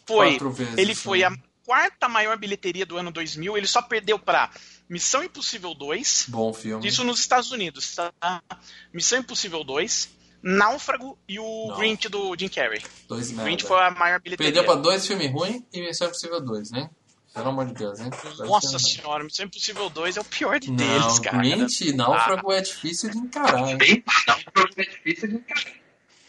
[0.05, 1.25] Foi, Quatro vezes, ele foi né?
[1.27, 1.33] a
[1.65, 4.49] quarta maior bilheteria do ano 2000, ele só perdeu para
[4.89, 6.87] Missão Impossível 2, Bom filme.
[6.87, 8.41] Isso nos Estados Unidos, tá?
[8.93, 10.09] Missão Impossível 2,
[10.43, 11.77] Náufrago e o Não.
[11.77, 12.83] Grinch do Jim Carrey.
[13.07, 13.43] Dois O merda.
[13.45, 14.51] Grinch foi a maior bilheteria.
[14.51, 16.89] Perdeu pra dois filmes ruins e Missão Impossível 2, né?
[17.33, 18.09] Pelo amor de Deus, hein?
[18.39, 21.37] Nossa senhora, Missão Impossível 2 é o pior de Não, deles, cara.
[21.37, 24.03] Grinch e Náufrago é difícil de encarar, hein?
[24.77, 25.63] É difícil de encarar.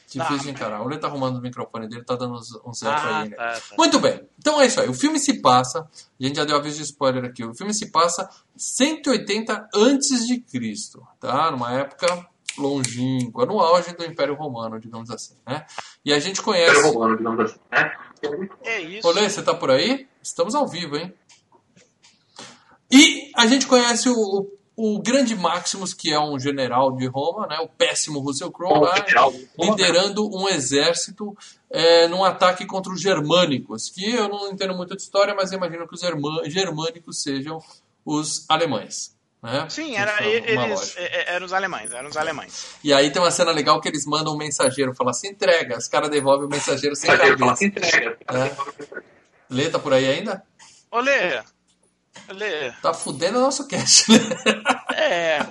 [0.06, 0.42] Difícil Tá.
[0.44, 0.80] de encarar.
[0.82, 3.36] O Lê tá arrumando o microfone dele, tá dando uns, uns eco Ah, aí, né?
[3.36, 3.74] tá, tá.
[3.76, 4.22] Muito bem.
[4.38, 4.88] Então é isso aí.
[4.88, 7.44] O filme se passa, a gente já deu aviso de spoiler aqui.
[7.44, 11.50] O filme se passa 180 antes de Cristo, tá?
[11.50, 12.06] Numa época
[12.58, 15.66] longínqua, no auge do Império Romano, digamos assim, né?
[16.04, 16.70] E a gente conhece.
[16.70, 17.96] Império Romano, digamos assim, né?
[18.62, 19.06] É isso.
[19.06, 20.06] Ô Lê, você tá por aí?
[20.22, 21.12] Estamos ao vivo, hein?
[22.90, 27.46] E a gente conhece o, o, o grande Maximus, que é um general de Roma,
[27.46, 27.58] né?
[27.58, 28.94] O péssimo Russell Crowe lá,
[29.58, 31.36] liderando um exército
[31.70, 35.86] é, num ataque contra os germânicos, que eu não entendo muito de história, mas imagino
[35.88, 36.00] que os
[36.52, 37.60] germânicos sejam
[38.04, 39.13] os alemães.
[39.44, 39.66] Né?
[39.68, 42.76] Sim, era, uma eles é, é, eram os alemães, eram os alemães.
[42.82, 45.86] E aí tem uma cena legal que eles mandam um mensageiro falar se entrega, os
[45.86, 48.16] caras devolvem o mensageiro sem fala, se entrega.
[48.26, 48.56] É.
[49.50, 50.42] Lê, tá por aí ainda?
[50.90, 51.42] Olê,
[52.30, 54.18] Olê, Tá fudendo o nosso cast, né?
[54.96, 55.46] é,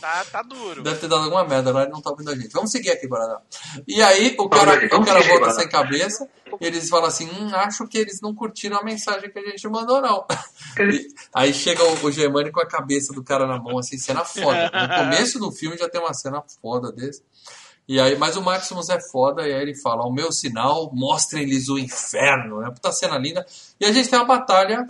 [0.00, 0.82] tá, tá duro.
[0.82, 2.52] Deve ter dado alguma merda lá, ele não tá ouvindo a gente.
[2.52, 3.40] Vamos seguir aqui, Guaraná.
[3.86, 5.60] E aí o cara, Vamos o cara seguir, volta Guaraná.
[5.60, 6.28] sem cabeça,
[6.60, 9.68] e eles falam assim, hum, acho que eles não curtiram a mensagem que a gente
[9.68, 10.26] mandou, não.
[10.76, 14.24] E aí chega o, o Germani com a cabeça do cara na mão, assim, cena
[14.24, 14.70] foda.
[14.72, 17.22] No começo do filme já tem uma cena foda desse.
[17.86, 21.68] E aí, mas o Maximus é foda, e aí ele fala, o meu sinal, mostrem-lhes
[21.68, 22.62] o inferno.
[22.62, 23.44] É uma puta cena linda.
[23.78, 24.86] E a gente tem uma batalha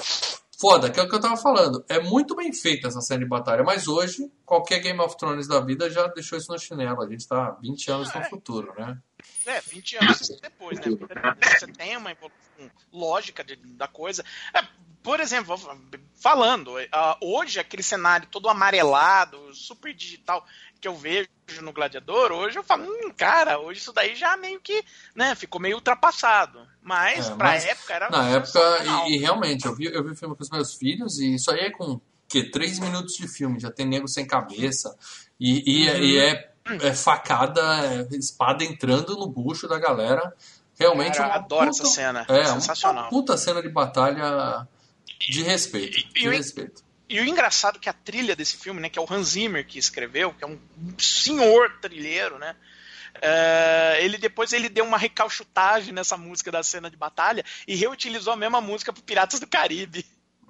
[0.60, 1.84] foda, que é o que eu tava falando.
[1.88, 5.60] É muito bem feita essa cena de batalha, mas hoje, qualquer Game of Thrones da
[5.60, 7.02] vida já deixou isso no chinelo.
[7.02, 8.98] A gente tá 20 anos no futuro, né?
[9.46, 10.86] É, 20 anos depois, né?
[11.58, 14.24] Você tem uma evolução lógica de- da coisa.
[14.54, 14.62] É,
[15.02, 15.54] por exemplo,
[16.14, 20.44] falando, ah, hoje aquele cenário todo amarelado, super digital
[20.80, 21.28] que eu vejo
[21.60, 24.82] no Gladiador, hoje eu falo, hum, cara, hoje isso daí já meio que,
[25.14, 26.66] né, ficou meio ultrapassado.
[26.82, 28.60] Mas É, pra mas época era Na época,
[29.08, 31.50] e, e realmente, eu vi, eu vi o filme com os meus filhos, e isso
[31.50, 34.94] aí é com que três minutos de filme, já tem nego sem cabeça
[35.38, 36.50] e, e, é- e é,
[36.82, 40.34] é facada, é espada entrando no bucho da galera.
[40.78, 42.26] Realmente Cara, uma adoro puta- essa cena.
[42.28, 43.04] É, Sensacional.
[43.04, 44.66] uma puta cena de batalha
[45.20, 46.08] de respeito.
[46.12, 46.82] De respeito.
[47.08, 49.66] E o engraçado é que a trilha desse filme, né, que é o Hans Zimmer
[49.66, 50.58] que escreveu, que é um
[50.98, 52.56] senhor trilheiro, né?
[53.20, 58.32] é, ele depois ele deu uma recalchutagem nessa música da cena de batalha e reutilizou
[58.32, 60.04] a mesma música pro Piratas do Caribe.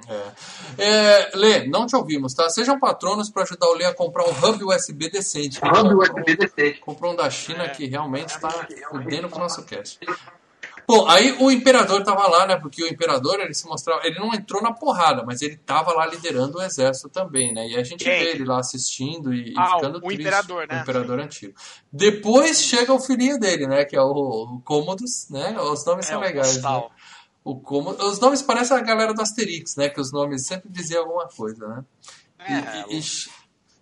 [0.08, 0.32] É.
[0.76, 2.48] É, Lê, não te ouvimos, tá?
[2.50, 5.60] Sejam patronos para ajudar o Lê a comprar um hub USB decente.
[5.64, 6.80] Hub USB decente.
[6.80, 8.50] Comprou um da China que realmente está
[8.90, 9.98] fudendo com o nosso cast.
[10.86, 12.56] Bom, aí o imperador tava lá, né?
[12.56, 14.06] Porque o imperador, ele se mostrava.
[14.06, 17.66] Ele não entrou na porrada, mas ele tava lá liderando o exército também, né?
[17.68, 18.18] E a gente Quem?
[18.18, 20.20] vê ele lá assistindo e, e Ah, ficando o triste.
[20.20, 20.78] imperador, né?
[20.78, 21.54] O imperador antigo.
[21.92, 23.84] Depois chega o filhinho dele, né?
[23.84, 24.10] Que é o,
[24.56, 25.58] o Cômodos, né?
[25.60, 26.82] Os nomes É, são legais, né?
[27.42, 29.88] O Cômodo, os nomes parecem a galera do Asterix, né?
[29.88, 31.84] Que os nomes sempre diziam alguma coisa, né?
[32.48, 33.02] E- É, e- e-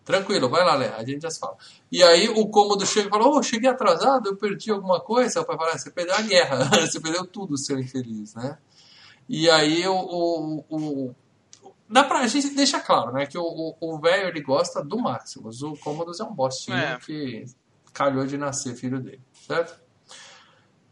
[0.04, 1.56] tranquilo, vai lá, Lé, a gente já se fala.
[1.90, 5.40] E aí o cômodo chega e fala: Ô, cheguei atrasado, eu perdi alguma coisa.
[5.40, 8.58] O pai fala: "Ah, Você perdeu a guerra, você perdeu tudo, seu infeliz, né?
[9.28, 9.94] E aí o.
[9.94, 11.14] o, o-
[11.88, 13.26] Dá pra, a gente deixa claro, né?
[13.26, 15.62] Que o- velho ele gosta do Maximus.
[15.62, 16.98] O Cômodos é um bostinho É.
[17.04, 17.44] que
[17.92, 19.78] calhou de nascer filho dele, certo?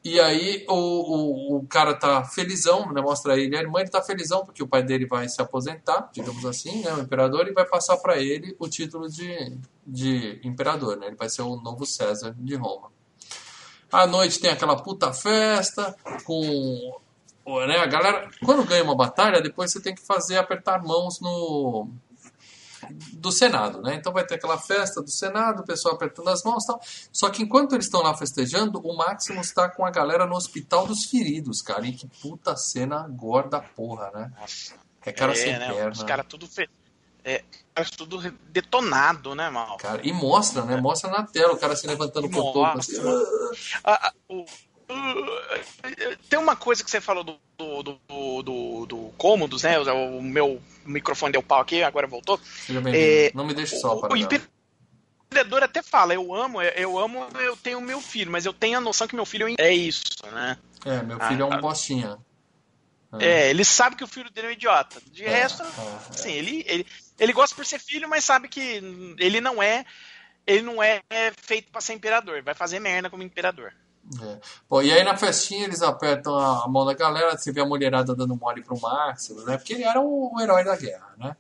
[0.03, 3.03] E aí o, o, o cara tá felizão, né?
[3.03, 6.45] Mostra ele, a irmã ele tá felizão porque o pai dele vai se aposentar, digamos
[6.47, 6.95] assim, né?
[6.95, 11.09] O imperador e vai passar para ele o título de, de imperador, né?
[11.09, 12.91] Ele vai ser o novo César de Roma.
[13.93, 15.95] À noite tem aquela puta festa
[16.25, 16.99] com
[17.67, 21.89] né, a galera, quando ganha uma batalha, depois você tem que fazer apertar mãos no
[23.13, 23.95] do Senado, né?
[23.95, 26.81] Então vai ter aquela festa do Senado, o pessoal apertando as mãos, e tal.
[27.13, 30.87] Só que enquanto eles estão lá festejando, o Maximus está com a galera no Hospital
[30.87, 31.87] dos Feridos, cara.
[31.87, 34.33] E que puta cena gorda porra, né?
[35.05, 35.93] É cara é, sem né, perna.
[35.93, 36.69] Os caras tudo, fe...
[37.25, 37.43] é,
[37.75, 39.77] caras tudo detonado, né, mal?
[39.79, 40.77] Cara, e mostra, né?
[40.77, 42.79] Mostra na tela o cara se levantando por todo.
[42.79, 43.01] assim,
[43.85, 44.45] Ah, ah, o-
[46.29, 49.79] tem uma coisa que você falou do, do, do, do, do Cômodos, né?
[49.79, 52.41] O, o meu microfone deu pau aqui, agora voltou.
[52.93, 57.27] É, Não me deixe só, o, o para empreendedor até fala, eu amo, eu amo,
[57.39, 60.59] eu tenho meu filho, mas eu tenho a noção que meu filho é isso, né?
[60.85, 62.19] É, meu filho é Ah, um bostinha.
[63.19, 65.01] É, ele sabe que o filho dele é um idiota.
[65.11, 65.99] De É, resto, é, é.
[66.11, 66.87] assim, ele, ele,
[67.19, 68.61] ele gosta por ser filho, mas sabe que
[69.19, 69.85] ele não é
[70.47, 71.01] ele não é
[71.43, 73.73] feito pra ser imperador, vai fazer merda como imperador.
[74.23, 74.39] É.
[74.69, 78.15] Pô, e aí na festinha eles apertam a mão da galera, você vê a mulherada
[78.15, 79.57] dando mole pro Máximo, né?
[79.57, 81.37] Porque ele era o, o herói da guerra, né?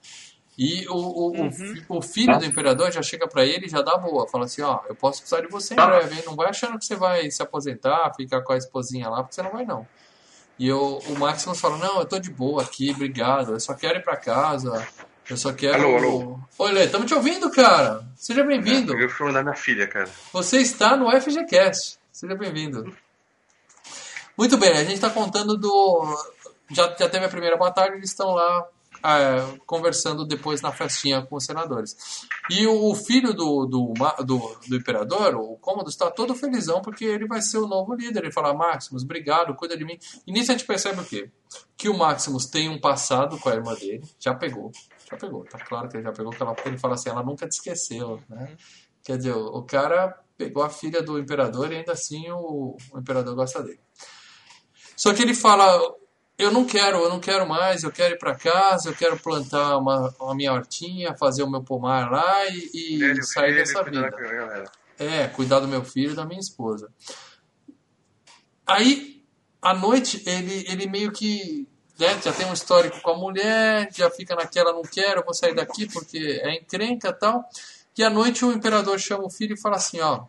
[0.56, 1.50] E o, o, o Uhum.
[1.50, 4.28] fi- o filho do imperador já chega pra ele e já dá boa.
[4.28, 5.86] Fala assim, ó, eu posso precisar de você em Tá.
[5.86, 6.22] breve, hein?
[6.26, 9.42] Não vai achando que você vai se aposentar, ficar com a esposinha lá, porque você
[9.42, 9.86] não vai não.
[10.58, 13.98] E o, o Maximus fala, não, eu tô de boa aqui, obrigado, eu só quero
[13.98, 14.86] ir pra casa,
[15.30, 15.82] eu só quero...
[15.82, 16.40] Alô, alô.
[16.58, 18.04] Oi, Lê, estamos te ouvindo, cara.
[18.14, 18.92] Seja bem-vindo.
[18.92, 20.11] Eu fui da minha filha, cara.
[20.34, 21.98] Você está no FGCast.
[22.12, 22.92] Seja bem-vindo.
[24.36, 26.04] Muito bem, a gente está contando do.
[26.70, 28.68] Já, já teve a primeira batalha, eles estão lá
[29.04, 32.26] é, conversando depois na festinha com os senadores.
[32.50, 33.94] E o, filho do, do,
[34.24, 38.24] do, do imperador, o Cômodo, está todo felizão porque ele vai ser o novo líder.
[38.24, 39.98] Ele fala: Maximus, obrigado, cuida de mim.
[40.26, 41.30] E nisso a gente percebe o quê?
[41.76, 44.72] Que o Maximus tem um passado com a irmã dele, já pegou.
[45.08, 47.48] Já pegou, tá claro que ele já pegou, que ela, ele fala assim: ela nunca
[47.48, 48.56] te esqueceu, né?
[49.04, 53.34] Quer dizer, o cara pegou a filha do imperador e ainda assim o, o imperador
[53.34, 53.80] gosta dele.
[54.97, 55.78] Só que ele fala:
[56.38, 59.76] eu não quero, eu não quero mais, eu quero ir para casa, eu quero plantar
[59.76, 63.74] uma, a minha hortinha, fazer o meu pomar lá e, e Ele, sair ele, dessa
[63.74, 64.11] da vida.
[64.11, 64.64] galera.
[64.99, 66.91] É, cuidar do meu filho e da minha esposa.
[68.67, 69.22] Aí,
[69.61, 71.68] à noite, ele, ele meio que
[71.99, 75.54] né, já tem um histórico com a mulher, já fica naquela, não quero, vou sair
[75.54, 77.45] daqui porque é encrenca e tal.
[78.01, 80.25] E à noite o imperador chama o filho e fala assim, ó,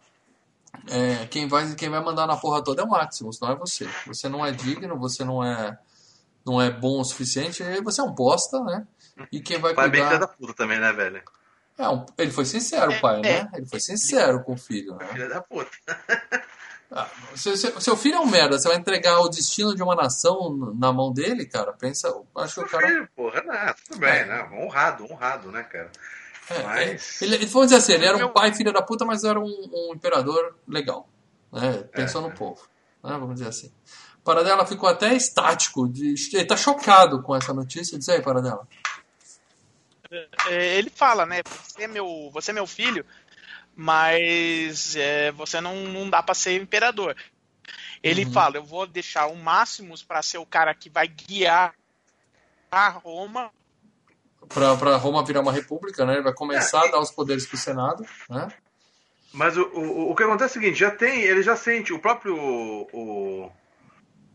[0.89, 3.87] é, quem, vai, quem vai mandar na porra toda é o Maximus, não é você.
[4.07, 5.79] Você não é digno, você não é,
[6.45, 8.85] não é bom o suficiente, você é um bosta, né?
[9.31, 10.17] E quem vai O pai é bem cuidar...
[10.17, 11.23] da puta também, né, velho?
[11.77, 13.49] É, um- ele foi sincero, o pai, né?
[13.53, 15.07] Ele foi sincero com o filho, né?
[15.07, 15.71] Filha da puta.
[16.93, 17.07] Ah,
[17.37, 20.53] seu, seu- seu filho é um merda, você vai entregar o destino de uma nação
[20.77, 21.71] na mão dele, cara?
[21.71, 22.85] Pensa, acho que o cara.
[22.85, 24.25] Filho, porra, não, tudo bem, É.
[24.25, 24.49] né?
[24.51, 25.89] Honrado, honrado, né, cara?
[26.59, 29.23] É, Mas- ele, ele, vamos dizer assim, ele era um pai filho da puta, mas
[29.23, 31.07] era um, um imperador legal.
[31.51, 31.83] Né?
[31.93, 32.29] Pensou É.
[32.29, 32.61] no povo.
[33.03, 33.11] Né?
[33.11, 33.71] Vamos dizer assim.
[34.23, 35.87] Paradela ficou até estático.
[35.87, 37.97] De, ele tá chocado com essa notícia.
[37.97, 38.67] Diz aí, Paradela.
[40.47, 41.41] É, ele fala, né?
[41.45, 43.05] Você é meu, você é meu filho,
[43.75, 47.15] mas é, você não, não dá pra ser imperador.
[48.03, 48.31] Ele Uhum.
[48.31, 51.73] fala, eu vou deixar o Máximos pra ser o cara que vai guiar
[52.71, 53.51] a Roma
[54.53, 56.13] pra Roma virar uma república, né?
[56.13, 58.47] Ele vai começar a dar os poderes pro Senado, né?
[59.33, 61.99] Mas o, o, o que acontece é o seguinte, já tem, ele já sente, o
[61.99, 63.51] próprio o,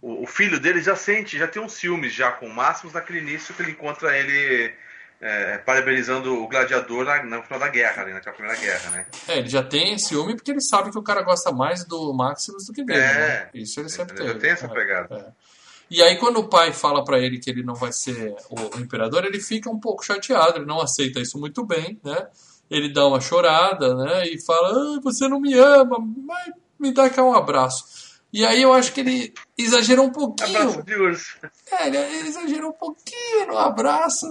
[0.00, 3.18] o, o filho dele já sente, já tem uns ciúmes já com o Máximos naquele
[3.18, 4.72] início que ele encontra ele
[5.20, 9.06] é, parabenizando o gladiador na, no final da guerra, né, naquela primeira guerra, né?
[9.28, 12.66] É, ele já tem ciúme porque ele sabe que o cara gosta mais do Maximus
[12.66, 13.14] do que dele, É.
[13.14, 13.48] né?
[13.54, 14.40] Isso ele sempre Ele já teve.
[14.40, 15.14] tem essa É, pegada.
[15.14, 15.55] é.
[15.90, 18.80] E aí, quando o pai fala pra ele que ele não vai ser o, o
[18.80, 22.26] imperador, ele fica um pouco chateado, ele não aceita isso muito bem, né?
[22.68, 24.26] Ele dá uma chorada, né?
[24.26, 27.84] E fala: ah, Você não me ama, mas me dá cá um abraço.
[28.32, 30.58] E aí eu acho que ele exagerou um pouquinho.
[30.58, 31.38] Abraço de urso.
[31.70, 34.26] É, ele exagerou um pouquinho no abraço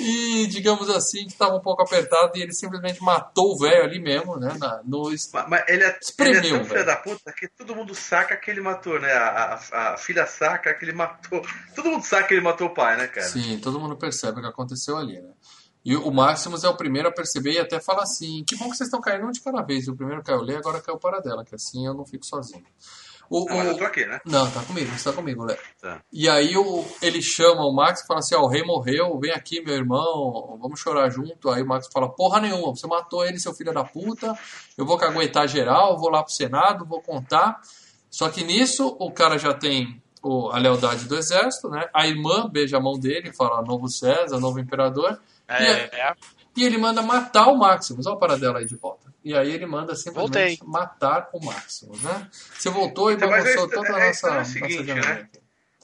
[0.00, 3.98] e, digamos assim, que estava um pouco apertado e ele simplesmente matou o velho ali
[3.98, 4.56] mesmo, né?
[4.58, 7.74] na- no, Mas, mas ele, é, Espremeu, ele é tão filho da puta que todo
[7.74, 9.12] mundo saca que ele matou, né?
[9.12, 11.42] A, a- a filha saca que ele matou.
[11.74, 13.26] Todo mundo saca que ele matou o pai, né, cara?
[13.26, 15.32] Sim, todo mundo percebe o que aconteceu ali, né?
[15.84, 18.76] E o Maximus é o primeiro a perceber e até fala assim: que bom que
[18.76, 19.88] vocês estão caindo um de cada vez.
[19.88, 22.64] O primeiro caiu Lê, agora caiu para dela, que assim eu não fico sozinho.
[23.30, 24.20] O, Ah, mas eu o- tô aqui, né?
[24.24, 25.58] Não, tá comigo, você tá comigo, Léo.
[25.80, 26.00] Tá.
[26.12, 29.32] E aí o, ele chama o Max e fala assim, ó, o rei morreu, vem
[29.32, 31.50] aqui, meu irmão, vamos chorar junto.
[31.50, 34.36] Aí o Max fala, porra nenhuma, você matou ele, seu filho da puta,
[34.76, 37.60] eu vou caguetar geral, vou lá pro Senado, vou contar.
[38.10, 41.88] Só que nisso o cara já tem o- a lealdade do exército, né?
[41.94, 45.20] A irmã beija a mão dele e fala, novo César, novo imperador.
[45.46, 46.12] É, é.
[46.58, 48.06] E ele manda matar o Maximus.
[48.06, 49.08] Olha a paradela aí de volta.
[49.24, 50.58] E aí ele manda simplesmente Voltei.
[50.64, 52.26] matar o Maximus, né?
[52.58, 55.28] Você voltou e Então, bagunçou é- toda a é- nossa, é nossa seguinte, jornada né?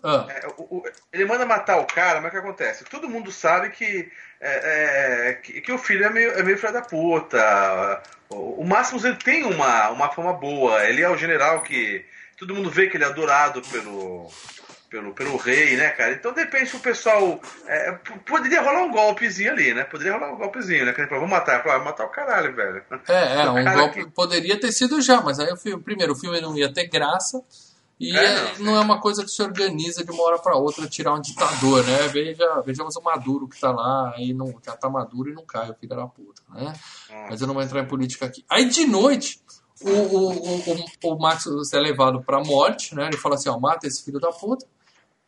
[0.03, 0.27] Ah.
[0.29, 0.83] É, o- o-
[1.13, 2.85] ele manda matar o cara, mas o que acontece?
[2.85, 4.11] Todo mundo sabe que,
[4.41, 8.03] é, é, que, que o filho é meio, é meio filho da puta.
[8.29, 10.85] O, o Máximos ele tem uma, uma fama boa.
[10.89, 12.05] Ele é o general que
[12.39, 14.31] todo mundo vê que ele é adorado pelo,
[14.95, 16.13] pelo, pelo rei, né, cara?
[16.13, 17.41] Então, de repente, o pessoal.
[17.67, 17.93] é,
[18.25, 19.83] poderia rolar um golpezinho ali, né?
[19.83, 20.93] Poderia rolar um golpezinho, né?
[20.93, 21.65] Que vamos matar.
[21.65, 22.81] Fala, "Ah, matar o caralho, velho.
[23.09, 26.17] É, é, um golpe que- poderia ter sido já, mas aí o filme, primeiro, o
[26.17, 27.43] filme não ia ter graça
[27.99, 30.57] e É, é, não, não, é uma coisa que se organiza de uma hora para
[30.57, 32.07] outra tirar um ditador, né?
[32.13, 35.71] Veja, vejamos o Maduro que tá lá, aí não, já tá maduro e não cai,
[35.71, 36.73] o filho da puta, né?
[37.29, 38.45] Mas eu não vou entrar em política aqui.
[38.49, 39.41] Aí de noite,
[39.81, 40.63] o, o, o,
[41.03, 43.07] o, o Max é levado pra morte, né?
[43.09, 44.65] Ele fala assim, ó, mata esse filho da puta,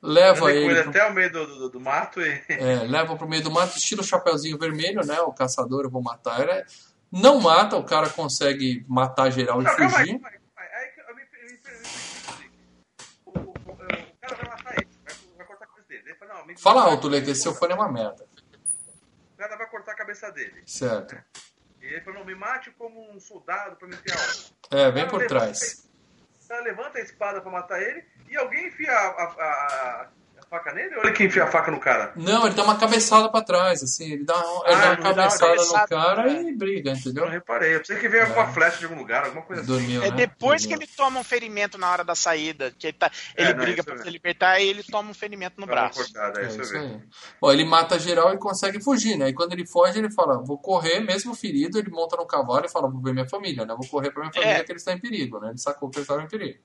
[0.02, 0.66] leva ele...
[0.66, 2.42] ele pro- até o meio do, do, do mato e.
[2.48, 5.20] é, leva pro meio do mato, estilo Chapeuzinho Vermelho, né?
[5.20, 6.40] O caçador, eu vou matar.
[6.40, 6.64] Ele é-
[7.10, 10.20] não mata, o cara consegue matar geral e Não, calma aí, fugir.
[10.20, 10.92] calma aí, calma aí.
[11.08, 11.60] Eu me- me-
[13.26, 13.76] O, o- o- o
[14.20, 16.02] cara vai matar ele, vai, vai cortar a cabeça dele.
[16.06, 18.24] Ele fala, não, me- Fala alto, Lê, que esse seu fone é uma merda.
[19.34, 20.62] O cara vai cortar a cabeça dele.
[20.66, 21.16] Certo.
[21.80, 24.18] E ele falou, não, me mate como um soldado pra me enfiar.
[24.70, 25.85] É, vem por trás.
[26.48, 30.08] Cara levanta a espada pra matar ele e alguém enfia a- a- a
[30.48, 32.12] faca nele ou ele que enfia a faca no cara?
[32.16, 35.02] Não, ele dá uma cabeçada pra trás, assim, ele dá, ele Ah, dá uma ele
[35.02, 36.42] dá uma cabeçada no cabeçada, cara é.
[36.42, 37.24] e briga, Eu entendeu?
[37.24, 37.74] não reparei.
[37.74, 39.70] Eu pensei que veio alguma flecha de algum lugar, alguma coisa assim.
[39.72, 40.16] Dormiu, É né?
[40.16, 43.64] depois que ele toma um ferimento na hora da saída, que ele, tá, ele não,
[43.64, 43.98] briga pra é.
[43.98, 45.98] se libertar e ele toma um ferimento no braço.
[46.02, 47.00] cortada, é, É isso eu aí.
[47.40, 49.28] Bom, ele mata geral e consegue fugir, né?
[49.28, 51.78] E quando ele foge, ele fala: Vou correr, mesmo ferido.
[51.78, 53.74] Ele monta no cavalo e fala: Vou ver minha família, né?
[53.76, 54.64] Vou correr pra minha família É.
[54.64, 55.48] que eles estão em perigo, né?
[55.50, 56.60] Ele sacou que eles estavam em perigo.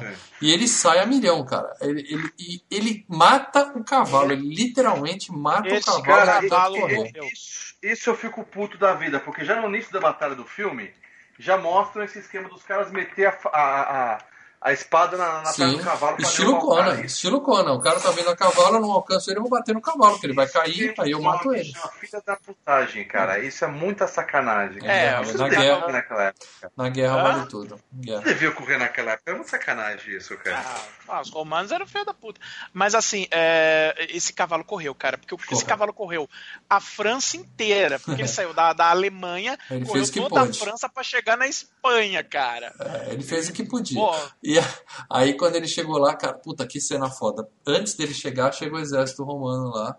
[0.00, 0.14] Né?
[0.14, 0.34] Sim.
[0.42, 1.74] E ele sai a milhão, cara.
[1.80, 2.00] Ele,
[2.38, 6.26] ele, ele mata o cavalo, ele literalmente mata Esse o cavalo.
[6.26, 7.06] Cara, cavalo.
[7.32, 10.90] Isso, isso eu fico puto da vida, porque já no início da batalha do filme,
[11.38, 14.18] já mostram esse esquema dos caras meter a, a, a,
[14.64, 16.90] a espada na, na perna do cavalo pra estilo derrubar o cara.
[16.94, 17.72] Conan, estilo Conan.
[17.74, 20.18] O cara tá vindo a cavalo, eu não alcanço ele, eu vou bater no cavalo,
[20.18, 21.68] que ele vai cair, aí eu é mato uma- ele.
[21.68, 23.38] isso é uma filha da putagem, cara.
[23.40, 24.80] Isso é muita sacanagem.
[24.88, 26.46] É, Isso na guerra- naquela época.
[26.74, 27.22] Na guerra Hã?
[27.22, 27.78] vale tudo.
[27.92, 28.20] Guerra.
[28.20, 29.30] Isso devia ocorrer naquela época.
[29.30, 30.64] É muito sacanagem isso, cara.
[30.64, 32.40] Ah, ah, os romanos eram filho da puta.
[32.72, 35.18] Mas assim, é, esse cavalo correu, cara.
[35.18, 36.26] Porque o que esse cavalo correu?
[36.70, 37.98] A França inteira.
[38.00, 40.54] Porque ele saiu da, da Alemanha, Ele correu fez o que toda a.
[40.54, 42.72] França pra chegar na Espanha, cara.
[42.80, 43.98] É, ele fez o que podia.
[44.00, 44.14] Pô.
[44.42, 44.53] E
[45.10, 47.48] aí quando ele chegou lá, cara, puta, que cena foda.
[47.66, 49.96] Antes dele chegar, chega o exército romano lá.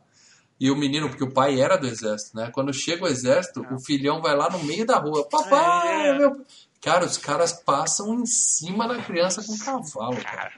[0.59, 2.49] E o menino, porque o pai era do exército, né?
[2.53, 5.27] Quando chega o exército, o filhão vai lá no meio da rua.
[5.29, 6.17] Papai, É.
[6.17, 6.45] meu...
[6.81, 10.53] Cara, os caras passam em cima da criança com cavalo, cara.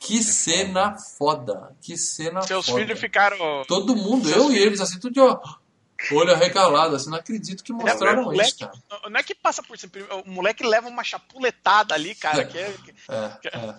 [0.00, 1.76] Que cena foda.
[1.82, 2.78] Que cena Seus foda.
[2.80, 3.36] filhos ficaram.
[3.68, 5.38] Todo mundo, Seus eu e eles, assim, tudo de ó,
[6.12, 9.08] olho arregalado, assim, não acredito que É, mostraram o moleque, isso, cara.
[9.10, 9.92] Não é que passa por cima,
[10.24, 12.44] o moleque leva uma chapuletada ali, cara, É.
[12.44, 12.72] que é.
[12.72, 13.74] que- É, que é- é.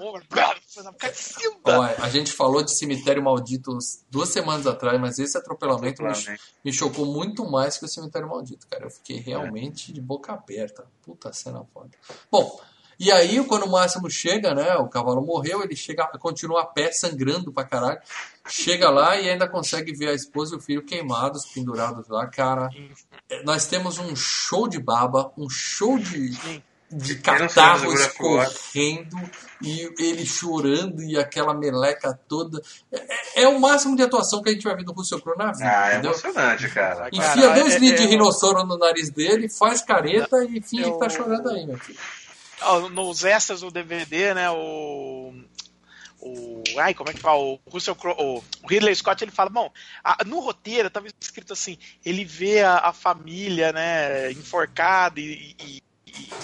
[1.65, 3.77] Ó, a gente falou de Cemitério Maldito
[4.09, 6.43] duas semanas atrás, mas esse atropelamento me, Atropelamento.
[6.63, 8.85] me chocou muito mais que o Cemitério Maldito, cara.
[8.85, 10.85] Eu fiquei realmente de boca aberta.
[11.03, 11.91] Puta cena foda.
[12.31, 12.59] Bom,
[12.99, 14.75] E aí, quando o Máximo chega, né?
[14.77, 17.99] O cavalo morreu, ele chega, continua a pé, sangrando pra caralho.
[18.47, 22.25] Chega lá e ainda consegue ver a esposa e o filho queimados, pendurados lá.
[22.27, 22.69] Cara,
[23.29, 26.31] é, nós temos um show de baba, um show de,
[26.89, 29.17] de catarros correndo
[29.61, 32.59] e ele chorando e aquela meleca toda.
[32.91, 35.51] É, é, o máximo de atuação que a gente vai ver do Russell Crowe na
[35.51, 35.69] vida.
[35.69, 36.11] Ah, é entendeu?
[36.11, 37.09] emocionante, cara.
[37.09, 40.83] Enfia cara, dois é, litros é, de rinossoro no nariz dele, faz careta e finge
[40.83, 40.93] eu...
[40.93, 41.99] que tá chorando aí, meu filho
[42.91, 45.33] nos extras do DVD, né, o
[46.19, 47.39] o ai como é que fala?
[47.39, 49.71] O Russell Crowe, o Ridley Scott ele fala bom
[50.03, 55.83] a, no roteiro estava escrito assim ele vê a, a família né enforcada e, e,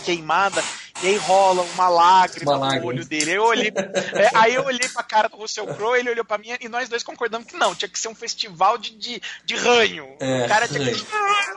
[0.04, 0.62] queimada,
[1.02, 3.32] e aí rola uma lágrima, uma no olho dele.
[3.32, 3.74] Eu olhei,
[4.14, 6.88] é, aí eu olhei pra cara do Russell Crowe, ele olhou pra mim e nós
[6.88, 10.08] dois concordamos que não, tinha que ser um festival de, de, de ranho.
[10.20, 11.06] É, o cara tinha que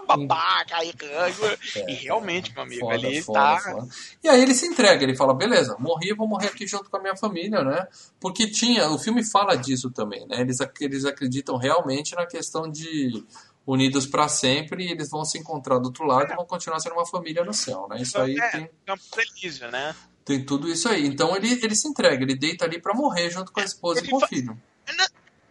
[0.06, 1.58] babaca, aí ranho.
[1.76, 3.58] É, e realmente, meu amigo, foda, ali foda, tá.
[3.60, 3.88] Foda.
[4.24, 7.00] E aí ele se entrega, ele fala: beleza, morri, vou morrer aqui junto com a
[7.00, 7.86] minha família, né?
[8.18, 10.40] Porque tinha, o filme fala disso também, né?
[10.40, 13.24] Eles, eles acreditam realmente na questão de
[13.66, 16.94] unidos para sempre e eles vão se encontrar do outro lado e vão continuar sendo
[16.94, 18.01] uma família no céu, né?
[18.01, 19.94] Isso aí é, tem campo feliz, né?
[20.24, 21.06] Tem tudo isso aí.
[21.06, 24.09] Então ele, ele se entrega, ele deita ali para morrer junto com a esposa ele
[24.09, 24.60] e com o filho.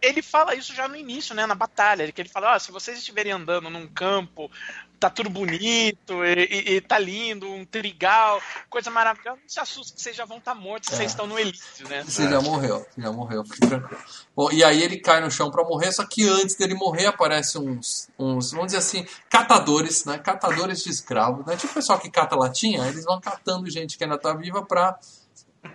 [0.00, 2.98] Ele fala isso já no início, né, na batalha, que ele fala, oh, se vocês
[2.98, 4.50] estiverem andando num campo
[4.98, 9.38] tá tudo bonito, e, e, e, tá lindo, um trigal, coisa maravilhosa.
[9.40, 10.96] Não se assusta que vocês já vão estar tá mortos, é.
[10.96, 12.02] vocês estão no elite, né?
[12.04, 14.00] Você já morreu, já morreu, tranquilo.
[14.34, 17.60] Bom, e aí ele cai no chão para morrer, só que antes dele morrer aparecem
[17.60, 20.18] uns, uns, vamos dizer assim, catadores, né?
[20.18, 21.56] Catadores de escravos, né?
[21.56, 24.98] Tipo o pessoal que cata latinha, eles vão catando gente que ainda tá viva pra,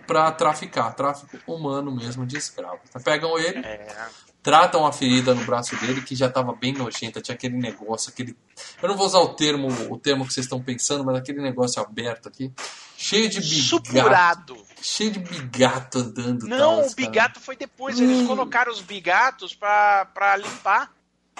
[0.06, 2.80] pra traficar, tráfico humano mesmo de escravos.
[3.04, 4.08] Pegam ele, é
[4.42, 8.36] tratam a ferida no braço dele que já estava bem nojenta, tinha aquele negócio, aquele.
[8.82, 11.80] Eu não vou usar o termo, o termo que vocês estão pensando, mas aquele negócio
[11.80, 12.52] aberto aqui,
[12.96, 13.62] cheio de bigato.
[13.62, 14.66] Supurado.
[14.80, 16.46] Cheio de bigato andando.
[16.46, 17.46] Não, tal, o bigato cara.
[17.46, 18.00] foi depois.
[18.00, 18.26] Eles hum.
[18.26, 20.92] colocaram os bigatos para limpar.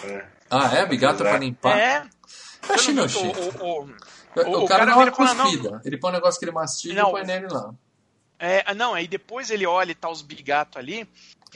[0.05, 0.25] É.
[0.49, 0.87] Ah, é?
[0.87, 1.77] Bigato para limpar?
[1.77, 2.07] É.
[2.69, 3.41] Eu achei nojento.
[3.41, 3.91] O, o,
[4.37, 5.71] o, o, cara, cara dá uma cuspida.
[5.71, 7.75] Não, ele põe um negócio que ele mastiga não, e põe nele lá.
[8.39, 11.09] É, não, aí depois ele olha e tá os bigatos ali.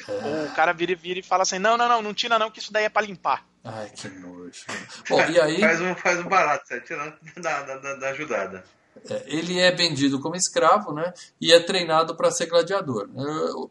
[0.03, 2.73] O cara vira, vira e fala assim: não, não, não, não tira não, que isso
[2.73, 3.45] daí é pra limpar.
[3.65, 4.65] Ai, que nojo.
[5.09, 5.61] Bom, e aí.
[5.61, 8.65] faz, um, faz um barato, você tirando da, da, da ajudada.
[9.11, 11.13] É, ele é vendido como escravo, né?
[11.41, 13.09] E é treinado para ser gladiador.
[13.15, 13.21] É,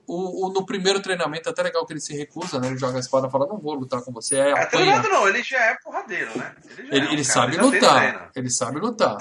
[0.07, 2.67] o, o, no primeiro treinamento, é até legal que ele se recusa, né?
[2.67, 4.37] Ele joga a espada e fala: Não vou lutar com você.
[4.37, 6.55] É, é treinado não, ele já é porradeiro, né?
[6.77, 8.31] Ele, ele, é um ele sabe lutar.
[8.35, 9.17] Ele sabe lutar.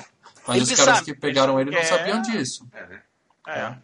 [0.47, 2.67] Mas ele os caras sabe, que pegaram ele não sabiam disso.
[2.73, 3.03] É, né?
[3.49, 3.77] é.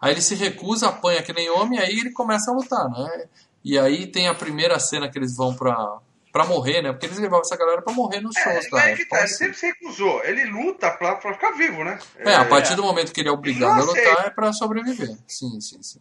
[0.00, 3.28] Aí ele se recusa, apanha que nem homem, aí ele começa a lutar, né?
[3.64, 5.98] E aí tem a primeira cena que eles vão pra,
[6.32, 6.92] pra morrer, né?
[6.92, 8.90] Porque eles levavam essa galera pra morrer nos é, shows, tá?
[8.90, 10.22] É que tá, ele sempre se recusou.
[10.22, 11.98] Ele luta pra, pra ficar vivo, né?
[12.18, 15.16] É, a partir do momento que ele é obrigado a lutar, é pra sobreviver.
[15.26, 16.00] Sim, sim, sim.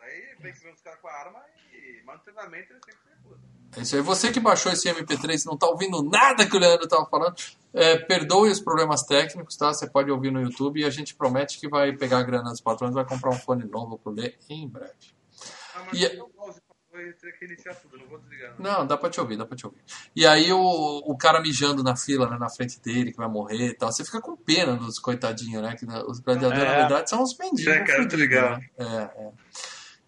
[0.00, 1.40] Aí vem os caras com a arma
[1.72, 3.03] e manda treinamento ele sempre
[3.76, 4.02] é isso aí.
[4.02, 7.34] Você que baixou esse MP3 e não está ouvindo nada que o Leandro estava falando,
[7.72, 9.72] é, perdoe os problemas técnicos, tá?
[9.72, 12.60] Você pode ouvir no YouTube e a gente promete que vai pegar a grana dos
[12.60, 14.92] patrões e vai comprar um fone novo para ler em breve.
[15.74, 16.04] Ah, mas e...
[16.04, 16.54] eu não
[18.58, 19.80] Não, dá pra te ouvir, dá pra te ouvir.
[20.14, 23.70] E aí o, o cara mijando na fila, né, na frente dele, que vai morrer
[23.70, 23.90] e tal.
[23.90, 25.74] Você fica com pena dos coitadinhos, né?
[25.76, 26.66] Que os gladiadores, é.
[26.66, 27.74] na verdade, são os mendigos.
[27.74, 28.28] É, cara, fudidos.
[28.28, 28.70] Né?
[28.78, 29.32] É, é.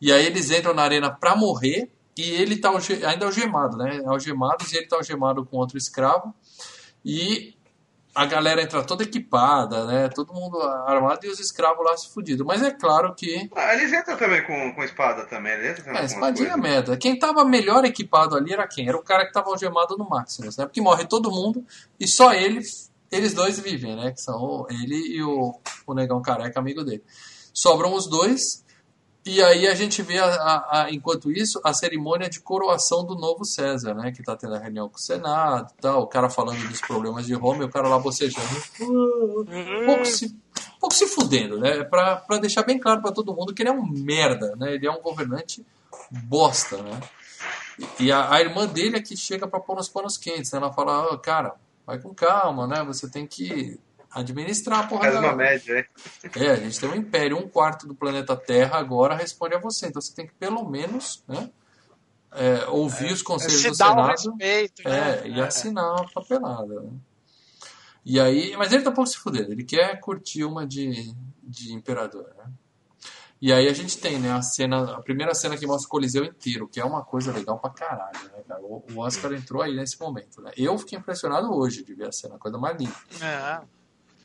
[0.01, 2.71] E aí eles entram na arena pra morrer e ele tá
[3.07, 4.03] ainda algemado, né?
[4.07, 6.35] Algemados e ele tá algemado com outro escravo.
[7.05, 7.57] E
[8.17, 10.09] a galera entra toda equipada, né?
[10.09, 12.47] Todo mundo armado e os escravos lá se fudidos.
[12.47, 13.51] Mas é claro que.
[13.55, 16.97] Ah, eles entram também com, com espada também, eles entram é, espadinha merda.
[16.97, 18.89] Quem tava melhor equipado ali era quem?
[18.89, 20.65] Era o cara que tava algemado no Maximus, né?
[20.65, 21.63] Porque morre todo mundo
[22.01, 22.63] e só ele,
[23.13, 24.13] eles dois vivem, né?
[24.13, 25.55] Que são ele e o,
[25.87, 27.05] o negão careca, amigo dele.
[27.53, 28.65] Sobram os dois
[29.27, 33.17] e aí a gente vê, a, a, a, enquanto isso, a cerimônia de coroação do
[33.17, 34.13] novo César, né?
[34.13, 37.27] Que tá tendo a reunião com o Senado e tal, o cara falando dos problemas
[37.27, 38.47] de Roma e o cara lá bocejando.
[38.81, 40.37] Um pouco se,
[40.79, 41.83] pouco se fudendo, né?
[41.83, 44.75] Pra, pra deixar bem claro para todo mundo que ele é um merda, né?
[44.75, 45.67] Ele é um governante
[46.11, 47.01] bosta, né?
[47.99, 50.59] E a, a irmã dele é que chega para pôr nos panos quentes, né?
[50.59, 51.55] Ela fala, oh, cara,
[51.85, 52.85] vai com calma, né?
[52.85, 53.79] Você tem que
[54.11, 55.87] administrar a porra Faz uma média,
[56.25, 56.45] é.
[56.45, 59.87] É, a gente tem um império, um quarto do planeta Terra agora responde a você.
[59.87, 61.51] Então você tem que pelo menos né,
[62.33, 65.21] é, ouvir é, os conselhos do Senado respeito, né?
[65.21, 65.43] é, e é.
[65.43, 66.81] assinar a papelada.
[66.81, 66.91] Né?
[68.05, 71.13] E aí, mas ele tá um pouco se fudendo, ele quer curtir uma de,
[71.43, 72.53] de imperador, né?
[73.41, 76.25] E aí a gente tem, né, a cena, a primeira cena que mostra o Coliseu
[76.25, 78.63] inteiro, que é uma coisa legal pra caralho, né, cara?
[78.63, 80.53] O, o Oscar entrou aí nesse momento, né?
[80.57, 82.95] Eu fiquei impressionado hoje de ver a cena, coisa mais linda.
[83.21, 83.61] É.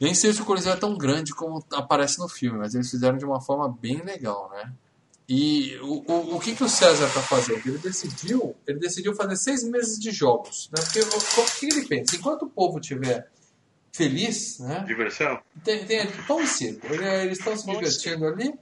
[0.02, 3.20] Nem sei se o Coliseu é tão grande como aparece no filme, mas eles fizeram
[3.20, 4.74] de uma forma bem legal, né?
[5.30, 7.62] E o, o, o que, que o César está fazendo?
[7.66, 10.70] Ele decidiu, ele decidiu fazer seis meses de jogos.
[10.76, 10.84] Né?
[10.84, 12.16] Porque o, o que ele pensa?
[12.16, 13.30] Enquanto o povo estiver
[13.94, 14.84] feliz, né?
[14.88, 15.40] Diversão?
[15.64, 16.88] Tem, tem e circo.
[16.88, 18.54] Eles estão se divertindo ali.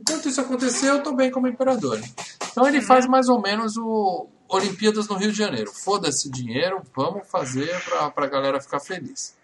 [0.00, 1.98] Enquanto isso acontecer, eu estou bem como imperador.
[2.50, 5.72] Então ele faz mais ou menos o Olimpíadas no Rio de Janeiro.
[5.72, 9.37] Foda-se dinheiro, vamos fazer para a galera ficar feliz.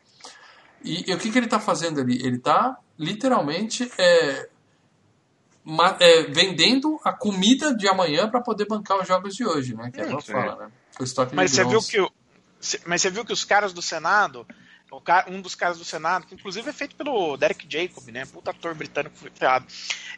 [0.85, 2.15] E, e o que, que ele está fazendo ali?
[2.25, 4.49] Ele está literalmente é,
[5.65, 9.91] ma- é, vendendo a comida de amanhã para poder bancar os jogos de hoje, né?
[9.91, 10.73] Que é fala, né?
[11.01, 12.15] O estoque Mas de você viu que
[12.87, 14.47] mas você viu que os caras do Senado,
[14.97, 18.25] o ca- um dos caras do Senado, que inclusive é feito pelo Derek Jacob, né?
[18.27, 19.67] Puta ator britânico ferrado.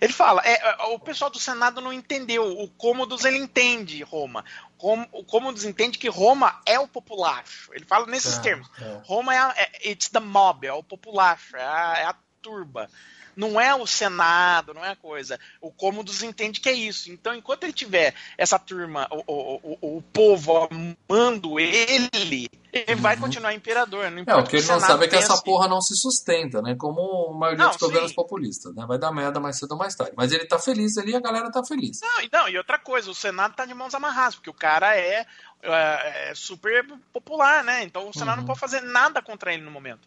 [0.00, 2.58] Ele fala, é, é, o pessoal do Senado não entendeu.
[2.60, 4.44] O Cômodos ele entende Roma.
[4.78, 7.70] Como, o Cômodos entende que Roma é o populacho.
[7.74, 8.68] Ele fala nesses É, termos.
[8.80, 9.00] é.
[9.04, 12.88] Roma é, a- é it's the mob, é o populacho, é a, é a turba.
[13.36, 15.38] Não é o Senado, não é a coisa.
[15.60, 17.12] O Cômodos entende que é isso.
[17.12, 23.16] Então, enquanto ele tiver essa turma, o, o, o, o povo amando ele, ele vai
[23.16, 24.10] continuar imperador.
[24.10, 24.24] Não Uhum.
[24.26, 25.44] É, o que ele não sabe é que essa pense.
[25.44, 26.74] porra não se sustenta, né?
[26.76, 28.84] Como a maioria Não, dos governos populistas, né?
[28.86, 30.14] Vai dar merda mais cedo ou mais tarde.
[30.16, 32.00] Mas ele tá feliz ali e a galera tá feliz.
[32.00, 34.96] Não, e não, e outra coisa, o Senado tá de mãos amarradas, porque o cara
[34.96, 35.26] é,
[35.62, 37.82] é, é super popular, né?
[37.82, 38.42] Então o Senado Uhum.
[38.42, 40.00] não pode fazer nada contra ele no momento.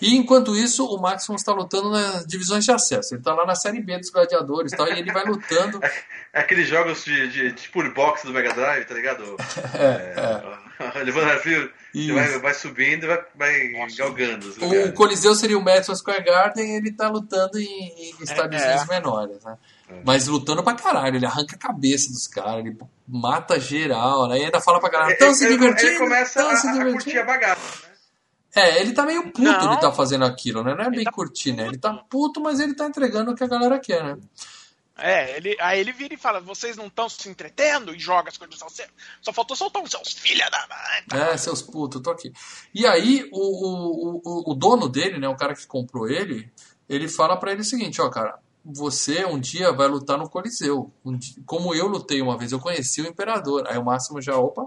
[0.00, 3.14] E enquanto isso, o Maximus tá lutando nas divisões de acesso.
[3.14, 5.80] Ele tá lá na série B dos gladiadores e tal, e ele vai lutando.
[6.32, 9.36] É aqueles jogos de, de tipo de boxe do Mega Drive, tá ligado?
[9.74, 12.12] É, É, Levando a fio, Isso.
[12.12, 13.96] vai, vai subindo e vai, vai Nossa.
[13.96, 14.92] galgando os O.
[14.92, 18.86] Coliseu seria o Madison Square Garden e ele tá lutando em, em estadiozinhos é.
[18.86, 19.56] menores, né?
[20.04, 22.76] Mas lutando pra caralho, ele arranca a cabeça dos caras, ele
[23.06, 24.38] mata geral, né?
[24.38, 27.02] E ainda fala pra galera, estão se divertindo, ele começa tão a, se a divertindo.
[27.04, 27.86] curtir a bagaça.
[27.86, 27.94] né?
[28.54, 29.74] É, ele tá meio puto Não.
[29.74, 30.74] de tá fazendo aquilo, né?
[30.74, 31.66] Não é bem tá curtir, né?
[31.66, 34.16] Ele tá puto, mas ele tá entregando o que a galera quer, né?
[34.98, 38.38] É, ele, aí ele vira e fala: vocês não estão se entretendo e joga as
[38.38, 38.86] coisas ao céu.
[39.20, 41.20] Só faltou soltar os seus filha da mãe.
[41.20, 42.32] É, seus putos, eu tô aqui.
[42.74, 45.28] E aí, o, o, o, o dono dele, né?
[45.28, 46.50] O cara que comprou ele,
[46.88, 48.38] ele fala pra ele o seguinte, ó, cara,
[48.68, 50.92] você um dia vai lutar no Coliseu.
[51.04, 53.64] Um di- como eu lutei uma vez, eu conheci o Imperador.
[53.68, 54.66] Aí o Máximo já, opa,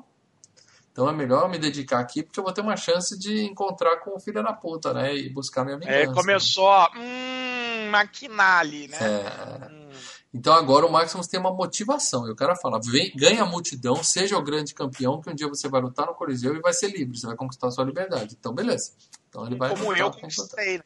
[0.91, 3.97] então é melhor eu me dedicar aqui, porque eu vou ter uma chance de encontrar
[3.97, 5.15] com o filho da puta, né?
[5.15, 5.97] E buscar minha vingança.
[5.97, 8.97] É, começou, ó, hum, maquinale, né?
[9.01, 9.71] É.
[9.71, 9.89] Hum.
[10.31, 12.27] Então agora o Maximus tem uma motivação.
[12.27, 15.47] E o cara fala: vem, ganha a multidão, seja o grande campeão, que um dia
[15.47, 18.35] você vai lutar no Coliseu e vai ser livre, você vai conquistar a sua liberdade.
[18.39, 18.91] Então, beleza.
[19.27, 20.83] Então ele vai Como eu conquistei, né?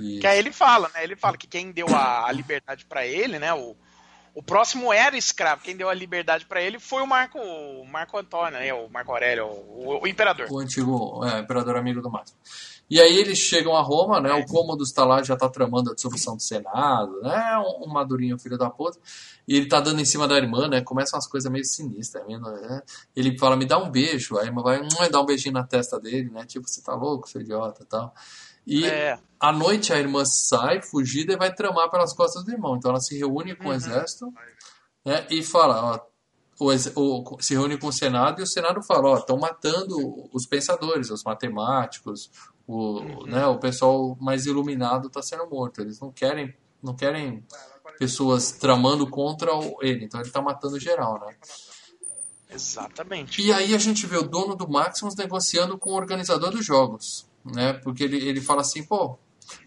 [0.00, 0.20] Isso.
[0.20, 1.04] Que aí ele fala, né?
[1.04, 3.52] Ele fala que quem deu a, a liberdade pra ele, né?
[3.54, 3.76] O,
[4.34, 5.62] o próximo era escravo.
[5.62, 8.72] Quem deu a liberdade pra ele foi o Marco, o Marco Antônio, né?
[8.72, 10.46] O Marco Aurélio, o, o imperador.
[10.50, 12.38] O antigo é, imperador amigo do Máximo.
[12.90, 14.32] E aí eles chegam a Roma, né?
[14.32, 17.56] O Cômodo está lá, já tá tramando a dissolução do Senado, né?
[17.58, 18.98] Um, um madurinho filho da puta.
[19.46, 20.80] E ele tá dando em cima da irmã, né?
[20.80, 22.26] Começam umas coisas meio sinistras.
[22.26, 22.82] Né?
[23.14, 24.36] Ele fala, me dá um beijo.
[24.38, 26.44] Aí a irmã vai hum, dar um beijinho na testa dele, né?
[26.46, 28.12] Tipo, você tá louco, seu idiota e tal.
[28.66, 29.18] E É.
[29.38, 32.76] à noite a irmã sai, fugida, e vai tramar pelas costas do irmão.
[32.76, 34.32] Então ela se reúne com o exército
[35.04, 35.94] né, e fala,
[36.58, 36.70] ó, o,
[37.34, 39.96] o- se reúne com o Senado e o Senado fala, ó, estão matando
[40.32, 42.30] os pensadores, os matemáticos,
[42.66, 45.80] o, né, o pessoal mais iluminado está sendo morto.
[45.80, 47.44] Eles não querem, não querem
[47.98, 50.04] pessoas tramando contra o- ele.
[50.04, 51.34] Então ele está matando geral, né?
[52.48, 53.40] Exatamente.
[53.42, 57.26] E aí a gente vê o dono do Maximus negociando com o organizador dos jogos,
[57.44, 57.72] né?
[57.74, 59.18] Porque ele, ele fala assim, pô,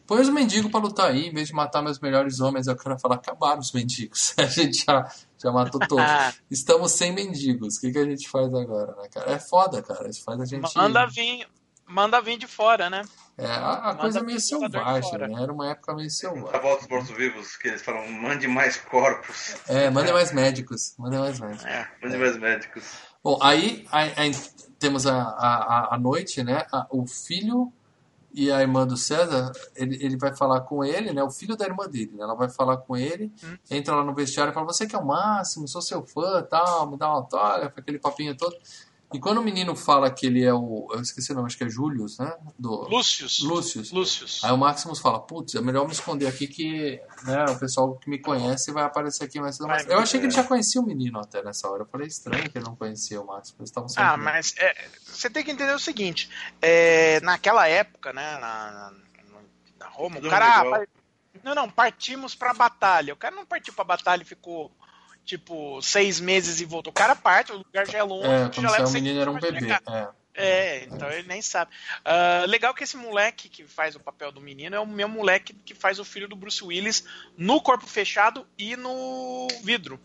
[0.08, 2.68] põe os mendigos pra lutar aí, em vez de matar meus melhores homens.
[2.68, 4.34] Aí o cara fala, acabaram os mendigos.
[4.40, 6.06] A gente já, já matou todos.
[6.50, 7.78] Estamos sem mendigos.
[7.78, 9.32] O que, que a gente faz agora, né, cara?
[9.32, 10.10] É foda, cara.
[10.10, 10.76] Isso faz a gente...
[10.76, 11.48] Manda vir,
[11.88, 13.02] manda vir de fora, né?
[13.36, 15.42] É, a, a coisa meio pro lutador selvagem, né?
[15.42, 16.62] Era uma época meio A selvagem.
[16.62, 20.94] volta dos mortos-vivos, que eles falam, mande mais corpos, É, mandem mais médicos.
[21.00, 21.66] Mandem mais médicos.
[21.66, 21.88] É.
[22.04, 22.84] mande mais médicos.
[23.24, 24.32] Bom, aí, aí- aí
[24.84, 26.66] temos a, a, a- noite, né?
[26.72, 27.72] A- o filho
[28.34, 31.24] e a irmã do César, ele, ele vai falar com ele, né?
[31.24, 32.24] O filho da irmã dele, né?
[32.24, 33.32] Ela vai falar com ele,
[33.72, 36.90] entra lá no vestiário e fala: Você que é o máximo, sou seu fã, tal,
[36.90, 38.56] me dá uma autógrafo, aquele papinho todo.
[39.14, 40.88] E quando o menino fala que ele é o.
[40.92, 42.36] Eu esqueci o nome, acho que é Julius, né?
[42.58, 43.40] Do, Lúcius.
[43.42, 43.92] Lúcius.
[43.92, 44.44] Lúcius.
[44.44, 48.10] Aí o Maximus fala, putz, é melhor me esconder aqui que né, o pessoal que
[48.10, 49.70] me conhece vai aparecer aqui mais cedo.
[49.88, 51.84] Eu achei que ele já conhecia o menino até nessa hora.
[51.84, 53.60] Eu falei, estranho que ele não conhecia o Maximus.
[53.60, 56.30] Eles estavam Ah, mas é, você tem que entender o seguinte:
[56.62, 58.94] é, naquela época, né, na, na-
[59.80, 60.62] na Roma, Tudo o cara.
[60.78, 60.86] ah,
[61.44, 63.14] Não, não, partimos pra batalha.
[63.14, 64.72] O cara não partiu pra batalha e ficou,
[65.26, 66.92] tipo, seis meses e voltou.
[66.92, 69.72] O cara parte, o lugar já é longe, É, quando o menino era um bebê.
[69.72, 70.08] É.
[70.36, 71.72] É, então ele nem sabe.
[72.00, 75.54] Uh, legal que esse moleque que faz o papel do menino é o meu moleque
[75.54, 77.06] que faz o filho do Bruce Willis
[77.38, 80.00] no corpo fechado e no vidro.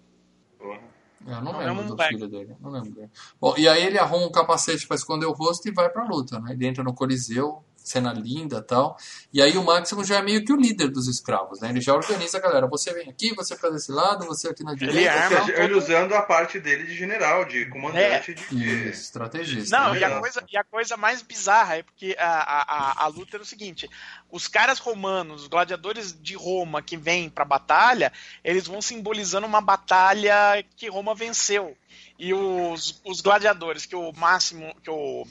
[0.60, 2.14] Eu não, não lembro do moleque.
[2.14, 2.56] filho dele.
[2.60, 3.10] Não lembro dele.
[3.40, 6.38] Bom, e aí ele arruma um capacete para esconder o rosto e vai pra luta,
[6.40, 6.52] né?
[6.52, 8.96] Ele entra no Coliseu, cena linda tal.
[9.32, 11.70] E aí o Máximo já é meio que o líder dos escravos, né?
[11.70, 12.66] Ele já organiza a galera.
[12.66, 14.98] Você vem aqui, você fica desse lado, você aqui na direita.
[14.98, 18.32] Ele, arma, ele usando a parte dele de general, de comandante.
[18.32, 18.34] É.
[18.34, 18.88] De...
[18.88, 19.78] Isso, estrategista.
[19.78, 23.36] Não, e a, coisa, e a coisa mais bizarra é porque a, a, a luta
[23.36, 23.88] era o seguinte:
[24.30, 28.12] os caras romanos, os gladiadores de Roma que vêm pra batalha,
[28.44, 31.76] eles vão simbolizando uma batalha que Roma venceu.
[32.18, 35.24] E os, os gladiadores que o máximo, que o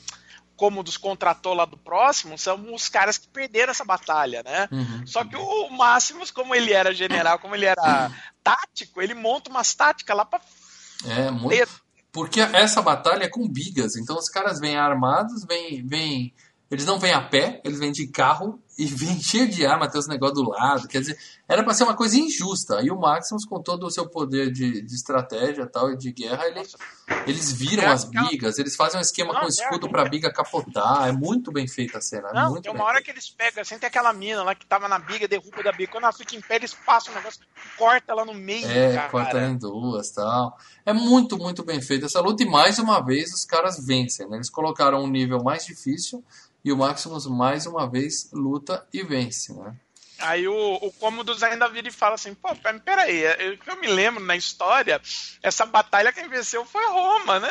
[0.58, 4.68] Cômodos contratou lá do próximo são os caras que perderam essa batalha, né?
[4.72, 5.08] Uhum.
[5.08, 8.12] Só que o Máximos, como ele era general, como ele era
[8.44, 10.42] tático, ele monta umas táticas lá pra.
[11.06, 11.88] É, muito.
[12.12, 16.34] Porque essa batalha é com bigas, então os caras vêm armados, vêm, vêm
[16.70, 20.00] eles não vêm a pé, eles vêm de carro e vêm cheio de arma, tem
[20.00, 20.88] os negócios do lado.
[20.88, 21.18] Quer dizer,
[21.48, 22.82] era para ser uma coisa injusta.
[22.82, 26.46] E o Maximus, com todo o seu poder de, de estratégia tal, e de guerra,
[26.48, 26.62] ele,
[27.26, 30.32] eles viram é, as bigas, eles fazem um esquema não, com escudo é, pra biga
[30.32, 31.08] capotar.
[31.08, 32.32] É muito bem feita a cena.
[32.34, 34.88] Não, muito tem uma hora que eles pegam, assim, tem aquela mina lá que tava
[34.88, 35.92] na biga, derruba da biga.
[35.92, 37.42] Quando ela fica em pé, eles passam o negócio,
[37.78, 38.68] corta ela no meio.
[38.68, 39.10] É, cara.
[39.10, 40.58] corta ela em duas tal.
[40.86, 42.44] É muito, muito bem feita essa luta.
[42.44, 44.28] E mais uma vez, os caras vencem.
[44.30, 44.38] Né?
[44.38, 46.24] Eles colocaram um nível mais difícil
[46.68, 49.76] e o Maximus mais uma vez luta e vence, né?
[50.20, 52.50] Aí o, o Commodus ainda vira e fala assim, pô,
[52.84, 55.00] peraí, eu, eu me lembro na história,
[55.44, 57.50] essa batalha quem venceu foi Roma, né?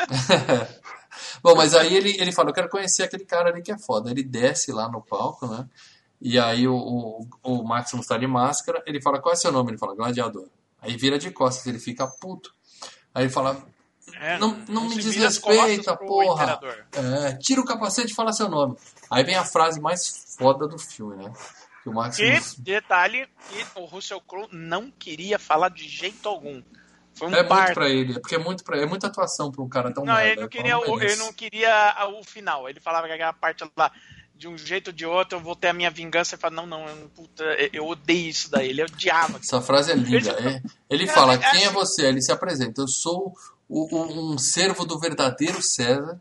[1.43, 4.11] Bom, mas aí ele, ele fala, eu quero conhecer aquele cara ali que é foda.
[4.11, 5.67] Ele desce lá no palco, né?
[6.21, 9.71] E aí o, o, o Maximus tá de máscara, ele fala, qual é seu nome?
[9.71, 10.49] Ele fala, Gladiador.
[10.81, 12.53] Aí vira de costas, ele fica puto.
[13.15, 13.65] Aí ele fala,
[14.15, 16.61] é, não, não, não me desrespeita, porra.
[16.93, 18.77] É, tira o capacete e fala seu nome.
[19.11, 21.33] Aí vem a frase mais foda do filme, né?
[21.83, 22.55] Que o Maximus...
[22.55, 26.63] E detalhe, que o Russell Crowe não queria falar de jeito algum.
[27.23, 27.63] Um é parto.
[27.63, 30.05] muito pra ele, é porque é muito pra, é muita atuação pra um cara tão
[30.05, 32.69] Não, merda, ele não queria, o, ele não queria o final.
[32.69, 33.91] Ele falava que aquela parte lá
[34.35, 36.67] de um jeito ou de outro, eu vou ter a minha vingança e fala, não,
[36.67, 37.43] não, eu, puta,
[37.73, 39.39] eu odeio isso daí, ele odiava.
[39.39, 40.37] Essa frase é linda.
[40.39, 42.07] Ele, ele fala, é, quem é você?
[42.07, 43.35] Ele se apresenta, eu sou
[43.69, 46.21] um servo do verdadeiro César,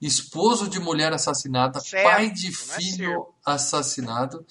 [0.00, 4.44] esposo de mulher assassinada, certo, pai de é filho é assassinado,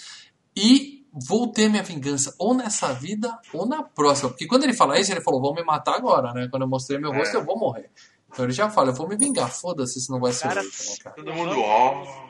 [0.55, 4.29] e vou ter minha vingança ou nessa vida ou na próxima.
[4.29, 6.47] Porque quando ele fala isso, ele falou, vão me matar agora, né?
[6.49, 7.39] Quando eu mostrei meu rosto, é.
[7.39, 7.89] eu vou morrer.
[8.29, 10.47] Então ele já fala, eu vou me vingar, foda-se se não vai ser.
[10.47, 10.69] Cara, né,
[11.01, 11.15] cara?
[11.15, 12.27] Todo mundo, ó.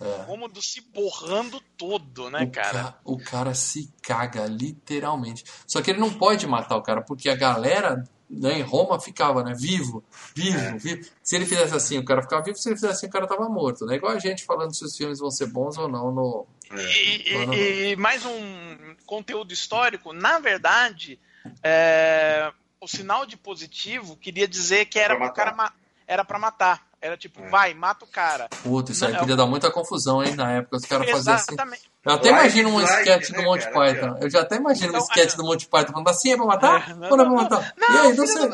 [0.00, 0.24] É.
[0.24, 2.84] Cômodo se borrando todo, né, o cara?
[2.84, 3.00] Ca...
[3.04, 5.44] O cara se caga, literalmente.
[5.66, 9.42] Só que ele não pode matar o cara, porque a galera né, em Roma ficava,
[9.42, 9.54] né?
[9.58, 10.04] Vivo,
[10.34, 10.78] vivo, é.
[10.78, 11.08] vivo.
[11.22, 13.48] Se ele fizesse assim, o cara ficava vivo, se ele fizesse assim, o cara tava
[13.48, 13.84] morto.
[13.84, 13.96] Né?
[13.96, 16.46] Igual a gente falando se os filmes vão ser bons ou não no.
[16.72, 17.54] E, no, no...
[17.54, 21.18] e mais um conteúdo histórico, na verdade,
[21.62, 25.72] é, o sinal de positivo queria dizer que era o cara
[26.06, 26.88] era para matar.
[27.02, 27.48] Era tipo, é.
[27.48, 28.48] vai, mata o cara.
[28.62, 30.36] Puta, isso aí podia dar muita confusão, hein?
[30.36, 31.56] Na época os caras faziam assim.
[32.02, 34.16] Eu até imagino um sketch do Monty Python.
[34.22, 36.96] Eu já até imagino um então, sketch do Monty Python falando assim, é pra matar?
[37.10, 37.74] Ou não é pra matar?
[37.78, 38.48] e aí, não sei.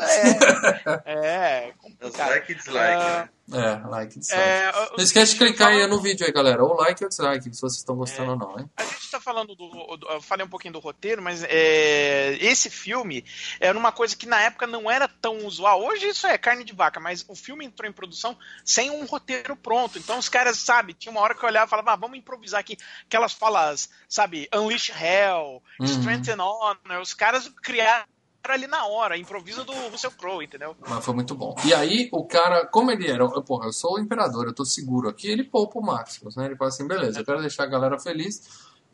[1.05, 2.29] É, é complicado.
[2.29, 3.29] Like e dislike, né?
[3.53, 4.43] É, like e dislike.
[4.43, 6.61] É, não esquece de clicar aí no vídeo aí, galera.
[6.61, 8.69] Ou like ou dislike, se vocês estão gostando é, ou não, hein?
[8.75, 10.07] A gente tá falando do, do.
[10.09, 13.23] Eu falei um pouquinho do roteiro, mas é, esse filme
[13.61, 15.81] era uma coisa que na época não era tão usual.
[15.85, 19.55] Hoje isso é carne de vaca, mas o filme entrou em produção sem um roteiro
[19.55, 19.97] pronto.
[19.97, 22.59] Então os caras, sabe, tinha uma hora que eu olhava e falava, ah, vamos improvisar
[22.59, 25.85] aqui aquelas falas, sabe, Unleash Hell, uhum.
[25.85, 27.01] Strength and Honor.
[27.01, 28.05] Os caras criaram
[28.47, 30.75] ali na hora, improviso do Russell Crowe, entendeu?
[30.87, 31.55] Mas foi muito bom.
[31.65, 35.09] E aí, o cara, como ele era, porra, eu sou o imperador, eu tô seguro
[35.09, 36.45] aqui, ele poupa o Maximus, né?
[36.45, 38.41] Ele fala assim, beleza, eu quero deixar a galera feliz,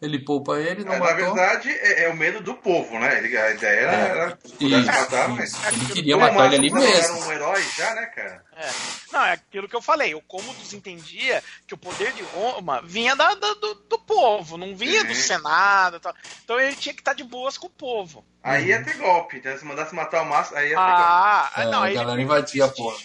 [0.02, 1.15] ele poupa ele, não é, matou.
[1.15, 3.20] Na verdade, é, é, o medo do povo, né?
[3.20, 5.64] Ele, a ideia era, é, era isso, matar, mas...
[5.72, 7.18] Ele queria matar ele ali mesmo.
[7.18, 8.44] Era um herói já, né, cara?
[8.57, 8.70] É.
[9.14, 10.15] Não, é aquilo que eu falei.
[10.15, 14.76] O Cômodos entendia que o poder de Roma vinha da, da do, do, povo, não
[14.76, 15.07] vinha Sim.
[15.07, 15.99] do Senado.
[15.99, 16.15] Tal.
[16.44, 18.26] Então ele tinha que estar de boas com o povo.
[18.41, 19.38] Aí ia ter golpe.
[19.38, 21.61] Então, se mandasse matar o máximo, aí ia ter ah, golpe.
[21.61, 22.98] É, não, a galera invadia a porra.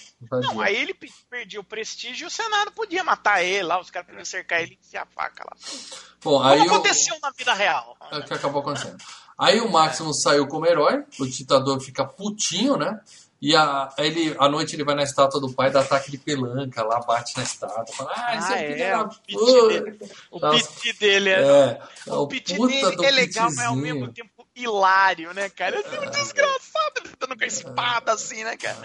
[0.42, 0.96] Não, aí ele
[1.30, 4.72] perdia o prestígio e o Senado podia matar ele lá, os caras podiam cercar ele
[4.72, 5.56] e enfiar a faca lá.
[6.24, 7.96] Bom, aí Como aconteceu na vida real.
[8.10, 8.96] É o que acabou acontecendo.
[9.38, 10.22] Aí o Maximus é.
[10.22, 13.00] saiu como herói, o ditador fica putinho, né?
[13.40, 16.82] E a, ele, à noite ele vai na estátua do pai, dá ataque de pelanca
[16.82, 17.94] lá, bate na estátua.
[17.94, 19.98] Fala, ah, esse ah, é, é o pit dele.
[20.30, 21.40] O tá, pit dele é.
[21.40, 25.76] é o, o pit dele é legal, mas ao mesmo tempo hilário, né, cara?
[25.76, 28.76] É um desgraçado ele dando com a espada assim, né, cara?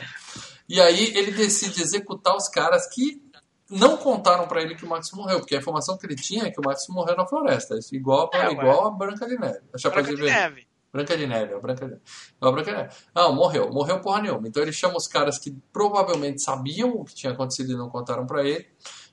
[0.69, 3.21] E aí ele decide executar os caras que
[3.69, 6.51] não contaram pra ele que o Max morreu, porque a informação que ele tinha é
[6.51, 7.75] que o Max morreu na floresta.
[7.75, 8.51] Isso igual, É, ué.
[8.51, 9.61] igual a Branca de Neve.
[9.73, 10.67] A Branca de de Neve.
[10.94, 12.02] Branca de Neve, a Branca de Neve.
[12.40, 12.94] Não, a Branca de Neve.
[13.15, 13.70] Não, morreu.
[13.72, 14.48] Morreu porra nenhuma.
[14.48, 18.26] Então ele chama os caras que provavelmente sabiam o que tinha acontecido e não contaram
[18.28, 18.68] pra ele.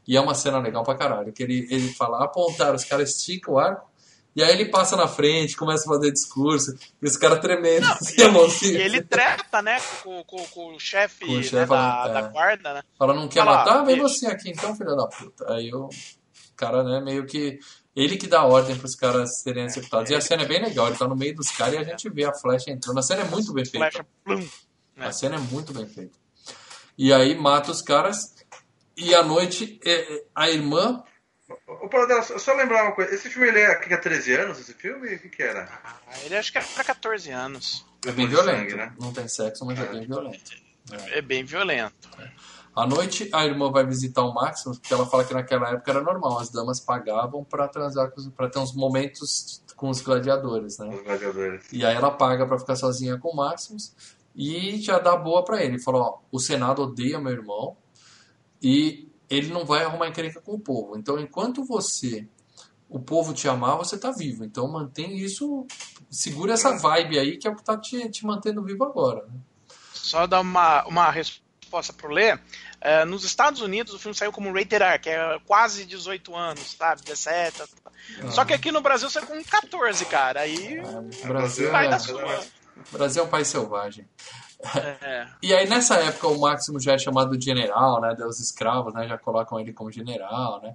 [0.07, 1.33] E é uma cena legal pra caralho.
[1.33, 3.89] Que ele, ele fala, apontar, os caras esticam o arco.
[4.37, 6.71] E aí ele passa na frente, começa a fazer discurso.
[7.03, 7.85] E os caras tremendo.
[7.87, 8.79] assim, a E mãozinha.
[8.79, 12.13] ele treta, né, com, com- com o chefe o né, da, é.
[12.13, 12.83] da guarda, né?
[12.99, 13.85] Fala, não quer Fala, matar?
[13.85, 15.53] Vem você aqui então, filho da puta.
[15.53, 15.89] Aí o
[16.57, 17.59] cara, né, meio que.
[17.95, 20.11] Ele que dá ordem pros caras serem executados.
[20.11, 22.09] E a cena é bem legal, ele tá no meio dos caras e a gente
[22.09, 22.99] vê a flecha entrando.
[22.99, 24.07] A cena é muito bem feita.
[24.25, 24.49] Plum.
[24.97, 26.17] A cena é muito bem feita.
[26.97, 28.35] E aí mata os caras.
[28.97, 31.03] E à noite, é, é, a irmã.
[31.67, 33.13] Ô, Paradela, só, só lembrar uma coisa.
[33.15, 35.15] Esse filme ele é aqui há 13 anos, esse filme?
[35.15, 35.69] O que que era?
[35.83, 37.87] Ah, ele acho que é pra 14 anos.
[38.07, 38.59] É bem violento.
[38.59, 38.93] sangue, né?
[39.01, 40.53] Não tem sexo, mas é bem violento.
[41.13, 42.11] É bem violento.
[42.75, 46.03] À noite, a irmã vai visitar o Maximus, porque ela fala que naquela época era
[46.03, 46.39] normal.
[46.39, 50.89] As damas pagavam pra transar, pra ter uns momentos com os gladiadores, né?
[50.89, 51.65] Os gladiadores.
[51.73, 53.93] E aí ela paga pra ficar sozinha com o Maximus
[54.37, 55.83] e já dá boa pra ele.
[55.83, 57.77] Fala, ó, o Senado odeia meu irmão
[58.63, 60.97] e ele não vai arrumar encrenca com o povo.
[60.97, 62.27] Então, enquanto você,
[62.89, 64.45] o povo te amar, você tá vivo.
[64.45, 65.67] Então, mantém isso,
[66.09, 69.27] segura essa vibe aí que é o que tá te, te mantendo vivo agora.
[69.27, 69.35] né?
[69.93, 71.50] Só dar uma, uma resposta
[71.97, 72.39] pro Lê.
[72.81, 76.73] É, nos Estados Unidos o filme saiu como rated R, que é quase 18 anos,
[76.79, 77.03] sabe?
[77.03, 77.63] 17.
[78.31, 80.41] Só que aqui no Brasil saiu com 14, cara.
[80.41, 82.41] Aí O Brasil, vai é, da sua.
[82.91, 84.07] Brasil é um país selvagem.
[85.03, 85.27] É.
[85.43, 88.15] E aí, nessa época, o Maximus já é chamado de general, né?
[88.15, 89.09] Dos escravos, né?
[89.09, 90.75] Já colocam ele como general, né?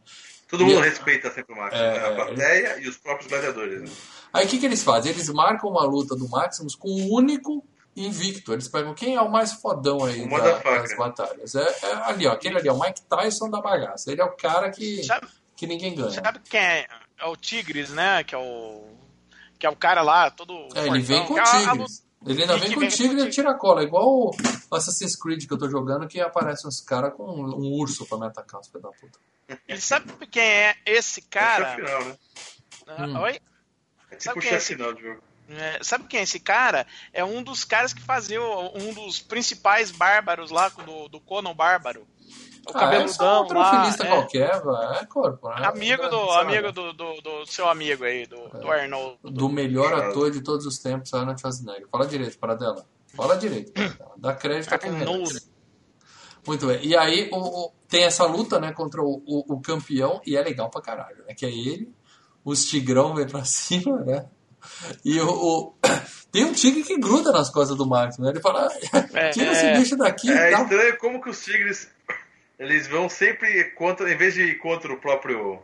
[0.50, 2.00] Todo mundo E- respeita sempre o Max, É, né?
[2.00, 3.82] a é, plateia e os próprios gladiadores.
[3.82, 3.90] Né?
[4.34, 5.12] Aí o que, que eles fazem?
[5.12, 7.64] Eles marcam uma luta do Maximus com o único
[7.96, 8.54] invicto.
[8.54, 10.82] Eles pegam quem é o mais fodão aí da- motherfucker.
[10.82, 11.56] das batalhas.
[11.56, 12.34] É, é ali, ó.
[12.34, 14.12] Aquele ali é o Mike Tyson da bagaça.
[14.12, 16.12] Ele é o cara que, Sabe, que ninguém ganha.
[16.12, 16.88] sabe quem é?
[17.18, 18.24] É o Tigres, né?
[18.24, 18.84] Que é o.
[19.58, 20.68] Que é o cara lá, todo.
[20.76, 22.04] É, ele vem com o é Tigres.
[22.26, 23.84] Ele ainda vem com o Tigre e tira a cola.
[23.84, 24.32] Igual o
[24.72, 28.26] Assassin's Creed que eu tô jogando, que aparece uns caras com um urso pra me
[28.26, 29.20] atacar, os filhos da puta.
[29.68, 31.68] E sabe quem é esse cara?
[31.70, 32.18] É o final, né?
[32.88, 33.22] Ah, Hum.
[33.22, 33.40] Oi?
[34.12, 35.22] É Sabe tipo o quem é esse- final de jogo.
[35.50, 36.88] É, sabe quem é esse cara?
[37.14, 42.08] É um dos caras que fazia um dos principais bárbaros lá do, do Conan Bárbaro.
[42.68, 43.90] O Ah, é só um cabeludão lá.
[43.90, 44.08] é.
[44.08, 44.94] qualquer, velho.
[45.00, 45.66] É corpo, né?
[45.68, 46.58] Amigo do, Sabe?
[46.58, 49.20] amigo do, do, do seu amigo aí, do, do Arnold.
[49.24, 51.88] do melhor ator de todos os tempos, Arnold Schwarzenegger.
[51.92, 52.84] Fala direito, para dela.
[53.16, 53.72] Fala direito.
[53.72, 54.12] Paradela.
[54.18, 54.92] Dá crédito a quem.
[56.48, 56.80] Muito bem.
[56.86, 60.42] E aí o, o- tem essa luta, né, contra o, o, o campeão, e é
[60.42, 61.34] legal pra caralho, né?
[61.36, 61.94] Que é ele,
[62.44, 64.28] os tigrão vem pra cima, né?
[65.04, 65.74] E o, o-
[66.32, 68.30] tem um tigre que gruda nas costas do Max, né?
[68.30, 68.70] Ele fala,
[69.14, 69.78] É, tira esse é.
[69.78, 70.64] bicho daqui É e tal.
[70.64, 71.90] estranho como que os tigres
[72.58, 75.60] eles vão sempre contra, em vez de ir contra o próprio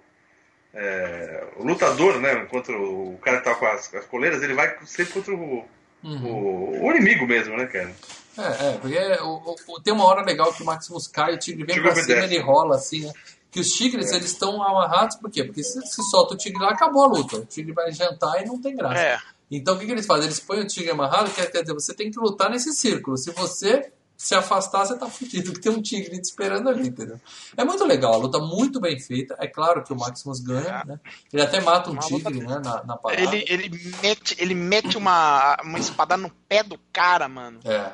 [0.73, 2.45] é, o lutador, né?
[2.45, 5.65] Contra o cara que tá com as, as coleiras, ele vai sempre contra o,
[6.03, 6.26] Uhum.
[6.26, 7.91] o, o inimigo mesmo, né, cara?
[8.38, 11.38] É, é, porque o, o- o- tem uma hora legal que o Maximus cai, o
[11.38, 13.14] tigre vem Tigre pra cima, ele rola assim, né?
[13.52, 15.44] Que os tigres, eles estão amarrados, por quê?
[15.44, 17.38] Porque se, se solta o tigre lá, acabou a luta.
[17.38, 19.02] O tigre vai jantar e não tem graça.
[19.02, 19.19] É.
[19.52, 20.26] Então o que, que eles fazem?
[20.26, 23.18] Eles põem o tigre amarrado, quer dizer, você tem que lutar nesse círculo.
[23.18, 23.91] Se você
[24.22, 27.19] se afastar, você tá fudido, que tem um tigre te esperando ali, entendeu?
[27.57, 29.35] É muito legal, a luta muito bem feita.
[29.39, 30.99] É claro que o Maximus ganha, né?
[31.34, 33.19] Ele até mata um Uma luta- tigre, né, na, na parada.
[33.19, 37.61] Ele, ele mete, ele mete uma, uma espada no pé do cara, mano.
[37.65, 37.93] É, é.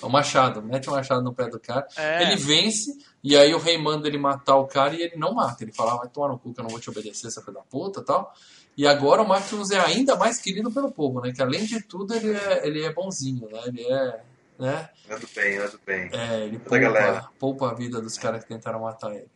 [0.00, 1.84] O machado, mete o machado no pé do cara.
[1.96, 2.22] É.
[2.22, 5.64] Ele vence, e aí o rei manda ele matar o cara e ele não mata.
[5.64, 7.54] Ele fala, ah, vai tomar no cu que eu não vou te obedecer, essa filha
[7.54, 8.32] da puta e tal.
[8.76, 11.32] E agora o Maximus é ainda mais querido pelo povo, né?
[11.32, 13.60] Que além de tudo ele é, ele é bonzinho, né?
[13.66, 14.20] Ele é.
[14.58, 14.88] Né?
[15.08, 16.10] É do bem, é do bem.
[16.12, 19.28] É, ele poupa, poupa a vida dos caras que tentaram matar ele.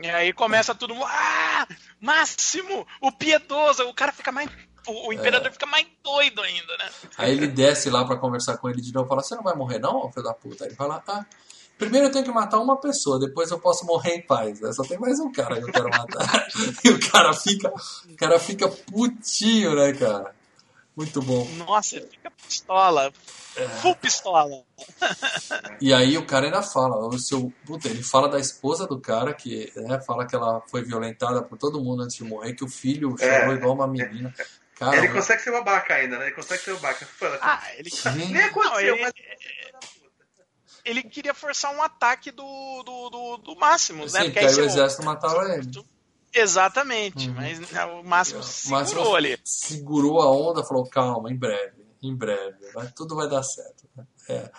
[0.00, 0.94] E aí começa tudo.
[1.04, 1.66] Ah!
[2.00, 2.86] Máximo!
[3.00, 3.82] O piedoso!
[3.84, 4.48] O cara fica mais.
[4.86, 6.88] O, o imperador fica mais doido ainda, né?
[7.16, 9.56] Aí ele desce lá pra conversar com ele de novo e fala: Você não vai
[9.56, 10.64] morrer, não, filho da puta?
[10.64, 11.26] Aí ele fala: Ah,
[11.76, 14.60] primeiro eu tenho que matar uma pessoa, depois eu posso morrer em paz.
[14.60, 14.72] né?
[14.72, 16.46] Só tem mais um cara que eu quero matar.
[16.84, 17.72] e o cara fica,
[18.08, 20.37] o cara fica putinho, né, cara?
[20.98, 21.48] Muito bom.
[21.58, 23.12] Nossa, ele fica pistola.
[23.82, 24.64] Full pistola.
[25.80, 29.32] E aí o cara ainda fala, o seu, puta, ele fala da esposa do cara
[29.32, 32.68] que, né, fala que ela foi violentada por todo mundo antes de morrer, que o
[32.68, 33.54] filho chorou É.
[33.54, 34.34] igual uma menina.
[34.74, 36.26] Cara, ele consegue ser babaca ainda, né?
[36.26, 37.06] Ele consegue ser babaca.
[37.06, 37.90] Fala, Ah, ele.
[38.16, 39.12] Nem aconteceu, Não, ele- mas.
[40.84, 44.20] Ele queria forçar um ataque do, do, do, do Máximos, né?
[44.20, 45.70] Sim, porque aí o exército matava ele.
[46.34, 47.34] Exatamente, Uhum.
[47.34, 49.38] mas o Máximo O segurou Máximo ali.
[49.44, 53.88] segurou a onda, falou, calma, em breve, em breve, vai, tudo vai dar certo.
[54.28, 54.50] É.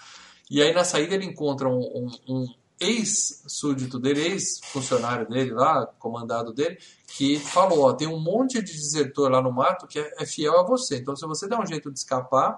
[0.50, 6.54] E aí na saída ele encontra um, um- um- ex-súdito dele, ex-funcionário dele lá, comandado
[6.54, 6.78] dele,
[7.08, 10.58] que falou, ó, tem um monte de desertor lá no mato que é, é fiel
[10.60, 10.98] a você.
[10.98, 12.58] Então, se você der um jeito de escapar,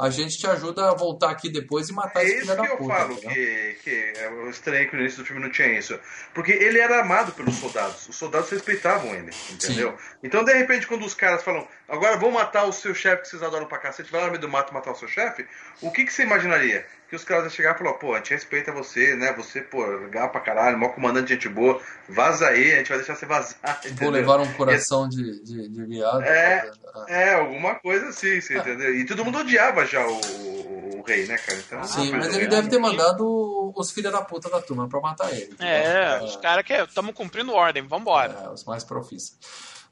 [0.00, 2.62] a gente te ajuda a voltar aqui depois e matar É esse isso filho da
[2.66, 2.94] que eu puta.
[2.94, 5.98] falo, que, que eu estranhei que no início do filme não tinha isso.
[6.32, 8.08] Porque ele era amado pelos soldados.
[8.08, 9.96] Os soldados respeitavam ele, entendeu?
[10.22, 13.42] Então, de repente, quando os caras falam, agora vão matar o seu chefe que vocês
[13.42, 15.44] adoram pra cacete, vai lá no meio do mato matar o seu chefe,
[15.80, 16.86] o que, que você imaginaria?
[17.08, 19.32] Que os caras iam chegar e falar, pô, a gente respeita você, né?
[19.32, 23.14] Você, pô, legal pra caralho, maior comandante, gente boa, vaza aí, a gente vai deixar
[23.16, 23.56] você vazar.
[23.62, 24.10] Vou entendeu?
[24.10, 26.22] levar um coração de, de, de viado.
[26.22, 26.70] É.
[26.94, 27.04] Ah.
[27.08, 28.94] É, alguma coisa assim, você entendeu?
[28.94, 31.58] E todo mundo odiava já o, o- o rei, né, cara?
[31.58, 32.50] Então, Sim, mas ele legal.
[32.50, 35.54] deve ter mandado os filhos da puta da turma pra matar ele.
[35.60, 38.36] É, os caras que estamos cumprindo ordem, vambora.
[38.44, 39.38] É, os mais profissos.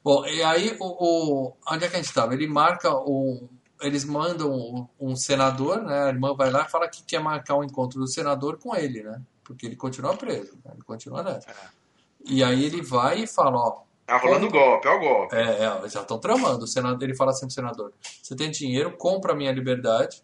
[0.03, 0.85] Bom, e aí, o,
[1.49, 2.35] o- onde é que a gente estava?
[2.35, 3.49] Ele marca o.
[3.81, 6.05] Eles mandam um, um senador, né?
[6.05, 9.03] A irmã vai lá e fala que quer marcar o encontro do senador com ele,
[9.03, 9.21] né?
[9.43, 10.71] Porque ele continua preso, né?
[10.73, 11.47] ele continua nessa.
[12.25, 15.35] E aí ele vai e fala, ó, Tá rolando golpe, ó o golpe.
[15.35, 16.63] é, é, já estão tramando.
[16.63, 17.93] O senador, ele fala assim pro senador:
[18.23, 20.23] você tem dinheiro, compra a minha liberdade,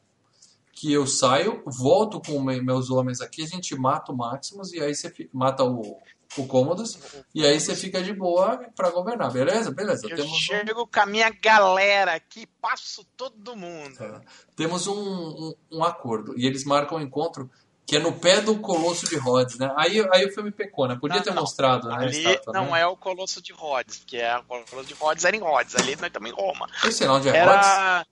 [0.71, 4.81] que eu saio, volto com me- meus homens aqui, a gente mata o Maximus e
[4.81, 5.97] aí você mata o,
[6.38, 6.97] o Cômodos,
[7.34, 9.72] e aí você fica de boa pra governar, beleza?
[9.72, 10.07] Beleza.
[10.07, 13.95] Eu Temos um, chego com a minha galera aqui, passo todo mundo.
[14.03, 14.22] é,
[14.55, 16.34] temos um, um, um acordo.
[16.38, 17.49] E eles marcam um encontro
[17.85, 19.69] que é no pé do Colosso de Rhodes, né?
[19.77, 20.97] Aí, aí o filme pecou, né?
[20.99, 21.41] Podia Não, ter não.
[21.41, 22.81] mostrado né, Ali estátua, não né?
[22.81, 25.95] é o Colosso de Rhodes, porque é, o Colosso de Rhodes era em Rhodes, ali
[25.97, 26.68] nós estamos em Roma.
[26.84, 28.07] Eu sei lá onde é Rhodes.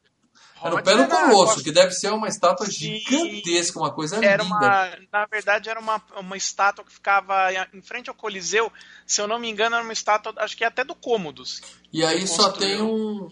[0.61, 0.67] Era.
[0.67, 2.99] É no Rhodes pé do Colosso, que deve ser uma estátua Sim.
[2.99, 4.55] gigantesca, uma coisa Era linda.
[4.55, 8.71] uma, na verdade, era uma, uma estátua que ficava em frente ao Coliseu.
[9.05, 11.61] Se eu não me engano, era uma estátua, acho que é até do Cômodos.
[11.91, 13.29] E aí só tem um.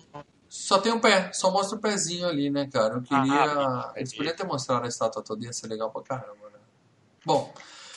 [0.48, 2.96] Só tem um pé, só mostra o pezinho ali, né, cara?
[2.96, 3.44] Eu queria.
[3.44, 6.58] Ah, Eles podiam ter mostrado a estátua toda, ia ser legal pra caramba, né?
[7.24, 7.54] Bom,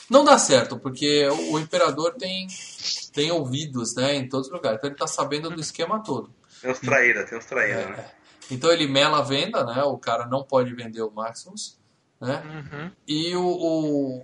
[0.07, 2.45] não dá certo, porque o, o imperador tem,
[3.11, 4.77] tem ouvidos, né, em todos os lugares.
[4.77, 6.31] Então ele tá sabendo do esquema todo.
[6.61, 8.11] Tem uns traíra, tem uns traíra, né?
[8.53, 9.83] Então ele mela a venda, né?
[9.83, 11.79] O cara não pode vender o Maximus,
[12.21, 12.43] né?
[12.45, 12.91] Uhum.
[13.07, 14.23] E o, o,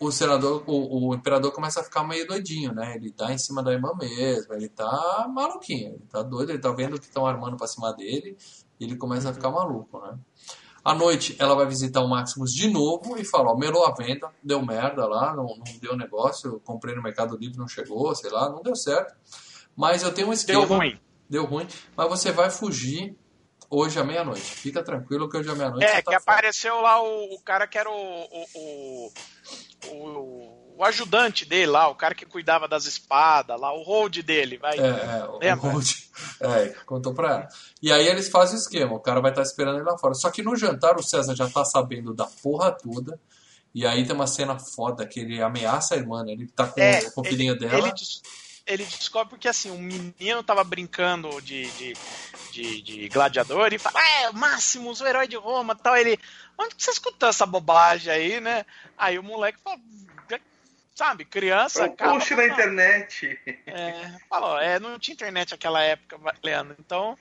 [0.00, 2.94] o senador, o, o imperador começa a ficar meio doidinho, né?
[2.94, 6.70] Ele tá em cima da irmã mesmo, ele tá maluquinho, ele tá doido, ele tá
[6.70, 8.36] vendo que estão armando pra cima dele,
[8.78, 10.16] e ele começa a ficar maluco, né?
[10.84, 14.30] À noite, ela vai visitar o Maximus de novo e fala, ó, melou a venda,
[14.42, 18.30] deu merda lá, não, não deu negócio, eu comprei no Mercado Livre, não chegou, sei
[18.30, 19.14] lá, não deu certo.
[19.76, 20.64] Mas eu tenho um esquema...
[20.64, 20.98] Deu ruim.
[21.28, 23.17] Deu ruim, mas você vai fugir
[23.70, 24.42] hoje à meia-noite.
[24.42, 26.16] Fica tranquilo que hoje à meia-noite É, que tá fora.
[26.18, 29.12] apareceu lá o, o cara que era o, o,
[29.86, 29.96] o,
[30.78, 34.78] o- ajudante dele lá, o cara que cuidava das espadas lá, o hold dele, vai.
[34.78, 35.58] É, é, o?
[35.58, 35.90] Holt,
[36.40, 37.48] é, contou pra ela.
[37.82, 40.14] E aí eles fazem o esquema, o cara vai estar esperando ele lá fora.
[40.14, 43.18] Só que no jantar o César já tá sabendo da porra toda.
[43.74, 46.32] E aí tem uma cena foda que ele ameaça a irmã, né?
[46.32, 47.76] Ele tá com, É, com o filhinho dela.
[47.78, 47.92] ele,
[48.68, 51.94] ele descobre porque assim, um menino tava brincando de, de,
[52.52, 55.96] de, de gladiador e fala, é, Máximos, o herói de Roma tal.
[55.96, 56.18] Ele,
[56.56, 58.64] onde que você escutou essa bobagem aí, né?
[58.96, 59.80] Aí o moleque fala,
[60.94, 61.84] sabe, criança.
[61.84, 63.40] Acaba post na internet.
[63.66, 66.76] É, falou, é, não tinha internet naquela época, Leandro.
[66.78, 67.16] Então.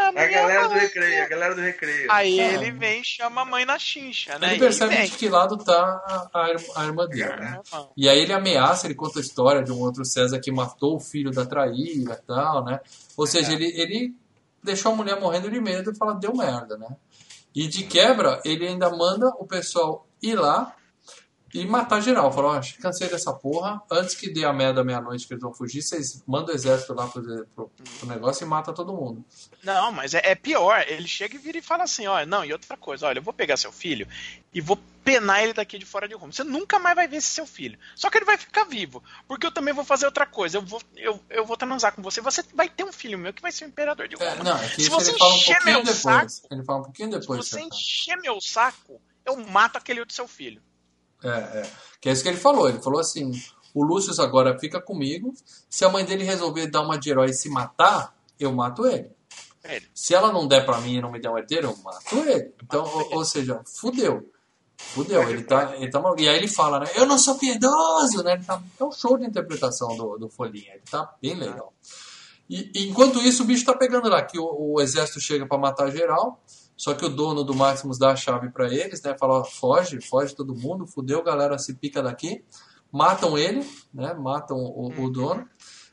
[0.00, 2.10] A, A galera do recreio, a galera do recreio.
[2.10, 2.52] Aí Ah.
[2.54, 4.48] ele vem e chama a mãe na chincha, né?
[4.48, 5.04] Ele E percebe vem.
[5.08, 5.72] de que lado tá
[6.32, 7.60] a, a ir- a irmã dele, né?
[7.72, 10.96] É, E aí ele ameaça, ele conta a história de um outro César que matou
[10.96, 12.80] o filho da traíra e tal, né?
[13.16, 14.14] Ou seja, ele, ele
[14.62, 16.88] deixou a mulher morrendo de medo e fala, deu merda, né?
[17.54, 20.74] E de quebra, ele ainda manda o pessoal ir lá
[21.52, 22.32] e matar geral.
[22.32, 25.82] Falou, ó, cansei dessa porra, antes que dê a merda meia-noite que eles vão fugir,
[25.82, 27.22] vocês mandam o exército lá pro,
[27.54, 29.24] pro, pro negócio e mata todo mundo.
[29.62, 30.84] Não, mas é, é pior.
[30.88, 33.32] Ele chega e vira e fala assim: olha, não, e outra coisa, olha, eu vou
[33.34, 34.06] pegar seu filho
[34.52, 36.30] e vou penar ele daqui de fora de Roma.
[36.32, 37.78] Você nunca mais vai ver esse seu filho.
[37.96, 39.02] Só que ele vai ficar vivo.
[39.26, 40.58] Porque eu também vou fazer outra coisa.
[40.58, 42.20] Eu vou, eu, eu vou transar com você.
[42.20, 44.44] Você vai ter um filho meu que vai ser o imperador de É, Roma.
[44.44, 45.98] não, é que Se você ele fala um encher meu depois.
[45.98, 47.48] saco, Ele fala um pouquinho Se depois.
[47.48, 47.62] você tá?
[47.64, 50.62] encher meu saco, eu mato aquele outro seu filho.
[51.22, 51.70] É, é.
[52.00, 52.68] Que é isso que ele falou.
[52.68, 53.30] Ele falou assim:
[53.74, 55.32] o Lúcio agora fica comigo.
[55.68, 59.10] Se a mãe dele resolver dar uma de herói e se matar, eu mato ele.
[59.64, 59.86] Ele.
[59.94, 62.52] Se ela não der pra mim e não me der um herdeiro, eu mato ele.
[62.62, 64.30] Então, ou, ou seja, fudeu.
[64.76, 65.28] Fudeu.
[65.28, 66.22] Ele tá, ele tá maluco.
[66.22, 66.86] E aí ele fala, né?
[66.94, 68.32] Eu não sou piedoso, né?
[68.32, 70.72] Ele tá, é um show de interpretação do, do Folhinha.
[70.72, 71.72] Ele tá bem legal.
[72.48, 75.90] E, enquanto isso, o bicho tá pegando lá, que o, o exército chega pra matar
[75.90, 76.42] geral.
[76.80, 79.14] Só que o dono do Maximus dá a chave pra eles, né?
[79.20, 82.42] Fala, foge, foge todo mundo, fudeu, galera, se pica daqui.
[82.90, 83.62] Matam ele,
[83.92, 84.14] né?
[84.14, 85.46] Matam o, o dono.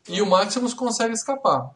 [0.07, 1.71] E o Maximus consegue escapar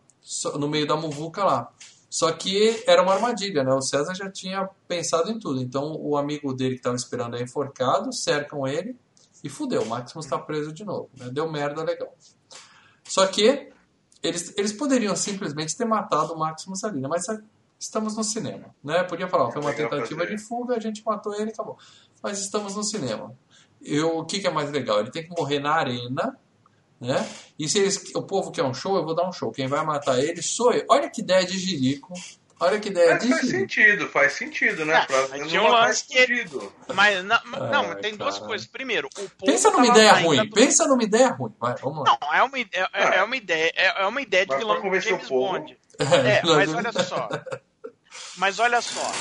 [0.57, 1.69] no meio da muvuca lá.
[2.09, 3.73] Só que era uma armadilha, né?
[3.73, 5.61] O César já tinha pensado em tudo.
[5.61, 8.95] Então o amigo dele que estava esperando é enforcado, cercam ele
[9.43, 11.09] E fudeu, o Maximus tá preso de novo.
[11.17, 11.29] Né?
[11.29, 12.15] Deu merda legal.
[13.03, 13.73] Só que
[14.23, 17.09] eles, eles poderiam simplesmente ter matado o Maximus ali, né?
[17.09, 17.25] Mas
[17.81, 19.03] estamos no cinema, né?
[19.03, 21.77] Podia falar, foi uma tentativa de fuga, a gente matou ele e acabou.
[22.21, 23.35] Mas estamos no cinema.
[23.81, 24.99] Eu, o que, que é mais legal?
[24.99, 26.37] Ele tem que morrer na arena,
[26.99, 27.27] né?
[27.57, 29.51] E se eles, o povo quer um show, eu vou dar um show.
[29.51, 30.85] Quem vai matar ele sou eu.
[30.89, 32.13] Olha que ideia de jirico.
[32.59, 33.59] Olha que ideia Mas de faz jirico.
[33.59, 34.93] sentido, faz sentido, né?
[34.99, 36.47] É, pra mas não tinha um lance que ele-.
[36.93, 37.39] Mas não,
[37.71, 38.45] não, Ai, tem duas cara.
[38.47, 38.67] coisas.
[38.67, 40.45] Primeiro, o povo Pensa numa ideia ruim.
[40.47, 41.51] do- Pensa numa ideia ruim.
[41.59, 42.19] Vai, vamos lá.
[42.21, 44.79] Não, é uma, ide- é, é- é uma ideia, é, é uma ideia de vilão
[44.79, 45.77] convencer o James povo- Bond.
[46.01, 47.27] É, mas olha só.
[48.37, 49.11] Mas olha só.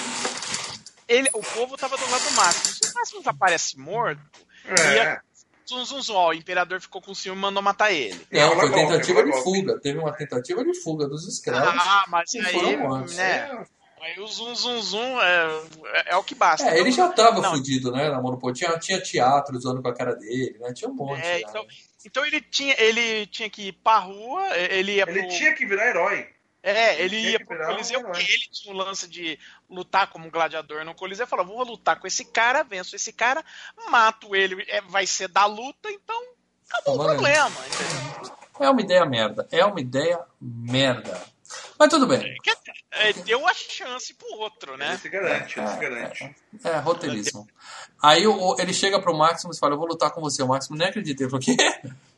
[1.08, 2.74] Ele, o povo tava do lado do Máximo.
[2.84, 4.20] Se o Máximo aparece morto,
[4.64, 4.94] É.
[4.96, 5.22] ia-
[5.66, 8.20] zum, zum, zum, ó, o imperador ficou com ciúme e mandou matar ele.
[8.30, 9.80] Não, Rola foi tentativa de fuga.
[9.80, 11.82] Teve uma tentativa de fuga dos escravos.
[11.84, 12.76] Ah, mas aí,
[13.16, 13.64] né?
[14.02, 16.70] Aí o zum, zum, zum é, é, é o que basta.
[16.70, 17.50] É, ele já tava Não.
[17.50, 18.50] fudido, né, na Monopol.
[18.52, 20.72] Tinha, tinha teatro usando com a cara dele, né?
[20.72, 21.20] Tinha um monte.
[21.22, 21.66] É, então,
[22.06, 25.66] então ele tinha, ele tinha que ir pra rua, ele ia Ele pro, tinha que
[25.66, 26.26] virar herói.
[26.62, 29.38] É, ele ia pro um Coliseu porque ele tinha o lance de
[29.68, 31.26] lutar como gladiador no Coliseu.
[31.26, 33.42] Falou, vou lutar com esse cara, venço esse cara,
[33.90, 36.22] mato ele, é, vai ser da luta, então
[36.70, 37.56] acabou o problema.
[38.60, 39.48] É uma ideia merda.
[39.50, 41.20] É uma ideia merda.
[41.78, 42.18] Mas tudo bem.
[42.18, 42.58] Dizer,
[42.90, 44.98] é, deu a chance pro outro, Ele né?
[44.98, 46.36] se garante, ele se garante.
[46.62, 47.48] É, roteirismo.
[48.02, 50.42] Aí o- o- ele chega pro Maximus e fala: Eu vou lutar com você.
[50.42, 51.22] O Maximus nem acredita.
[51.22, 51.56] Ele falou: Quê?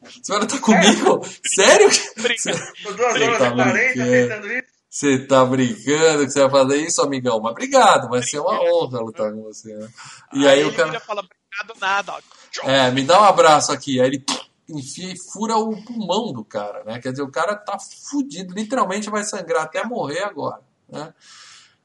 [0.04, 1.26] Você vai lutar comigo?
[1.44, 1.88] Sério?
[2.16, 2.72] Briga.
[2.82, 4.10] Tô duas horas tá e 40 brincando.
[4.10, 4.72] tentando isso.
[4.90, 7.40] Você tá brincando que você vai fazer isso, amigão?
[7.40, 9.74] Mas obrigado, vai ser uma honra lutar com você.
[9.74, 9.88] né?
[10.34, 11.00] E aí, ele o cara.
[11.00, 12.12] fala, obrigado nada.
[12.12, 12.68] ó.
[12.68, 14.00] É, me dá um abraço aqui.
[14.00, 14.24] Aí ele
[14.68, 17.00] enfia e fura o pulmão do cara, né?
[17.00, 21.14] Quer dizer, o cara tá fudido, literalmente vai sangrar até morrer agora, né?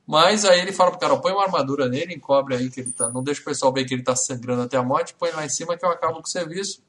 [0.05, 2.91] Mas aí ele fala pro cara, ó, põe uma armadura nele, encobre aí que ele
[2.91, 3.09] tá.
[3.09, 5.49] Não deixa o pessoal ver que ele tá sangrando até a morte, põe lá em
[5.49, 6.81] cima que eu acabo com o serviço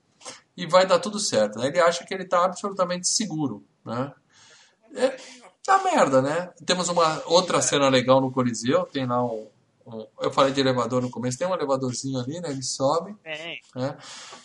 [0.60, 1.58] e vai dar tudo certo.
[1.58, 1.68] Né?
[1.68, 4.12] Ele acha que ele tá absolutamente seguro, né?
[4.94, 5.16] É,
[5.64, 6.50] tá merda, né?
[6.66, 9.46] Temos uma outra cena legal no Coliseu, tem lá um,
[9.86, 12.50] um- eu falei de elevador no começo, tem um elevadorzinho ali, né?
[12.50, 13.14] Ele sobe,
[13.76, 13.96] né?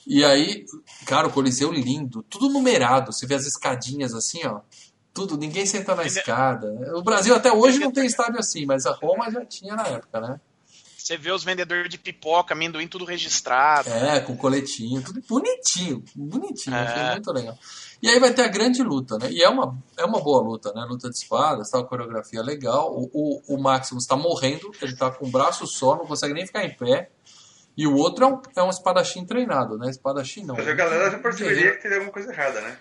[0.05, 0.65] E aí,
[1.07, 3.11] cara, o Coliseu lindo, tudo numerado.
[3.11, 4.59] Você vê as escadinhas assim, ó.
[5.13, 6.67] Tudo, ninguém senta na escada.
[6.95, 10.19] O Brasil até hoje não tem estádio assim, mas a Roma já tinha na época,
[10.21, 10.39] né?
[11.03, 13.89] Você vê os vendedores de pipoca, amendoim, tudo registrado.
[13.89, 16.79] É, com coletinho, tudo bonitinho, bonitinho, É.
[16.79, 17.57] achei muito legal.
[18.01, 19.29] E aí vai ter a grande luta, né?
[19.29, 20.85] E é uma, é uma boa luta, né?
[20.87, 22.89] Luta de espadas, tal, coreografia legal.
[22.93, 26.45] O, o, o Maximus tá morrendo, ele tá com o braço só, não consegue nem
[26.47, 27.09] ficar em pé.
[27.75, 29.89] E o outro é um, é um espadachim treinado, né?
[29.89, 30.55] Espadachim não.
[30.55, 32.77] Mas a galera já perceberia que teria alguma coisa errada, né?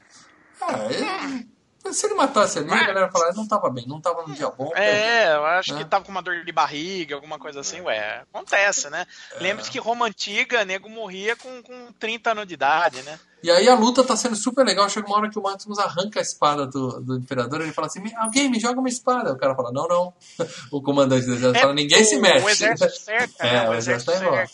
[0.61, 1.49] Ah, ele-
[1.91, 4.71] se ele matasse ali, a galera falaria, não tava bem, não tava no dia bom.
[4.77, 5.79] É, eu acho É.
[5.79, 8.23] que tava com uma dor de barriga, alguma coisa assim, ué.
[8.33, 9.07] Acontece, né?
[9.41, 13.19] Lembre-se que Roma Antiga, nego morria com, com 30 anos de idade, né?
[13.43, 14.89] E aí a luta tá sendo super legal.
[14.89, 18.01] Chega uma hora que o Maximus arranca a espada do, do Imperador ele fala assim:
[18.01, 19.33] "Me- alguém me joga uma espada.
[19.33, 20.15] O cara fala: não, não.
[20.71, 22.45] O comandante do exército fala: ninguém É, o- se mexe.
[22.47, 23.71] O exército cerca, É, né?
[23.71, 24.49] o exército tá embora.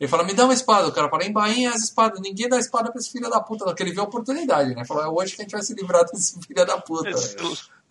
[0.00, 0.88] Ele fala, me dá uma espada.
[0.88, 2.20] O cara fala, embainha as espadas.
[2.20, 3.72] Ninguém dá espada pra esse filho da puta, não.
[3.72, 4.84] Porque ele vê a oportunidade, né?
[4.84, 7.10] Fala, é hoje que a gente vai se livrar desse filho da puta.
[7.10, 7.36] Esse,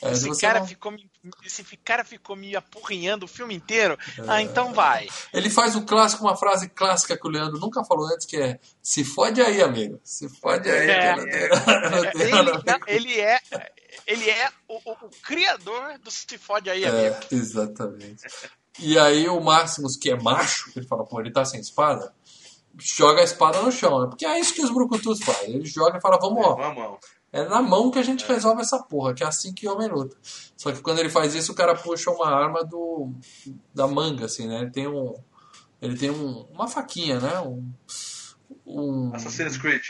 [0.04, 1.08] É, se esse cara não- ficou me,
[1.46, 3.96] esse cara ficou me apurrinhando o filme inteiro.
[4.18, 4.24] É.
[4.28, 5.08] Ah, então vai.
[5.32, 8.60] Ele faz o clássico, uma frase clássica que o Leandro nunca falou antes, que é
[8.82, 10.00] se fode aí, amigo.
[10.04, 10.90] Se fode aí.
[10.90, 11.16] É.
[11.16, 12.32] que tem
[12.88, 13.40] Ele, é,
[14.08, 17.16] ele é o, o- o criador do Se Fode Aí, amigo.
[17.32, 18.24] É, exatamente.
[18.80, 22.14] E aí o Maximus, que é macho, ele fala, pô, ele tá sem espada,
[22.80, 24.08] joga a espada no chão, né?
[24.08, 25.56] Porque é isso que os brucutus fazem.
[25.56, 27.00] Ele joga e fala, vamos, ó, Vamos.
[27.34, 30.16] é na mão que a gente resolve essa porra, que é assim que homem luta.
[30.56, 33.12] Só que quando ele faz isso, o cara puxa uma arma do
[33.74, 34.62] da manga, assim, né?
[34.62, 35.14] Ele tem um...
[35.82, 37.40] Ele tem um, uma faquinha, né?
[37.40, 37.74] Um,
[38.66, 39.82] um- Assassin's Creed.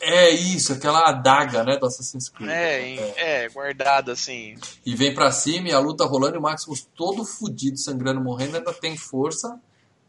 [0.00, 2.50] É isso, aquela adaga, né, do Assassin's Creed.
[2.50, 4.56] É, em- é, guardado assim.
[4.84, 8.56] E vem pra cima e a luta rolando e o Maximus todo fudido, sangrando, morrendo,
[8.56, 9.58] ainda tem força,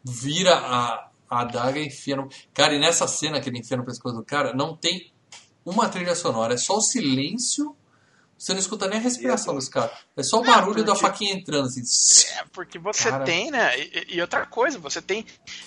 [0.02, 2.28] vira a, a adaga e enfia no.
[2.52, 5.12] Cara, e nessa cena que ele enfia no pescoço do cara, não tem
[5.64, 7.74] uma trilha sonora, é só o silêncio.
[8.36, 9.92] Você não escuta nem a respiração dos caras.
[10.16, 11.82] É só o barulho da porque- faquinha entrando, assim.
[12.38, 13.24] É, porque você Cara.
[13.24, 13.78] tem, né?
[13.78, 15.24] E, e outra coisa, você tem.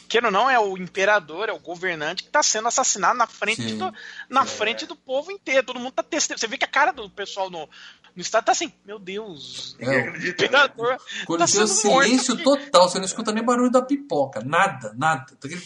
[0.08, 3.64] Que ou não, é o imperador, é o governante que tá sendo assassinado na frente,
[3.64, 3.78] Sim.
[3.78, 3.94] do,
[4.30, 5.66] na frente do povo inteiro.
[5.66, 6.40] Todo mundo tá testando.
[6.40, 7.68] Você vê que a cara do pessoal no,
[8.16, 9.76] no estado tá assim, meu Deus.
[9.80, 10.18] É, né?
[10.30, 10.98] Imperador.
[11.26, 12.44] Quando tá o morto silêncio aqui.
[12.44, 14.42] total, você não escuta nem barulho da pipoca.
[14.44, 15.26] Nada, nada.
[15.40, 15.66] Tá aquele-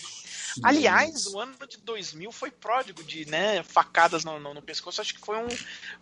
[0.64, 5.02] Aliás, o ano de 2000 foi pródigo de né, facadas no, no, no pescoço.
[5.02, 5.48] Acho que foi um.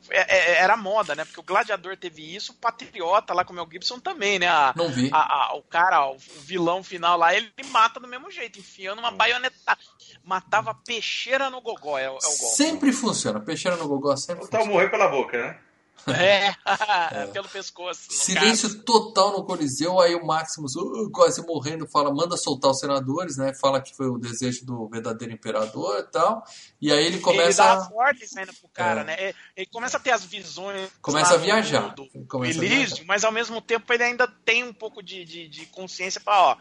[0.10, 1.26] É, é, era moda, né?
[1.26, 4.48] Porque o Gladiador teve isso, o Patriota lá com o Mel Gibson também, né?
[4.48, 5.10] A, Não vi.
[5.14, 9.12] a- a- o cara, o vilão final lá, ele mata do mesmo jeito, enfiando uma
[9.12, 9.78] baioneta.
[10.24, 12.56] Matava peixeira no gogó, é, é o golpe.
[12.56, 13.40] Sempre funciona.
[13.40, 14.72] Peixeira no gogó sempre Então funciona.
[14.74, 15.60] morrer pela boca, né?
[16.20, 18.02] É, pelo pescoço.
[18.10, 23.38] Silêncio total no Coliseu, aí o Maximus, uh, quase morrendo, fala, manda soltar os senadores,
[23.38, 23.54] né?
[23.54, 26.44] Fala que foi o desejo do verdadeiro imperador e tal.
[26.82, 27.24] E aí ele caso.
[27.24, 27.78] começa ele dá a.
[27.78, 29.04] as ordens ainda pro cara, É.
[29.04, 29.14] né?
[29.20, 30.90] É, Ele começa a ter as visões.
[31.02, 31.94] Começa a viajar.
[31.96, 33.04] Do, do, a Elísio, viajar.
[33.06, 36.58] mas ao mesmo tempo ele ainda tem um pouco de, de, de consciência pra, ó.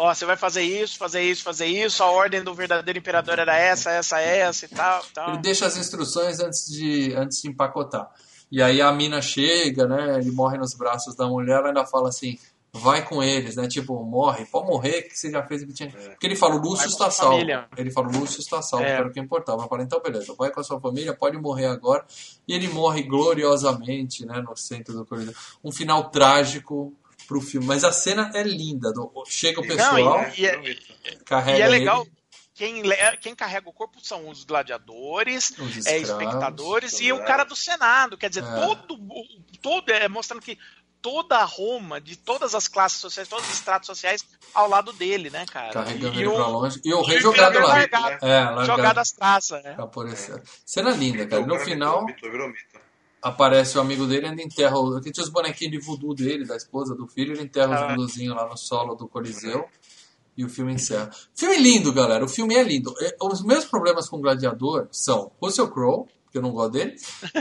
[0.00, 2.04] Ó, você vai fazer isso, fazer isso, fazer isso.
[2.04, 5.04] A ordem do verdadeiro imperador era essa, essa, essa e tal.
[5.12, 5.30] tal.
[5.30, 8.08] Ele deixa as instruções antes de, antes de empacotar.
[8.50, 10.18] E aí a mina chega, né?
[10.18, 12.38] Ele morre nos braços da mulher, ela ainda fala assim.
[12.70, 13.66] Vai com eles, né?
[13.66, 15.90] Tipo, morre, pode morrer, que você já fez o que tinha.
[15.90, 17.38] Porque ele fala, o Lúcio está salvo.
[17.76, 18.88] Ele fala, o Lúcio está salvo, É.
[18.88, 19.62] que era o que importava.
[19.62, 22.04] Eu falei, então beleza, vai com a sua família, pode morrer agora.
[22.46, 24.42] E ele morre gloriosamente, né?
[24.46, 25.32] No centro do Coliseu.
[25.64, 26.92] Um final trágico
[27.26, 27.66] pro filme.
[27.66, 28.92] Mas a cena é linda.
[28.92, 30.76] do- Chega o Não, pessoal, e é-
[31.24, 32.06] carrega E é ele, legal,
[32.58, 36.10] quem, le- quem carrega o corpo são os gladiadores, os é, escravos.
[36.10, 37.26] espectadores e o soldados.
[37.26, 38.18] cara do Senado.
[38.18, 38.66] Quer dizer, É.
[38.66, 38.98] todo,
[39.62, 40.58] todo é mostrando que
[41.00, 45.46] toda Roma, de todas as classes sociais, todos os estratos sociais, ao lado dele, né,
[45.46, 45.72] cara?
[45.72, 46.80] Carregando e ele o, pra longe.
[46.84, 47.66] E o e rei jogado lá.
[47.68, 48.64] largado, É, largado.
[48.66, 49.62] jogado as traças.
[49.62, 49.76] né?
[50.66, 51.42] Cena linda, cara.
[51.42, 52.04] O No final,
[53.22, 54.76] aparece o amigo dele, ainda enterra.
[54.78, 57.80] o- Que tinha os bonequinhos de voodoo dele, da esposa do filho, ele enterra os
[57.82, 57.88] Ah.
[57.88, 59.68] voodoozinhos lá no solo do Coliseu.
[60.38, 61.10] E o filme encerra.
[61.34, 62.24] Filme lindo, galera.
[62.24, 62.94] O filme é lindo.
[63.00, 66.94] É, Os meus problemas com o Gladiador são Russell Crowe, que eu não gosto dele,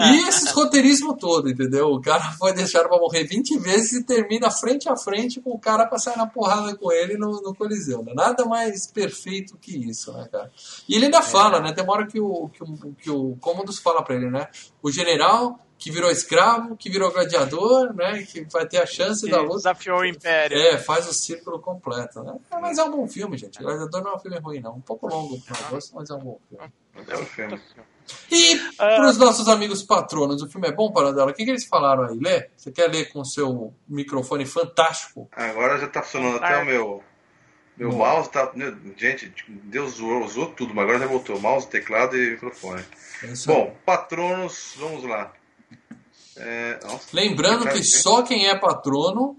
[0.00, 1.86] e esses roteirismo todo, entendeu?
[1.86, 5.58] O cara foi deixado pra morrer 20 vezes e termina frente a frente com o
[5.58, 8.02] cara pra sair na porrada com ele no, no Coliseu.
[8.02, 8.12] Né?
[8.14, 10.52] Nada mais perfeito que isso, né, cara?
[10.86, 11.72] E ele ainda fala, né?
[11.72, 14.48] Tem uma hora que o, que o, que o Cômodos fala pra ele, né?
[14.82, 18.22] O general que virou escravo, que virou gladiador, né?
[18.22, 19.56] Que vai ter a chance da Que luta.
[19.56, 20.56] desafiou o Império.
[20.56, 22.36] É, faz o círculo completo, né?
[22.50, 23.62] É, mas é um bom filme, gente.
[23.62, 24.76] Gladiador não é um filme ruim, não.
[24.76, 26.72] Um pouco longo pro negócio, mas é um bom filme.
[27.08, 27.60] É o filme.
[28.30, 31.30] E para os nossos amigos patronos, o filme é bom, Paradela?
[31.30, 32.18] O que, que eles falaram aí?
[32.18, 32.48] Lê?
[32.56, 35.28] Você quer ler com o seu microfone fantástico?
[35.32, 37.02] Agora já tá funcionando até o meu.
[37.76, 37.98] Meu Bom.
[37.98, 38.50] mouse tá.
[38.54, 41.38] meu, gente, Deus usou, usou tudo, mas agora já voltou.
[41.38, 42.82] Mouse, teclado e microfone.
[43.22, 43.32] É.
[43.46, 45.30] Bom, patronos, vamos lá.
[46.36, 46.78] É,
[47.12, 49.36] Lembrando que só quem é patrono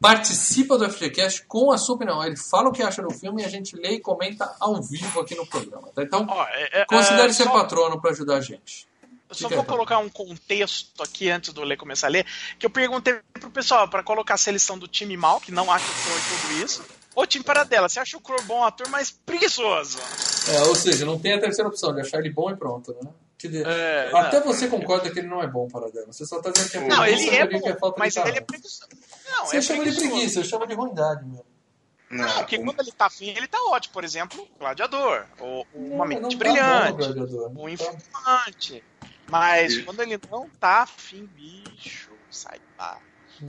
[0.00, 2.22] participa do FGCast com a sua opinião.
[2.24, 5.20] Ele fala o que acha do filme e a gente lê e comenta ao vivo
[5.20, 5.88] aqui no programa.
[5.94, 6.02] tá?
[6.02, 8.86] Então, Ó, é- é- considere é, ser só- patrono para ajudar a gente.
[9.28, 9.78] Eu só vou aí, Paulo.
[9.86, 12.24] colocar um contexto aqui antes do Lê começar a ler,
[12.58, 15.84] que eu perguntei pro pessoal para colocar a seleção do time mal, que não acha
[15.84, 16.84] o Crow e tudo isso.
[17.14, 19.98] Ô time Paradela, você acha o Crow bom ator, mas preguiçoso?
[20.48, 23.10] É, ou seja, não tem a terceira opção de achar ele bom e pronto, né?
[23.38, 24.46] Que de- É, Até não.
[24.46, 26.06] você concorda que ele não é bom, Paradela.
[26.06, 28.38] Você só tá dizendo que é Não, ele é porque bom, falta de mas ele
[28.38, 28.88] é preguiçoso.
[29.30, 30.10] Não, Você é chama de preguiçoso.
[30.14, 31.44] preguiça, eu chamo de ruindade mesmo.
[32.10, 33.92] não, Não, porque o- quando ele tá afim, ele tá ótimo.
[33.92, 37.52] Por exemplo, Gladiador, ou Não, Uma Mente não tá bom, Brilhante, gladiador.
[37.60, 38.84] um Informante.
[39.28, 39.84] Mas Isso.
[39.84, 42.98] quando ele não tá afim, bicho, sai lá.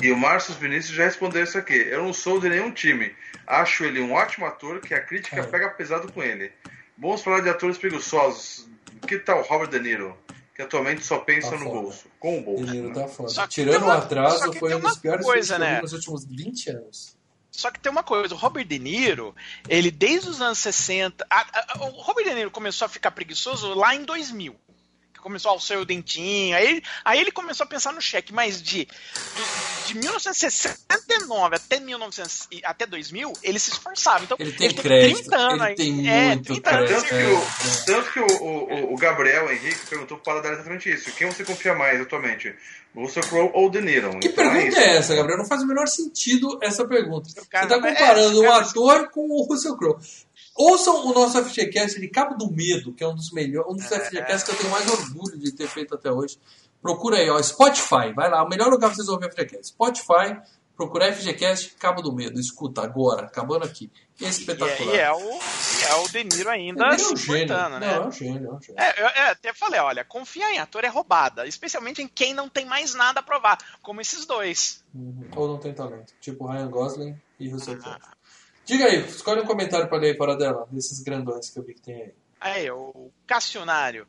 [0.01, 1.75] E o Márcio Vinícius já respondeu isso aqui.
[1.75, 3.15] Eu não sou de nenhum time.
[3.45, 5.43] Acho ele um ótimo ator que a crítica É.
[5.43, 6.51] pega pesado com ele.
[6.97, 8.67] Vamos falar de atores preguiçosos.
[9.05, 10.17] Que tal Robert De Niro?
[10.55, 11.81] Que atualmente só pensa Tá no foda.
[11.81, 12.05] bolso.
[12.19, 12.65] Com o bolso.
[12.65, 12.95] Dinheiro né?
[12.95, 13.29] tá foda.
[13.29, 15.81] Só Tirando uma- o atraso, foi um dos piores coisa, filmes né?
[15.81, 17.15] nos últimos 20 anos.
[17.51, 19.35] Só que tem uma coisa, o Robert De Niro,
[19.67, 21.25] ele desde os anos 60.
[21.29, 21.45] a-
[21.75, 24.55] a- o Robert De Niro começou a ficar preguiçoso lá em 2000.
[25.17, 26.55] Que começou ao seu dentinho.
[26.55, 31.79] Aí, ele- aí ele começou a pensar no cheque, mas de, de, de 1969 até,
[31.79, 34.23] 1900, e- até 2000, ele se esforçava.
[34.23, 35.75] Então, Ele tem tem crédito, 30 anos ele aí.
[35.75, 37.05] tem É, muito 30 anos crédito.
[37.05, 37.85] Tanto que, É, o, é.
[37.85, 41.11] tanto que o, o, o Gabriel Henrique perguntou para dar exatamente isso.
[41.13, 42.53] Quem você confia mais atualmente?
[42.93, 44.19] O Russell Crowe ou De Niro?
[44.19, 44.79] Que Então é pergunta isso.
[44.79, 45.37] é essa, Gabriel?
[45.39, 47.29] Não faz o menor sentido essa pergunta.
[47.29, 49.97] Você está é, comparando esse um cara- ator com o Russell Crowe.
[50.57, 53.91] Ouçam o nosso FGCast de Cabo do Medo, que é um dos melhores, um dos
[53.91, 53.99] É.
[53.99, 56.39] FGCasts que eu tenho mais orgulho de ter feito até hoje.
[56.81, 59.67] Procura aí, ó, Spotify, vai lá, o melhor lugar pra vocês ouvir FGCast.
[59.67, 60.37] Spotify,
[60.75, 63.91] procura FGCast Cabo do Medo, escuta agora, acabando aqui.
[64.21, 64.95] É, Espetacular.
[64.95, 67.43] e é o, e é o De Niro ainda é um gênio.
[67.43, 67.87] importando, né?
[67.95, 68.81] Não, é um gênio, é um gênio.
[68.81, 72.49] É, eu, é, até falei, olha, confiar em ator é roubada, especialmente em quem não
[72.49, 74.83] tem mais nada a provar, como esses dois.
[74.93, 75.27] Uhum.
[75.35, 76.13] Ou não tem talento.
[76.21, 77.77] Tipo Ryan Gosling e Russell Ah.
[77.99, 78.16] Crowe.
[78.67, 81.73] Diga aí, escolhe um comentário para ler aí, para dela, desses grandões que eu vi
[81.73, 82.13] que tem aí.
[82.39, 84.05] Aí, o Cassionário.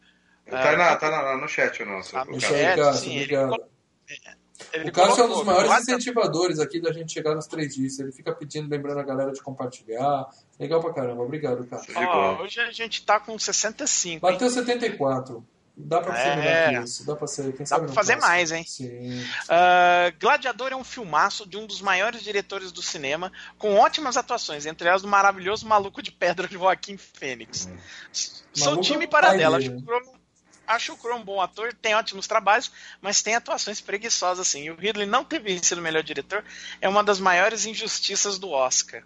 [0.50, 2.12] Tá, na, tá na- no chat o nosso.
[2.12, 2.76] Tá no chat.
[2.76, 3.56] Cássio, sim, obrigado.
[4.72, 7.74] Ele o Cássio é um dos maiores Gladiador- incentivadores aqui da gente chegar nos três
[7.74, 7.98] dias.
[8.00, 10.26] Ele fica pedindo, lembrando a galera de compartilhar.
[10.58, 11.22] Legal pra caramba.
[11.22, 11.94] Obrigado, Cássio.
[11.96, 14.26] Ó, hoje a gente tá com 65.
[14.26, 14.32] hein?
[14.32, 15.46] Bateu 74.
[15.80, 16.36] Dá pra ser É.
[16.36, 17.06] melhor que isso.
[17.06, 17.52] Dá pra ser.
[17.56, 18.64] Quem sabe pra fazer mais, hein?
[18.66, 19.24] Sim.
[19.48, 24.66] Ah, Gladiador é um filmaço de um dos maiores diretores do cinema, com ótimas atuações,
[24.66, 27.68] entre elas do maravilhoso Maluco de Pedra de Joaquim Fênix.
[28.12, 29.58] Sou Maluco time é o para pai dela.
[29.58, 30.14] dele, Acho, o Crow-
[30.66, 34.64] acho o Crow um bom ator, tem ótimos trabalhos, mas tem atuações preguiçosas assim.
[34.64, 36.44] E o Ridley não ter vencido o melhor diretor
[36.80, 39.04] é uma das maiores injustiças do Oscar.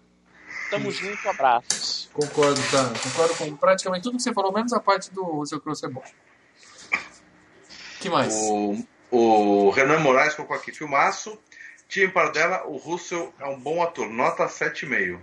[0.71, 2.09] Tamo junto, abraços.
[2.11, 2.91] Concordo, tá?
[3.03, 6.01] Concordo com praticamente tudo que você falou, menos a parte do seu Cross é bom.
[8.03, 8.33] Que mais?
[8.35, 8.77] O,
[9.11, 11.37] o Renan Moraes colocou aqui, filmaço.
[11.89, 15.19] Time para dela, o Russell é um bom ator, nota 7,5.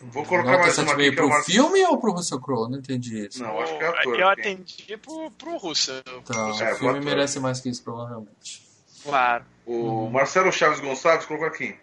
[0.00, 2.40] Vou colocar Nota mais uma 7,5 aqui é pro o Mar- filme ou pro Russell
[2.40, 2.70] Crowe?
[2.70, 3.42] Não entendi isso.
[3.42, 4.20] Não, acho que é ator.
[4.20, 4.40] Eu aqui.
[4.42, 6.02] atendi pro, pro Russell.
[6.26, 7.02] Tá, É, o filme pro ator.
[7.04, 8.62] merece mais que isso, provavelmente.
[9.02, 9.44] Claro.
[9.64, 11.74] O Marcelo Chaves Gonçalves colocou aqui.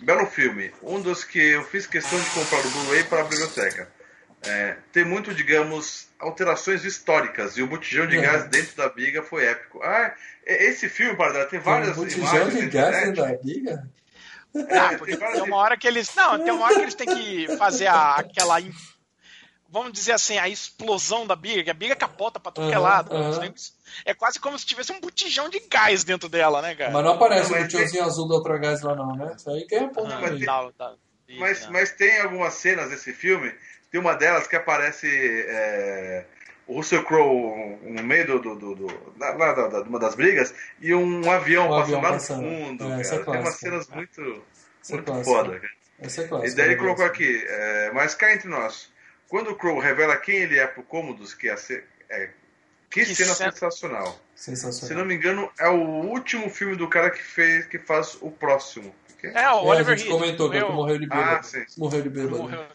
[0.00, 0.70] Belo filme.
[0.82, 3.90] Um dos que eu fiz questão de comprar o Blu-ray para a biblioteca.
[4.42, 7.56] É, tem muito, digamos, alterações históricas.
[7.56, 8.20] E o botijão de É.
[8.20, 9.80] gás dentro da biga foi épico.
[9.82, 10.14] Ah,
[10.46, 13.32] e- esse filme, Paradela, tem várias Tem um botijão imagens de na gás dentro da
[13.42, 13.90] biga?
[14.70, 16.14] Ah, tem porque várias tem uma hora que eles.
[16.14, 18.56] Não, tem uma hora que eles têm que fazer a- aquela.
[19.68, 22.78] Vamos dizer assim, a explosão da biga, que a biga capota pra tudo que é
[22.78, 23.14] lado.
[23.14, 23.52] aham.
[24.04, 26.92] É quase como se tivesse um botijão de gás dentro dela, né, cara?
[26.92, 29.34] Mas não aparece Não, o mas botijãozinho azul do outro gás lá, não, né?
[29.36, 30.94] Isso aí que é ponto Ah, mas tem- tá.
[31.38, 33.52] Mas, mas tem algumas cenas desse filme.
[33.96, 35.08] Tem uma delas que aparece
[35.48, 36.26] é,
[36.66, 40.52] o Russell Crowe no meio do, do, do, do- da, da- de uma das brigas
[40.78, 42.84] e um avião Um passando lá no fundo.
[42.84, 43.00] É, cara.
[43.00, 45.24] essa é tem umas cenas muito, é muito clássico.
[45.24, 45.60] foda.
[45.60, 45.72] Cara.
[46.42, 48.92] É E daí ele colocou aqui, é, mas cá entre nós,
[49.30, 51.54] quando o Crow revela quem ele é pro Cômodos, que é,
[52.10, 52.28] é
[52.90, 54.20] que, Que cena cena- sensacional.
[54.34, 54.98] Se Sensacional.
[54.98, 58.94] não me engano, é o último filme do cara que fez, que faz o próximo.
[59.22, 60.18] É, o É, a Oliver gente Reed.
[60.20, 61.36] comentou que morreu- morreu de bêbado.
[61.38, 61.64] Ah, sim.
[61.78, 62.36] Morreu de bêbado.
[62.42, 62.66] morreu.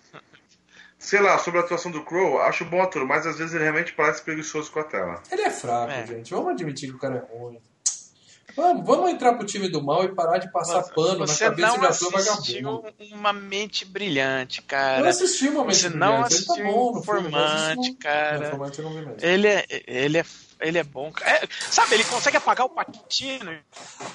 [1.04, 3.92] Sei lá, sobre a atuação do Crow, acho bom ator, mas às vezes ele realmente
[3.94, 5.22] parece preguiçoso com a tela.
[5.32, 6.06] Ele é fraco, É.
[6.06, 6.30] gente.
[6.32, 7.58] Vamos admitir que o cara é ruim.
[8.56, 11.80] Vamos, vamos entrar pro time do mal e parar de passar pano na cabeça não
[11.80, 12.84] de ator vagabundo.
[13.14, 15.10] uma mente brilhante, Eu cara.
[15.10, 18.44] assisti uma Mente Você não Brilhante, ele tá bom no filme, cara.
[18.44, 19.16] É, Informante eu não vi mesmo.
[19.22, 20.26] Ele é, ele é,
[20.60, 21.12] ele é bom.
[21.14, 21.32] cara.
[21.32, 23.58] É, sabe, ele consegue apagar o Patino.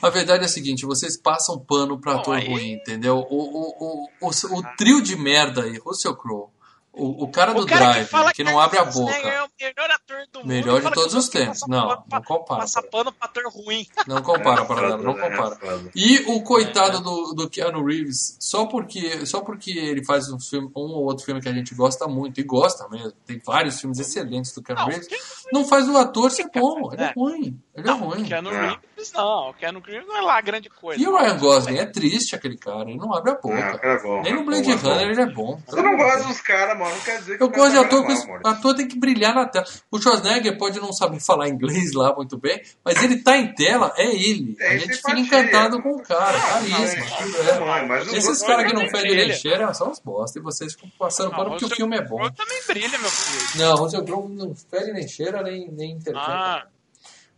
[0.02, 3.26] A verdade é a seguinte, vocês passam pano pra Bom, ator aí- ruim, entendeu?
[3.30, 6.48] O, o, o, o, o trio de merda aí, Russell Crowe,
[6.96, 9.42] o, o cara do O cara Drive, que que não abre a Schwarzenegger boca, É
[9.42, 10.48] o melhor ator do mundo.
[10.48, 11.60] melhor de fala todos os tempos.
[11.68, 12.60] Não, pra- não compara.
[12.62, 13.86] Passa pano pra ator ruim.
[14.06, 15.28] Não compara, É para não né?
[15.30, 15.58] compara.
[15.62, 15.90] É.
[15.94, 20.68] E o coitado do, do Keanu Reeves, só porque, só porque ele faz um, filme,
[20.76, 23.98] um ou outro filme que a gente gosta muito, e gosta mesmo, tem vários filmes
[23.98, 25.08] excelentes do Keanu Não, Reeves,
[25.52, 27.12] não faz o ator ser bom, ele é É.
[27.16, 28.22] ruim, ele é Não, ruim.
[28.22, 28.60] o Keanu É.
[28.68, 29.50] Reeves não.
[29.50, 31.00] O Keanu Reeves não é lá grande coisa.
[31.02, 33.56] E o Ryan Gosling é triste aquele cara, ele não abre a boca.
[33.82, 34.22] é bom.
[34.22, 34.74] Nem no é Blade é.
[34.74, 35.60] Runner ele é bom.
[35.66, 37.88] Você não gosta dos caras, mano, não quer dizer que Eu o gosto de ator,
[38.04, 39.64] trabalha com mal, esse- ator tem que brilhar na tela.
[39.90, 43.92] O Schwarzenegger pode não saber falar inglês lá muito bem, mas ele tá em tela,
[43.96, 44.56] é ele.
[44.60, 45.20] É a gente fica simpatia.
[45.40, 47.04] encantado com o cara, carisma.
[47.18, 48.00] Tudo é.
[48.02, 51.36] Os Esses caras que não fedem cheira são uns bosta e vocês ficam passando Não,
[51.36, 52.16] pano porque o Russell filme é bom.
[52.16, 53.64] Crowe também brilha, meu filho.
[53.64, 56.26] Não, o seu Crowe não fede nem cheira nem, nem interpreta.
[56.28, 56.66] Ah,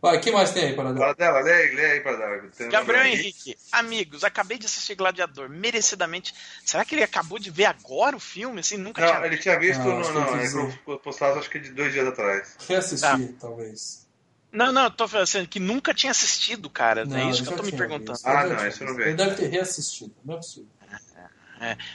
[0.01, 0.99] Vai, o que mais tem aí para dar?
[0.99, 2.49] Fala dela, lê aí, lê aí.
[2.57, 6.33] Tem Gabriel Henrique, amigos, acabei de assistir Gladiador, merecidamente.
[6.65, 8.61] Será que ele acabou de ver agora o filme?
[8.61, 11.59] Assim, nunca Não, tinha ele tinha visto, Ah, que não, eu ele postado acho que
[11.59, 12.55] de dois dias atrás.
[12.67, 14.07] Reassistir, talvez.
[14.51, 17.05] Não, não, eu tô falando assim, que nunca tinha assistido, cara.
[17.05, 18.13] Não, é isso que eu tô me perguntando.
[18.13, 19.03] visto, Ah, não, isso eu não vi.
[19.03, 20.69] Ele deve ter reassistido, não é possível.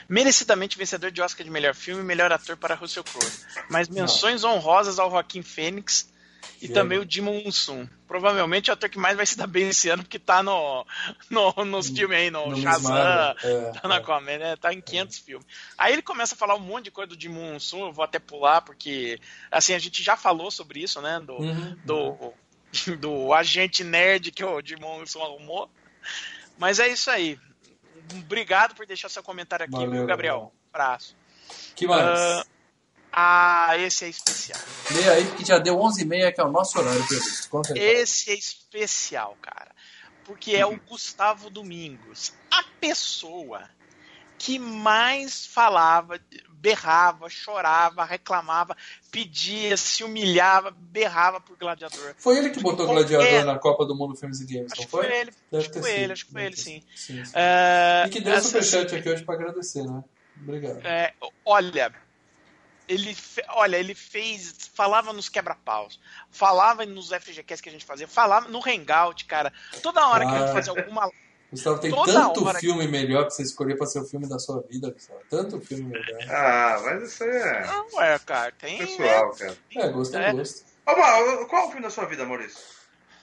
[0.07, 3.31] Merecidamente vencedor de Oscar de melhor filme e melhor ator para Russell Crowe.
[3.67, 6.07] Mas menções honrosas ao Joaquim Fênix
[6.61, 7.87] e E também o Dimon Munsum.
[8.07, 10.85] Provavelmente o ator que mais vai se dar bem esse ano, porque tá no,
[11.29, 13.35] no- nos filmes aí, no, No Shazam, é,
[13.81, 13.97] tá na é.
[13.97, 14.55] Aquaman, né?
[14.55, 15.47] Tá em 500 filmes.
[15.77, 18.19] Aí ele começa a falar um monte de coisa do Dimon Munsum, eu vou até
[18.19, 19.19] pular, porque,
[19.51, 21.19] assim, a gente já falou sobre isso, né?
[21.19, 21.77] Do, Uhum.
[21.83, 22.33] do,
[22.99, 25.69] do agente nerd que o Dimon Munsum arrumou.
[26.57, 27.37] Mas é isso aí.
[28.13, 30.53] Obrigado por deixar seu comentário aqui, Valeu, viu, Gabriel?
[30.71, 31.15] Abraço.
[31.75, 32.05] que mais?
[32.19, 32.45] Ah,
[33.17, 34.59] Ah, esse é especial.
[34.91, 37.49] Lê aí, porque já deu 11h30, que é o nosso horário previsto.
[37.49, 37.79] Conta aí.
[37.79, 39.71] Esse é especial, cara.
[40.25, 42.33] Porque é o Gustavo Domingos.
[42.51, 43.63] A pessoa
[44.37, 46.19] que mais falava,
[46.49, 48.75] berrava, chorava, reclamava,
[49.09, 52.13] pedia, se humilhava, berrava por gladiador.
[52.17, 54.85] Foi ele que botou Qualquer- Gladiador na Copa do Mundo Filmes e Games, Acho não
[54.87, 55.31] que foi ele.
[55.53, 56.83] Acho que foi sido, ele, acho que foi ele, sim.
[56.95, 57.25] sido.
[57.25, 57.31] sim.
[57.33, 60.03] É, E que deu essa- superchat aqui hoje pra agradecer, né?
[60.41, 60.85] Obrigado.
[60.85, 61.13] É,
[61.45, 61.93] olha,
[62.87, 63.15] ele,
[63.49, 65.99] olha, ele fez, falava nos quebra-paus,
[66.31, 69.51] falava nos FGQs que a gente fazia, falava no Hangout, cara.
[69.81, 70.53] Toda hora que a gente Ah.
[70.53, 71.09] fazia alguma
[71.51, 74.61] Gustavo, tem Toda tanto filme melhor pra você escolher pra ser o filme da sua
[74.69, 75.19] vida, Gustavo.
[75.29, 76.19] Tanto filme melhor.
[76.29, 78.77] Ah, mas isso aí é Não é, cara, tem.
[78.79, 79.57] pessoal, cara.
[79.75, 80.33] É, gosto é É.
[80.33, 80.65] gosto.
[80.87, 82.59] Ô, Mal, qual é o filme da sua vida, Maurício?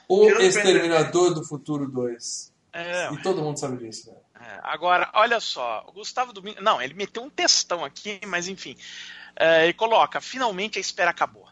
[0.09, 2.53] O Tirando Exterminador do Futuro 2.
[2.73, 4.17] É, E todo mundo sabe disso, né?
[4.41, 6.63] É, agora, olha só, o Gustavo Domingues.
[6.63, 8.77] Não, ele meteu um textão aqui, mas enfim.
[9.37, 11.52] É, ele coloca: finalmente a espera acabou.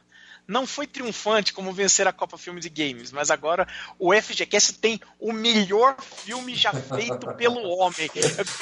[0.50, 3.68] Não foi triunfante como vencer a Copa Filmes e Games, mas agora
[4.00, 8.10] o FGCast tem o melhor filme já feito pelo homem.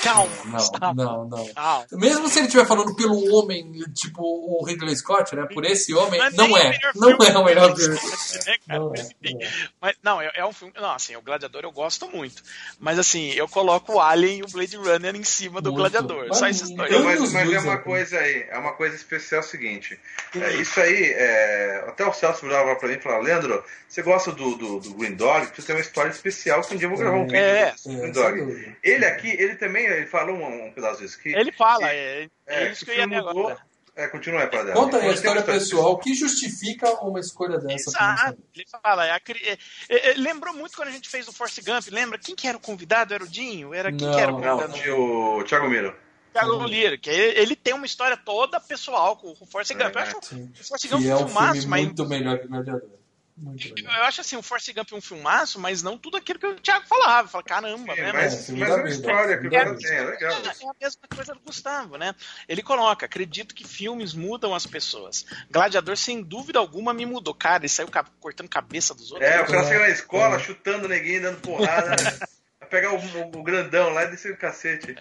[0.03, 0.95] Calma, Gustavo.
[0.95, 1.55] Não, não, não.
[1.55, 1.87] Calma.
[1.93, 5.47] Mesmo se ele estiver falando pelo homem, tipo o Ridley Scott, né?
[5.47, 6.79] Por esse homem, Mas não é.
[6.95, 7.97] o Não é o melhor filme.
[7.97, 8.57] Scott, né?
[8.69, 9.51] Não é, Mas, enfim, é.
[9.81, 10.75] Mas, não, é, é um filme.
[10.77, 12.43] Não, assim, o Gladiador eu gosto muito.
[12.79, 15.81] Mas assim, eu coloco o Alien e o Blade Runner em cima do Muito.
[15.81, 16.27] Gladiador.
[16.29, 16.91] Mas Só esses dois.
[16.91, 19.99] Então, mas, mas é uma coisa aí, é uma coisa especial seguinte.
[20.35, 24.33] É, isso aí, é, até o Celso virava pra mim e falava, Leandro, você gosta
[24.33, 25.47] do, do, do Green Dog?
[25.55, 27.73] Você tem uma história especial que um dia eu vou gravar um vídeo É.
[27.85, 28.77] do Green É, Dog.
[28.83, 31.35] Ele aqui, ele também, ele falou um, um pedaço disso aqui.
[31.35, 33.31] Ele fala, é, é, É, isso que que o eu ia mudou.
[33.49, 33.69] agora.
[33.97, 37.91] É, continua aí, para Conta aí a história pessoal que justifica uma escolha dessa.
[37.91, 39.05] Exato, ele fala.
[39.09, 42.17] é é- é- é- lembrou muito quando a gente fez o Force Gump, lembra?
[42.17, 43.13] Quem que era o convidado?
[43.13, 43.75] Era o Dinho?
[43.75, 44.15] Era quem Não.
[44.15, 44.73] que era o Não, convidado?
[44.81, 45.93] tinha o Thiago Miro.
[46.33, 49.95] Thiago Lira, que ele, tem uma história toda pessoal com o Force Gump.
[49.95, 50.53] Eu É, acho Sim.
[50.61, 51.85] o Force Gump Que é um filmaço, filme mas.
[51.85, 52.99] muito melhor que Gladiador.
[53.41, 56.55] Muito Eu acho assim, o Force Gump um filmaço, mas não tudo aquilo que o
[56.57, 57.29] Thiago falava.
[57.29, 58.13] Fala, caramba, Sim, né?
[58.13, 60.33] mas, É, filme mas é uma história que o tem, é legal.
[60.33, 62.17] É, é a mesma coisa do Gustavo, né?
[62.49, 65.25] Ele coloca, acredito que filmes mudam as pessoas.
[65.49, 67.33] Gladiador, sem dúvida alguma, me mudou.
[67.33, 67.89] Cara, ele saiu
[68.19, 69.31] cortando cabeça dos outros.
[69.31, 70.41] É, o cara É, chega na escola é.
[70.41, 71.95] chutando o neguinho, dando porrada.
[72.69, 74.95] pegar o, o- grandão lá e descer o cacete.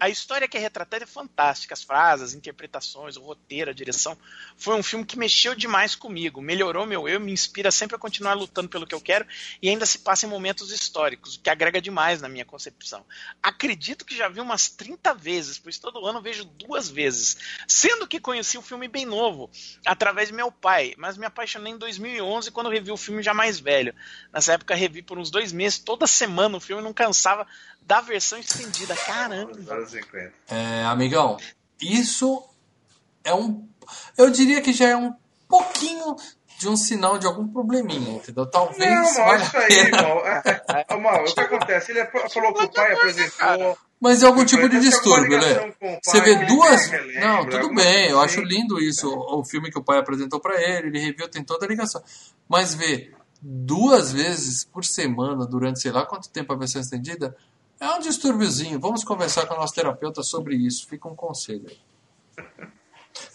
[0.00, 4.16] A história que é retratada é fantástica, as frases, as interpretações, o roteiro, a direção.
[4.56, 8.34] Foi um filme que mexeu demais comigo, melhorou meu eu, me inspira sempre a continuar
[8.34, 9.26] lutando pelo que eu quero
[9.60, 13.04] e ainda se passa em momentos históricos, o que agrega demais na minha concepção.
[13.42, 18.20] Acredito que já vi umas 30 vezes, pois todo ano vejo duas vezes, sendo que
[18.20, 19.50] conheci o filme bem novo,
[19.84, 23.58] através de meu pai, mas me apaixonei em 2011 quando revi o filme já mais
[23.58, 23.94] velho.
[24.32, 27.46] Nessa época revi por uns dois meses, toda semana o filme, não cansava
[27.82, 28.94] da versão estendida.
[28.94, 29.52] Caramba!
[29.72, 30.32] Anos 50.
[30.48, 31.36] É, amigão,
[31.80, 32.42] isso
[33.24, 33.66] é um.
[34.16, 35.14] Eu diria que já é um
[35.48, 36.16] pouquinho
[36.58, 38.46] de um sinal de algum probleminha, entendeu?
[38.46, 38.78] Talvez.
[38.78, 40.26] Não, mal, isso aí, mal.
[40.26, 41.90] É, é, mal, o que acontece?
[41.90, 43.76] Ele ap- falou que o pai apresentou.
[44.00, 45.72] Mas é algum tipo de distúrbio, né?
[46.02, 46.90] Você vê duas.
[47.20, 48.48] Não, tudo bem, eu acho assim.
[48.48, 49.08] lindo isso.
[49.08, 52.02] O, filme que o pai apresentou pra ele, ele reviu, tem toda a ligação.
[52.48, 53.12] Mas ver
[53.42, 57.36] duas vezes por semana, durante sei lá quanto tempo a versão estendida,
[57.80, 58.78] é um distúrbiozinho.
[58.78, 60.86] Vamos conversar com o nosso terapeuta sobre isso.
[60.86, 62.66] Fica um conselho aí.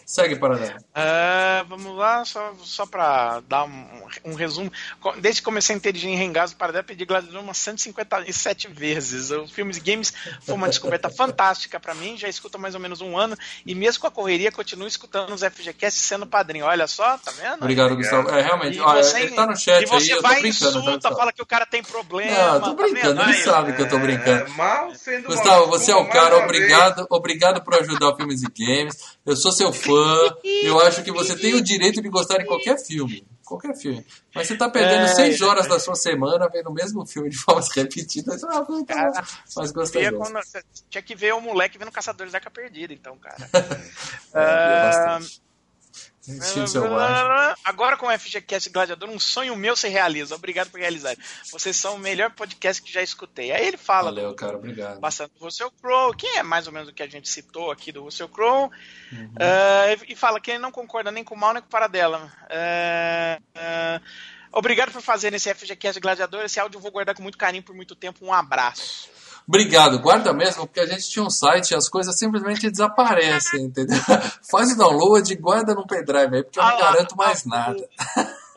[0.08, 0.78] Segue, Paradela.
[0.94, 3.86] É, vamos lá, só, só pra dar um,
[4.24, 4.72] um resumo.
[5.20, 9.30] Desde que comecei a interagir em Rengazo para dar pedi Gladiador umas 157 vezes.
[9.30, 12.80] O Filmes e Games foi uma descoberta fantástica pra mim, já escuto há mais ou
[12.80, 13.36] menos um ano,
[13.66, 16.64] e mesmo com a correria, continuo escutando os FGCast sendo padrinho.
[16.64, 17.60] Olha só, tá vendo?
[17.60, 18.30] Obrigado, Gustavo.
[18.30, 20.40] É, realmente, E olha, você, ele tá no chat e você aí, eu tô vai
[20.40, 20.72] brincando.
[20.72, 22.54] tá, insulta, fala que o cara tem problema.
[22.54, 23.28] Não, tô tá brincando, vendo?
[23.28, 24.44] ele sabe que eu tô brincando.
[24.44, 28.46] É, mal sendo Gustavo, você é o cara, obrigado, obrigado por ajudar o Filmes e
[28.46, 28.96] Games.
[29.26, 29.97] Eu sou seu fã.
[30.64, 33.26] Eu acho que você tem o direito de gostar de qualquer filme.
[33.44, 34.04] Qualquer filme.
[34.34, 35.08] Mas você tá perdendo É.
[35.08, 38.44] seis horas da sua semana vendo o mesmo filme de formas repetidas.
[38.44, 39.24] Ah, Cara,
[39.56, 40.16] mas gostoso.
[40.16, 40.40] quando-
[40.90, 43.36] tinha que ver o moleque vendo Caçadores da Arca Perdida, então, cara.
[44.34, 45.40] É, selvagem.
[47.64, 50.34] Agora com o FGCast Gladiador, um sonho meu se realiza.
[50.34, 51.16] Obrigado por realizar.
[51.50, 53.50] Vocês são o melhor podcast que já escutei.
[53.52, 55.00] Aí ele fala Valeu, do, cara, obrigado.
[55.00, 57.90] bastante do Russell Crowe, que é mais ou menos o que a gente citou aqui
[57.92, 58.70] do Russell Crowe,
[59.12, 59.32] Uhum.
[59.40, 62.30] ah, e fala que ele não concorda nem com o mal nem com o Paradela.
[62.50, 64.00] Ah, ah,
[64.52, 66.42] obrigado por fazer esse FGCast Gladiador.
[66.44, 68.24] Esse áudio eu vou guardar com muito carinho por muito tempo.
[68.24, 69.08] Um abraço.
[69.48, 73.96] Obrigado, guarda mesmo, porque a gente tinha um site e as coisas simplesmente desaparecem, entendeu?
[74.50, 77.48] Faz o download e guarda num pendrive aí, porque eu não Ah garanto mais ah,
[77.48, 77.88] nada.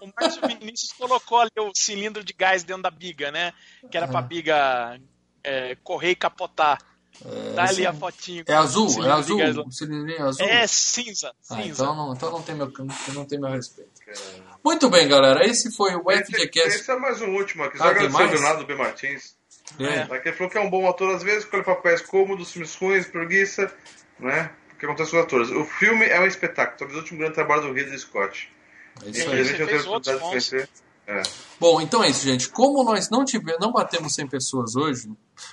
[0.02, 3.54] O Márcio Vinícius colocou ali o cilindro de gás dentro da biga, né?
[3.90, 5.00] Que era pra biga
[5.42, 6.78] é, correr e capotar.
[7.56, 8.44] Tá ali a fotinho.
[8.48, 9.06] É azul?
[9.06, 9.66] É azul?
[9.66, 10.46] O cilindrinho azul?
[10.46, 11.34] É cinza.
[11.50, 11.84] Ah, cinza.
[11.84, 12.72] então não, então não tem meu,
[13.14, 13.92] não tem meu respeito.
[14.64, 15.46] Muito bem, galera.
[15.46, 16.80] Esse foi o Esse, FGCast.
[16.80, 17.78] esse é mais um último aqui.
[17.78, 18.32] Só Ah, agradecer o?
[18.32, 18.76] Leonardo B.
[18.76, 19.41] Martins.
[19.80, 20.06] É.
[20.20, 23.08] Que ele falou que é um bom ator às vezes, escolhe papéis cômodos, filmes ruins,
[23.08, 23.72] preguiça,
[24.20, 24.52] né?
[24.74, 25.50] O que acontece com os atores.
[25.50, 28.52] O filme é um espetáculo, talvez o último grande trabalho do Ridley Scott.
[29.04, 29.40] É isso aí.
[29.40, 30.70] Ele fez tenho a outros oportunidade de conhecer.
[31.08, 31.24] É.
[31.60, 32.50] Bom, então é isso, gente.
[32.50, 35.10] Como nós não tivemos, não batemos 100 pessoas hoje,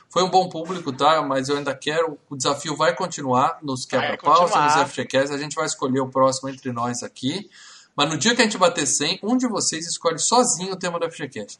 [0.09, 1.23] foi um bom público, tá?
[1.23, 2.19] Mas eu ainda quero.
[2.31, 4.78] O desafio vai continuar nos quebra-paus, continuar.
[4.78, 5.35] nos FGCast.
[5.35, 7.49] A gente vai escolher o próximo entre nós aqui.
[7.97, 11.01] Mas no dia que a gente bater 100, um de vocês escolhe sozinho o tema
[11.01, 11.59] do FGCast.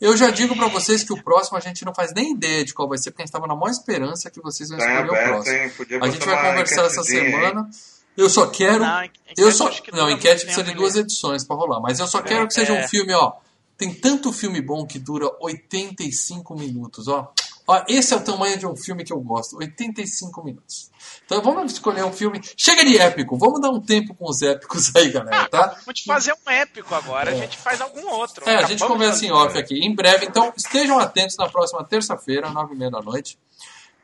[0.00, 2.74] Eu já digo pra vocês que o próximo a gente não faz nem ideia de
[2.74, 5.10] qual vai ser, porque a gente tava na maior esperança que vocês vão Tá escolher
[5.10, 5.56] o próximo.
[5.56, 5.70] hein?
[5.76, 7.06] Podia A gente vai conversar essa hein?
[7.06, 7.70] semana.
[8.16, 8.80] Eu só quero.
[8.80, 11.80] Não, eu só, que não, enquete precisa de duas edições pra rolar.
[11.80, 12.88] Mas eu só quero que seja um é.
[12.88, 13.32] filme, ó.
[13.76, 17.32] Tem tanto filme bom que dura 85 minutos, ó.
[17.66, 20.90] Ó, esse é o tamanho de um filme que eu gosto, 85 minutos.
[21.24, 22.40] Então vamos escolher um filme.
[22.56, 25.76] Chega de épico, vamos dar um tempo com os épicos aí, galera, tá?
[25.84, 28.48] Vamos fazer um épico agora, a gente faz algum outro.
[28.48, 30.26] É, a gente conversa em off aqui, em breve.
[30.26, 33.38] Então, estejam atentos na próxima terça-feira, nove e meia da noite.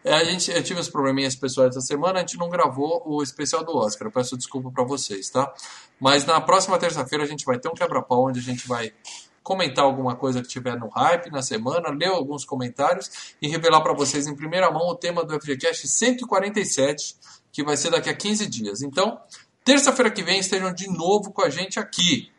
[0.04, 3.22] É, a gente, eu tive uns probleminhas pessoais essa semana, a gente não gravou o
[3.22, 4.08] especial do Oscar.
[4.08, 5.52] Eu peço desculpa pra vocês, tá?
[6.00, 8.92] Mas na próxima terça-feira a gente vai ter um quebra-pau onde a gente vai
[9.42, 13.94] comentar alguma coisa que tiver no hype na semana, ler alguns comentários e revelar pra
[13.94, 17.16] vocês em primeira mão o tema do FGCast 147,
[17.50, 18.82] que vai ser daqui a 15 dias.
[18.82, 19.20] Então,
[19.64, 22.30] terça-feira que vem estejam de novo com a gente aqui.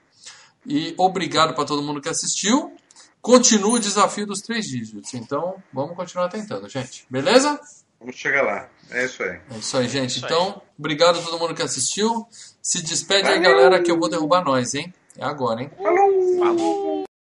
[0.66, 2.74] E obrigado para todo mundo que assistiu.
[3.22, 5.14] Continua o desafio dos três dígitos.
[5.14, 7.06] Então, vamos continuar tentando, gente.
[7.10, 7.60] Beleza?
[8.00, 8.70] Vamos chegar lá.
[8.92, 9.40] É isso aí.
[9.50, 10.18] É isso aí, gente.
[10.18, 12.28] Isso então, obrigado a todo mundo que assistiu.
[12.62, 14.94] Se despede aí, galera, que eu vou derrubar nós, hein?
[15.18, 15.72] É agora, hein?
[15.78, 16.93] Falou!